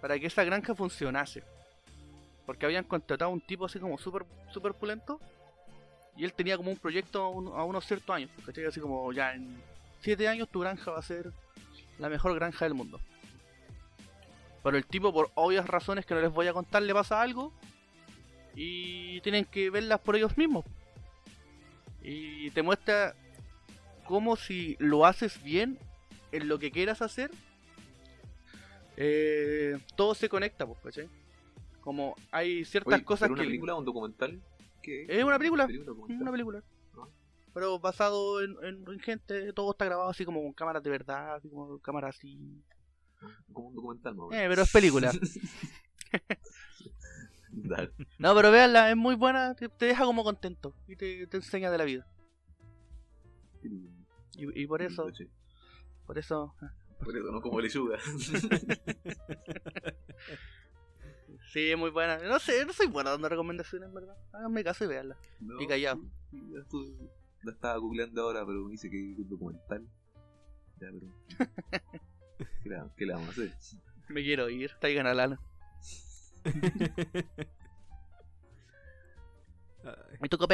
para 0.00 0.18
que 0.18 0.26
esa 0.26 0.44
granja 0.44 0.74
funcionase. 0.74 1.42
Porque 2.46 2.66
habían 2.66 2.84
contratado 2.84 3.30
a 3.30 3.34
un 3.34 3.40
tipo 3.40 3.64
así 3.64 3.78
como 3.78 3.98
súper 3.98 4.24
super 4.52 4.74
pulento. 4.74 5.18
Y 6.16 6.24
él 6.24 6.32
tenía 6.32 6.56
como 6.56 6.70
un 6.70 6.76
proyecto 6.76 7.22
a 7.22 7.64
unos 7.64 7.84
ciertos 7.86 8.14
años. 8.14 8.30
¿cachai? 8.44 8.66
Así 8.66 8.80
como 8.80 9.12
ya 9.12 9.34
en 9.34 9.60
7 10.00 10.28
años 10.28 10.48
tu 10.48 10.60
granja 10.60 10.92
va 10.92 10.98
a 10.98 11.02
ser 11.02 11.32
la 11.98 12.08
mejor 12.08 12.34
granja 12.34 12.64
del 12.66 12.74
mundo. 12.74 13.00
Pero 14.62 14.76
el 14.76 14.86
tipo, 14.86 15.12
por 15.12 15.30
obvias 15.34 15.66
razones 15.66 16.06
que 16.06 16.14
no 16.14 16.20
les 16.20 16.30
voy 16.30 16.46
a 16.46 16.52
contar, 16.52 16.82
le 16.82 16.94
pasa 16.94 17.20
algo. 17.20 17.52
Y 18.54 19.20
tienen 19.22 19.46
que 19.46 19.70
verlas 19.70 20.00
por 20.00 20.14
ellos 20.14 20.36
mismos. 20.38 20.64
Y 22.04 22.50
te 22.50 22.62
muestra 22.62 23.14
cómo 24.06 24.36
si 24.36 24.76
lo 24.78 25.06
haces 25.06 25.42
bien 25.42 25.78
en 26.32 26.46
lo 26.48 26.58
que 26.58 26.70
quieras 26.70 27.00
hacer, 27.02 27.30
eh, 28.96 29.78
todo 29.96 30.14
se 30.14 30.28
conecta, 30.28 30.66
pues, 30.66 30.78
¿cachai? 30.82 31.08
Como 31.80 32.14
hay 32.30 32.64
ciertas 32.64 32.94
Oye, 32.94 33.04
cosas 33.04 33.26
¿pero 33.26 33.34
una 33.34 33.42
que... 33.42 33.48
película 33.48 33.74
o 33.74 33.78
un 33.78 33.84
documental? 33.84 34.40
¿Qué? 34.82 35.06
Es 35.08 35.24
una 35.24 35.38
película. 35.38 35.66
Una 36.08 36.30
película. 36.30 36.62
Ah. 36.96 37.06
Pero 37.52 37.78
basado 37.78 38.42
en, 38.42 38.54
en- 38.62 38.84
en 38.86 39.00
gente, 39.00 39.52
todo 39.52 39.70
está 39.72 39.84
grabado 39.86 40.10
así 40.10 40.24
como 40.24 40.42
con 40.42 40.52
cámaras 40.52 40.82
de 40.82 40.90
verdad, 40.90 41.36
así 41.36 41.48
como 41.48 41.78
cámaras 41.80 42.16
así. 42.16 42.38
Como 43.52 43.68
un 43.68 43.74
documental, 43.74 44.14
más 44.14 44.26
o 44.26 44.32
Eh, 44.32 44.46
pero 44.48 44.62
es 44.62 44.70
película. 44.72 45.10
Dale. 47.56 47.92
no, 48.18 48.34
pero 48.34 48.50
véanla, 48.50 48.90
es 48.90 48.96
muy 48.96 49.14
buena, 49.14 49.54
te, 49.54 49.68
te 49.68 49.86
deja 49.86 50.04
como 50.04 50.24
contento 50.24 50.74
y 50.88 50.96
te, 50.96 51.26
te 51.26 51.36
enseña 51.36 51.70
de 51.70 51.78
la 51.78 51.84
vida. 51.84 52.06
Y, 54.36 54.62
y 54.62 54.66
por 54.66 54.82
eso, 54.82 55.08
Sí. 55.14 55.28
por 56.06 56.18
eso, 56.18 56.54
Por 57.02 57.16
eso, 57.16 57.30
no 57.30 57.40
como 57.40 57.60
lechuga. 57.60 57.98
sí, 61.52 61.70
es 61.70 61.78
muy 61.78 61.90
buena. 61.90 62.18
No 62.18 62.38
sé, 62.38 62.64
no 62.66 62.72
soy 62.72 62.86
buena 62.88 63.10
dando 63.10 63.28
recomendaciones, 63.28 63.88
en 63.88 63.94
verdad. 63.94 64.16
Háganme 64.32 64.64
caso 64.64 64.84
y 64.84 64.88
véanla. 64.88 65.16
No, 65.40 65.60
Y 65.60 65.66
callado. 65.66 66.00
La 67.42 67.52
estaba 67.52 67.76
googleando 67.76 68.22
ahora, 68.22 68.44
pero 68.46 68.64
me 68.64 68.70
dice 68.72 68.88
que 68.90 69.12
es 69.12 69.18
un 69.18 69.28
documental. 69.28 69.86
Ya, 70.80 70.88
pero. 70.92 71.06
¿Qué 72.62 72.68
le, 72.68 72.76
qué 72.96 73.06
le 73.06 73.12
vamos 73.12 73.28
a 73.28 73.32
hacer? 73.32 73.52
Me 74.08 74.22
quiero 74.22 74.48
ir, 74.48 74.72
traigan 74.80 75.06
a 75.06 75.14
Lana. 75.14 75.40
¿Y 80.22 80.28
tú 80.28 80.38
qué 80.38 80.44
es 80.44 80.48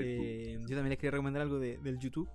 Eh, 0.00 0.58
yo 0.60 0.76
también 0.76 0.88
les 0.90 0.98
quería 0.98 1.12
recomendar 1.12 1.42
algo 1.42 1.58
de, 1.58 1.78
del 1.78 1.98
YouTube. 1.98 2.28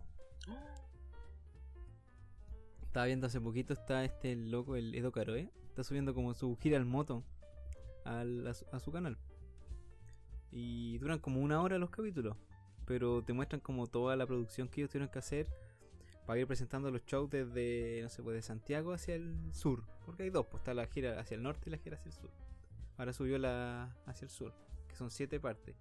Estaba 2.84 3.06
viendo 3.08 3.28
hace 3.28 3.42
poquito, 3.42 3.74
está 3.74 4.06
este 4.06 4.36
loco, 4.36 4.76
el 4.78 4.96
Edo 4.96 5.12
Caroe. 5.12 5.50
Está 5.68 5.84
subiendo 5.84 6.14
como 6.14 6.34
su 6.34 6.56
gira 6.58 6.78
al 6.78 6.86
moto 6.86 7.24
al- 8.06 8.48
a, 8.48 8.54
su, 8.54 8.66
a 8.72 8.80
su 8.80 8.92
canal. 8.92 9.18
Y 10.52 10.98
duran 11.00 11.20
como 11.20 11.42
una 11.42 11.62
hora 11.62 11.78
los 11.78 11.90
capítulos. 11.90 12.38
Pero 12.86 13.22
te 13.24 13.34
muestran 13.34 13.60
como 13.60 13.88
toda 13.88 14.16
la 14.16 14.26
producción 14.26 14.70
que 14.70 14.82
ellos 14.82 14.92
tuvieron 14.92 15.10
que 15.10 15.20
hacer 15.20 15.50
para 16.26 16.40
ir 16.40 16.48
presentando 16.48 16.92
los 16.92 17.06
shows 17.06 17.30
desde, 17.30 18.02
no 18.02 18.10
sé, 18.10 18.24
pues 18.24 18.36
de 18.36 18.42
Santiago 18.42 18.94
hacia 18.94 19.16
el 19.16 19.36
sur. 19.54 19.84
Porque 20.06 20.24
hay 20.24 20.30
dos, 20.30 20.46
pues 20.48 20.62
está 20.62 20.74
la 20.74 20.88
gira 20.88 21.20
hacia 21.20 21.36
el 21.36 21.44
norte 21.44 21.70
y 21.70 21.72
la 21.72 21.78
gira 21.78 21.98
hacia 21.98 22.10
el 22.10 22.16
sur. 22.16 22.32
Ahora 22.98 23.14
subió 23.14 23.38
la 23.38 23.96
hacia 24.06 24.26
el 24.26 24.32
sur, 24.32 24.54
que 24.88 24.96
son 24.96 25.12
siete 25.12 25.40
partes 25.40 25.76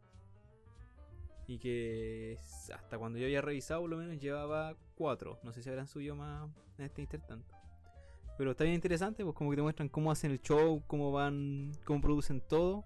y 1.47 1.59
que 1.59 2.39
hasta 2.75 2.99
cuando 2.99 3.19
yo 3.19 3.27
había 3.27 3.43
revisado 3.43 3.83
por 3.83 3.91
lo 3.91 3.97
menos 3.97 4.19
llevaba 4.19 4.77
cuatro. 4.95 5.39
No 5.43 5.53
sé 5.53 5.63
si 5.63 5.69
habrán 5.69 5.87
subido 5.87 6.17
más 6.17 6.49
en 6.79 6.87
este 6.87 7.03
intertanto. 7.03 7.55
Pero 8.37 8.53
está 8.53 8.65
bien 8.65 8.75
interesante, 8.75 9.23
pues 9.25 9.37
como 9.37 9.51
que 9.51 9.57
te 9.57 9.63
muestran 9.63 9.89
cómo 9.89 10.11
hacen 10.11 10.33
el 10.33 10.41
show, 10.41 10.83
cómo 10.87 11.13
van, 11.13 11.73
cómo 11.85 12.01
producen 12.01 12.41
todo. 12.41 12.85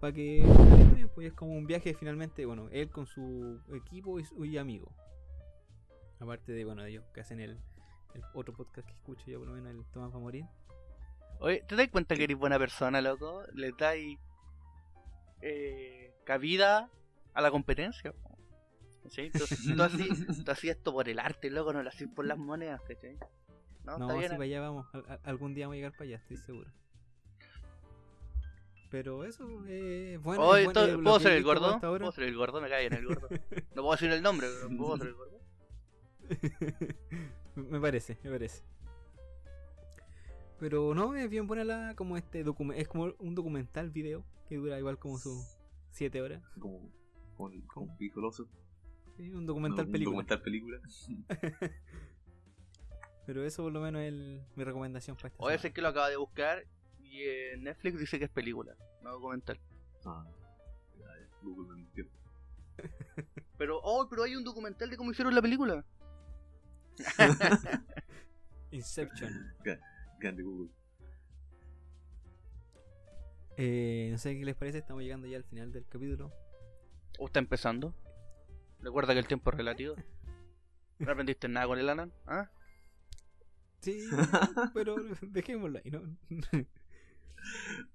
Para 0.00 0.12
que 0.12 0.44
pues 1.14 1.28
es 1.28 1.32
como 1.32 1.52
un 1.52 1.66
viaje 1.66 1.94
finalmente, 1.94 2.44
bueno, 2.44 2.68
él 2.70 2.90
con 2.90 3.06
su 3.06 3.60
equipo 3.74 4.20
y, 4.20 4.24
y 4.44 4.58
amigo. 4.58 4.92
Aparte 6.24 6.52
de, 6.52 6.64
bueno, 6.64 6.84
ellos 6.84 7.04
que 7.14 7.20
hacen 7.20 7.40
el, 7.40 7.58
el 8.14 8.22
otro 8.34 8.54
podcast 8.54 8.86
que 8.86 8.92
escucho 8.94 9.24
yo 9.30 9.38
por 9.38 9.48
lo 9.48 9.54
menos, 9.54 9.72
el 9.74 9.84
Tomás 9.92 10.12
va 10.12 10.16
a 10.16 10.20
morir. 10.20 10.44
Oye, 11.40 11.62
¿te 11.68 11.76
das 11.76 11.88
cuenta 11.88 12.16
que 12.16 12.24
eres 12.24 12.36
buena 12.36 12.58
persona, 12.58 13.00
loco? 13.00 13.42
Le 13.54 13.72
dais 13.72 14.18
eh, 15.42 16.14
cabida 16.24 16.90
a 17.34 17.40
la 17.42 17.50
competencia. 17.50 18.14
¿Cachai? 19.02 19.30
Tú, 19.30 19.40
tú 19.40 19.44
hacías, 19.82 20.26
tú 20.44 20.68
esto 20.68 20.92
por 20.92 21.08
el 21.08 21.18
arte, 21.18 21.50
loco, 21.50 21.72
no 21.72 21.82
lo 21.82 21.88
hacías 21.90 22.10
por 22.14 22.24
las 22.24 22.38
monedas, 22.38 22.80
¿cachai? 22.82 23.18
No, 23.84 23.98
No, 23.98 24.06
está 24.06 24.12
si 24.14 24.18
bien. 24.20 24.30
para 24.32 24.44
allá 24.44 24.60
vamos. 24.62 24.86
Al- 24.94 25.04
al- 25.08 25.20
algún 25.24 25.52
día 25.54 25.66
vamos 25.66 25.74
a 25.74 25.76
llegar 25.76 25.92
para 25.92 26.04
allá, 26.04 26.16
estoy 26.16 26.36
seguro. 26.38 26.70
Pero 28.90 29.24
eso 29.24 29.46
eh, 29.66 30.18
bueno. 30.22 30.42
Oye, 30.46 30.64
eh, 30.64 30.98
¿puedo 31.02 31.18
ser 31.20 31.32
el 31.32 31.42
gordo? 31.44 31.80
¿Puedo 31.80 32.12
ser 32.12 32.24
el 32.24 32.36
gordo? 32.36 32.60
Me 32.60 32.68
cae 32.68 32.86
en 32.86 32.92
el 32.94 33.06
gordo. 33.06 33.28
No 33.74 33.82
puedo 33.82 33.90
decir 33.92 34.10
el 34.12 34.22
nombre, 34.22 34.46
pero 34.62 34.76
¿puedo 34.78 34.96
ser 34.96 35.08
el 35.08 35.14
gordo? 35.14 35.33
me 37.56 37.80
parece, 37.80 38.18
me 38.22 38.30
parece. 38.30 38.62
Pero 40.58 40.94
no, 40.94 41.14
es 41.14 41.28
bien 41.28 41.46
buena 41.46 41.64
la, 41.64 41.94
como 41.96 42.16
este 42.16 42.42
documento. 42.44 42.80
Es 42.80 42.88
como 42.88 43.12
un 43.18 43.34
documental 43.34 43.90
video 43.90 44.24
que 44.48 44.56
dura 44.56 44.78
igual 44.78 44.98
como 44.98 45.18
sus 45.18 45.56
7 45.90 46.22
horas. 46.22 46.42
Como, 46.58 46.90
como 47.36 47.50
un 47.86 47.96
picoloso. 47.98 48.48
Sí, 49.16 49.30
un 49.30 49.46
documental 49.46 49.84
No, 49.84 49.88
un 49.88 49.92
película. 49.92 50.16
documental 50.22 50.42
película. 50.42 50.80
Pero 53.26 53.44
eso 53.44 53.62
por 53.62 53.72
lo 53.72 53.80
menos 53.80 54.02
es 54.02 54.08
el- 54.08 54.42
mi 54.54 54.64
recomendación 54.64 55.16
para 55.16 55.28
esta 55.28 55.42
O 55.42 55.48
ese 55.50 55.58
semana. 55.62 55.74
que 55.74 55.82
lo 55.82 55.88
acaba 55.88 56.08
de 56.10 56.16
buscar 56.16 56.64
y 57.00 57.22
en 57.22 57.62
Netflix 57.64 57.98
dice 57.98 58.18
que 58.18 58.26
es 58.26 58.30
película, 58.30 58.74
no 59.02 59.12
documental. 59.12 59.58
Ah, 60.04 60.26
Google 61.42 61.68
me 61.70 61.76
mintió. 61.76 62.06
Pero, 63.56 63.78
oh, 63.82 64.06
pero 64.08 64.24
hay 64.24 64.34
un 64.36 64.44
documental 64.44 64.90
de 64.90 64.96
cómo 64.96 65.10
hicieron 65.10 65.34
la 65.34 65.40
película. 65.42 65.84
Inception. 68.70 69.54
Grande 70.18 70.42
Google. 70.42 70.70
Eh, 73.56 74.08
no 74.10 74.18
sé 74.18 74.36
qué 74.36 74.44
les 74.44 74.56
parece, 74.56 74.78
estamos 74.78 75.02
llegando 75.02 75.26
ya 75.28 75.36
al 75.36 75.44
final 75.44 75.72
del 75.72 75.86
capítulo. 75.86 76.32
¿O 77.18 77.26
está 77.26 77.38
empezando? 77.38 77.94
Recuerda 78.80 79.12
que 79.12 79.20
el 79.20 79.28
tiempo 79.28 79.50
es 79.50 79.56
relativo. 79.56 79.94
¿No 80.98 81.10
aprendiste 81.10 81.48
nada 81.48 81.66
con 81.66 81.78
el 81.78 81.88
Anan? 81.88 82.12
¿Ah? 82.26 82.50
Sí, 83.80 84.08
pero 84.72 84.96
dejémoslo 85.22 85.78
ahí, 85.78 85.90
¿no? 85.90 86.02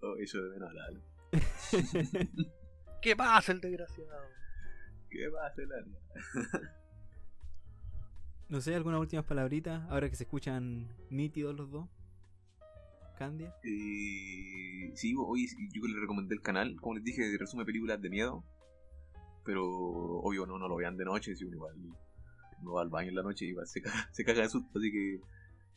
Oh, 0.01 0.15
eso 0.17 0.39
de 0.43 0.49
menos 0.51 0.71
Lalo. 0.75 1.01
¿Qué 3.01 3.15
pasa, 3.15 3.51
el 3.51 3.61
desgraciado? 3.61 4.27
¿Qué 5.09 5.27
pasa, 5.31 5.61
Lalo? 5.63 5.97
No 8.49 8.61
sé, 8.61 8.75
algunas 8.75 8.99
últimas 8.99 9.25
palabritas, 9.25 9.83
ahora 9.89 10.09
que 10.09 10.15
se 10.15 10.23
escuchan 10.23 10.87
nítidos 11.09 11.55
los 11.55 11.69
dos. 11.71 11.87
Candia. 13.17 13.53
Eh, 13.63 14.91
sí, 14.95 15.13
hoy 15.17 15.45
yo 15.73 15.85
le 15.85 15.99
recomendé 15.99 16.35
el 16.35 16.41
canal, 16.41 16.75
como 16.79 16.95
les 16.95 17.03
dije, 17.03 17.37
resume 17.37 17.65
películas 17.65 18.01
de 18.01 18.09
miedo. 18.09 18.43
Pero 19.43 19.65
obvio 19.67 20.45
no, 20.45 20.57
no 20.57 20.67
lo 20.67 20.75
vean 20.77 20.95
de 20.97 21.05
noche, 21.05 21.35
si 21.35 21.43
uno 21.43 21.55
igual 21.55 21.75
no 22.61 22.73
va 22.73 22.81
al 22.81 22.89
baño 22.89 23.09
en 23.09 23.15
la 23.15 23.23
noche 23.23 23.45
y 23.45 23.49
igual 23.49 23.67
se 23.67 23.81
caga, 23.81 24.09
se 24.13 24.23
caga 24.23 24.41
de 24.43 24.49
susto, 24.49 24.79
así 24.79 24.91
que 24.91 25.19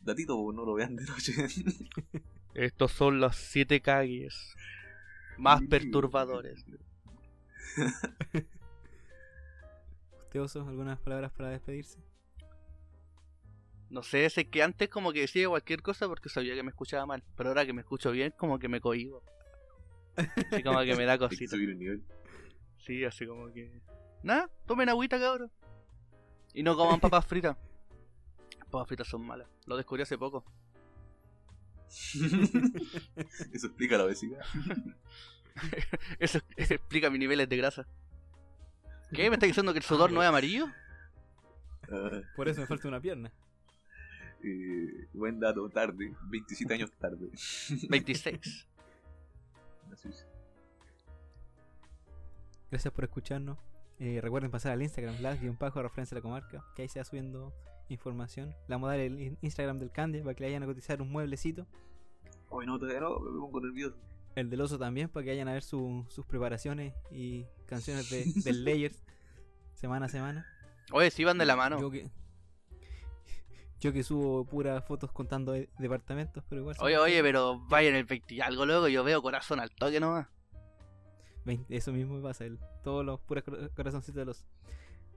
datito, 0.01 0.35
no 0.53 0.65
lo 0.65 0.73
vean 0.73 0.95
de 0.95 1.03
noche. 1.05 1.33
Estos 2.53 2.91
son 2.91 3.19
los 3.19 3.35
siete 3.35 3.81
cagues 3.81 4.55
más 5.37 5.59
Sí. 5.61 5.67
perturbadores. 5.67 6.65
¿Usted, 10.23 10.41
Oso, 10.41 10.67
algunas 10.67 10.99
palabras 10.99 11.31
para 11.31 11.49
despedirse? 11.49 11.99
No 13.93 14.01
sé, 14.01 14.27
sé 14.31 14.49
que 14.49 14.63
antes 14.63 14.89
como 14.89 15.13
que 15.13 15.21
decía 15.21 15.47
cualquier 15.47 15.83
cosa 15.83 16.07
porque 16.07 16.27
sabía 16.27 16.55
que 16.55 16.63
me 16.63 16.71
escuchaba 16.71 17.05
mal. 17.05 17.23
Pero 17.37 17.49
ahora 17.49 17.63
que 17.63 17.73
me 17.73 17.81
escucho 17.81 18.09
bien, 18.09 18.33
como 18.35 18.57
que 18.57 18.67
me 18.67 18.81
cohibo. 18.81 19.21
Así 20.15 20.63
como 20.63 20.79
que 20.81 20.95
me 20.95 21.05
da 21.05 21.15
cosita. 21.19 21.51
subir 21.51 21.69
el 21.69 21.77
nivel. 21.77 22.03
Sí, 22.79 23.05
así 23.05 23.27
como 23.27 23.53
que. 23.53 23.71
Nada, 24.23 24.49
tomen 24.65 24.89
agüita, 24.89 25.19
cabrón. 25.19 25.51
Y 26.55 26.63
no 26.63 26.75
coman 26.75 26.99
papas 26.99 27.23
fritas. 27.27 27.55
Las 28.57 28.67
papas 28.71 28.87
fritas 28.87 29.07
son 29.07 29.21
malas. 29.27 29.47
Lo 29.67 29.77
descubrí 29.77 30.01
hace 30.01 30.17
poco. 30.17 30.43
Eso 33.53 33.67
explica 33.67 33.95
la 33.99 34.05
obesidad. 34.05 34.43
Eso 36.17 36.39
explica 36.57 37.11
mis 37.11 37.19
niveles 37.19 37.47
de 37.47 37.57
grasa. 37.57 37.87
¿Qué? 39.13 39.29
¿Me 39.29 39.35
está 39.35 39.45
diciendo 39.45 39.71
que 39.71 39.77
el 39.77 39.85
sudor 39.85 40.11
no 40.11 40.23
es 40.23 40.27
amarillo? 40.27 40.65
Por 42.35 42.49
eso 42.49 42.61
me 42.61 42.65
falta 42.65 42.87
una 42.87 42.99
pierna. 42.99 43.31
Eh, 44.43 45.07
buen 45.13 45.39
dato, 45.39 45.67
tarde, 45.69 46.13
27 46.29 46.73
años 46.73 46.91
tarde. 46.99 47.29
26. 47.89 48.67
Así 49.91 50.09
es. 50.09 50.27
Gracias 52.71 52.93
por 52.93 53.03
escucharnos. 53.03 53.57
Eh, 53.99 54.19
recuerden 54.21 54.49
pasar 54.51 54.71
al 54.73 54.81
Instagram, 54.81 55.15
las-bajo 55.21 55.81
referencia 55.81 56.15
a 56.15 56.17
la 56.17 56.21
comarca, 56.21 56.65
que 56.75 56.81
ahí 56.81 56.87
se 56.89 56.99
va 56.99 57.05
subiendo 57.05 57.53
información. 57.89 58.49
Le 58.67 58.75
vamos 58.75 58.87
a 58.87 58.91
dar 58.93 58.99
el 59.01 59.19
in- 59.21 59.37
Instagram 59.41 59.77
del 59.77 59.91
Candia 59.91 60.23
para 60.23 60.33
que 60.33 60.41
le 60.43 60.47
vayan 60.49 60.63
a 60.63 60.65
cotizar 60.65 61.01
un 61.01 61.11
mueblecito. 61.11 61.67
Hoy 62.49 62.65
no, 62.65 62.79
todavía 62.79 63.01
no, 63.01 63.19
me 63.19 63.39
pongo 63.39 63.61
nervioso. 63.61 63.95
El 64.35 64.49
del 64.49 64.61
oso 64.61 64.79
también, 64.79 65.09
para 65.09 65.23
que 65.23 65.29
vayan 65.29 65.47
a 65.47 65.53
ver 65.53 65.61
su- 65.61 66.05
sus 66.09 66.25
preparaciones 66.25 66.93
y 67.11 67.45
canciones 67.67 68.09
de, 68.09 68.25
del 68.43 68.63
Layers 68.65 69.03
semana 69.75 70.07
a 70.07 70.09
semana. 70.09 70.47
Oye, 70.91 71.11
si 71.11 71.23
van 71.23 71.37
de 71.37 71.45
la 71.45 71.55
mano. 71.55 71.79
Yo 71.79 71.91
que, 71.91 72.09
yo 73.83 73.91
que 73.93 74.03
subo 74.03 74.45
puras 74.45 74.83
fotos 74.85 75.11
contando 75.11 75.51
de- 75.51 75.69
departamentos, 75.77 76.43
pero 76.47 76.61
igual. 76.61 76.75
Oye, 76.79 76.97
oye, 76.97 77.21
pero 77.21 77.59
vayan 77.67 77.95
el 77.95 78.05
20 78.05 78.33
y 78.35 78.41
algo 78.41 78.65
luego. 78.65 78.87
Yo 78.87 79.03
veo 79.03 79.21
corazón 79.21 79.59
al 79.59 79.69
toque 79.71 79.99
nomás. 79.99 80.27
20 81.45 81.75
eso 81.75 81.91
mismo 81.91 82.15
me 82.15 82.21
pasa, 82.21 82.45
el, 82.45 82.57
todos 82.83 83.05
los 83.05 83.19
puros 83.19 83.43
cora- 83.43 83.67
corazoncitos 83.75 84.15
de 84.15 84.25
los 84.25 84.45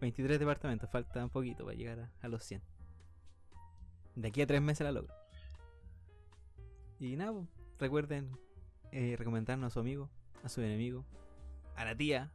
23 0.00 0.38
departamentos. 0.40 0.90
Falta 0.90 1.22
un 1.22 1.30
poquito 1.30 1.64
para 1.64 1.76
llegar 1.76 2.00
a, 2.00 2.10
a 2.20 2.28
los 2.28 2.42
100. 2.42 2.60
De 4.16 4.28
aquí 4.28 4.42
a 4.42 4.46
3 4.46 4.60
meses 4.60 4.84
la 4.84 4.92
logro. 4.92 5.14
Y 6.98 7.14
nada, 7.16 7.46
recuerden 7.78 8.30
eh, 8.90 9.14
recomendarnos 9.18 9.68
a 9.68 9.70
su 9.74 9.80
amigo, 9.80 10.10
a 10.42 10.48
su 10.48 10.60
enemigo, 10.62 11.04
a 11.76 11.84
la 11.84 11.94
tía, 11.94 12.32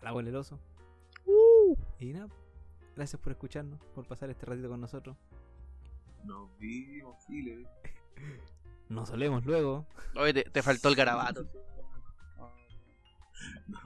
al 0.00 0.08
abuelo 0.08 0.28
el 0.28 0.36
oso. 0.36 0.58
Y 1.98 2.12
nada, 2.12 2.28
gracias 2.96 3.20
por 3.20 3.32
escucharnos, 3.32 3.80
por 3.94 4.06
pasar 4.06 4.30
este 4.30 4.46
ratito 4.46 4.68
con 4.68 4.80
nosotros. 4.80 5.16
Nos 6.24 6.56
vimos, 6.58 7.16
Chile. 7.26 7.66
Nos 8.88 9.08
solemos 9.08 9.44
luego. 9.44 9.86
Oye, 10.16 10.32
te, 10.34 10.44
te 10.44 10.62
faltó 10.62 10.88
el 10.88 10.96
garabato. 10.96 11.46
No, 13.66 13.78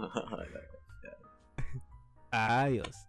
la- 2.31 2.63
Adiós. 2.63 3.07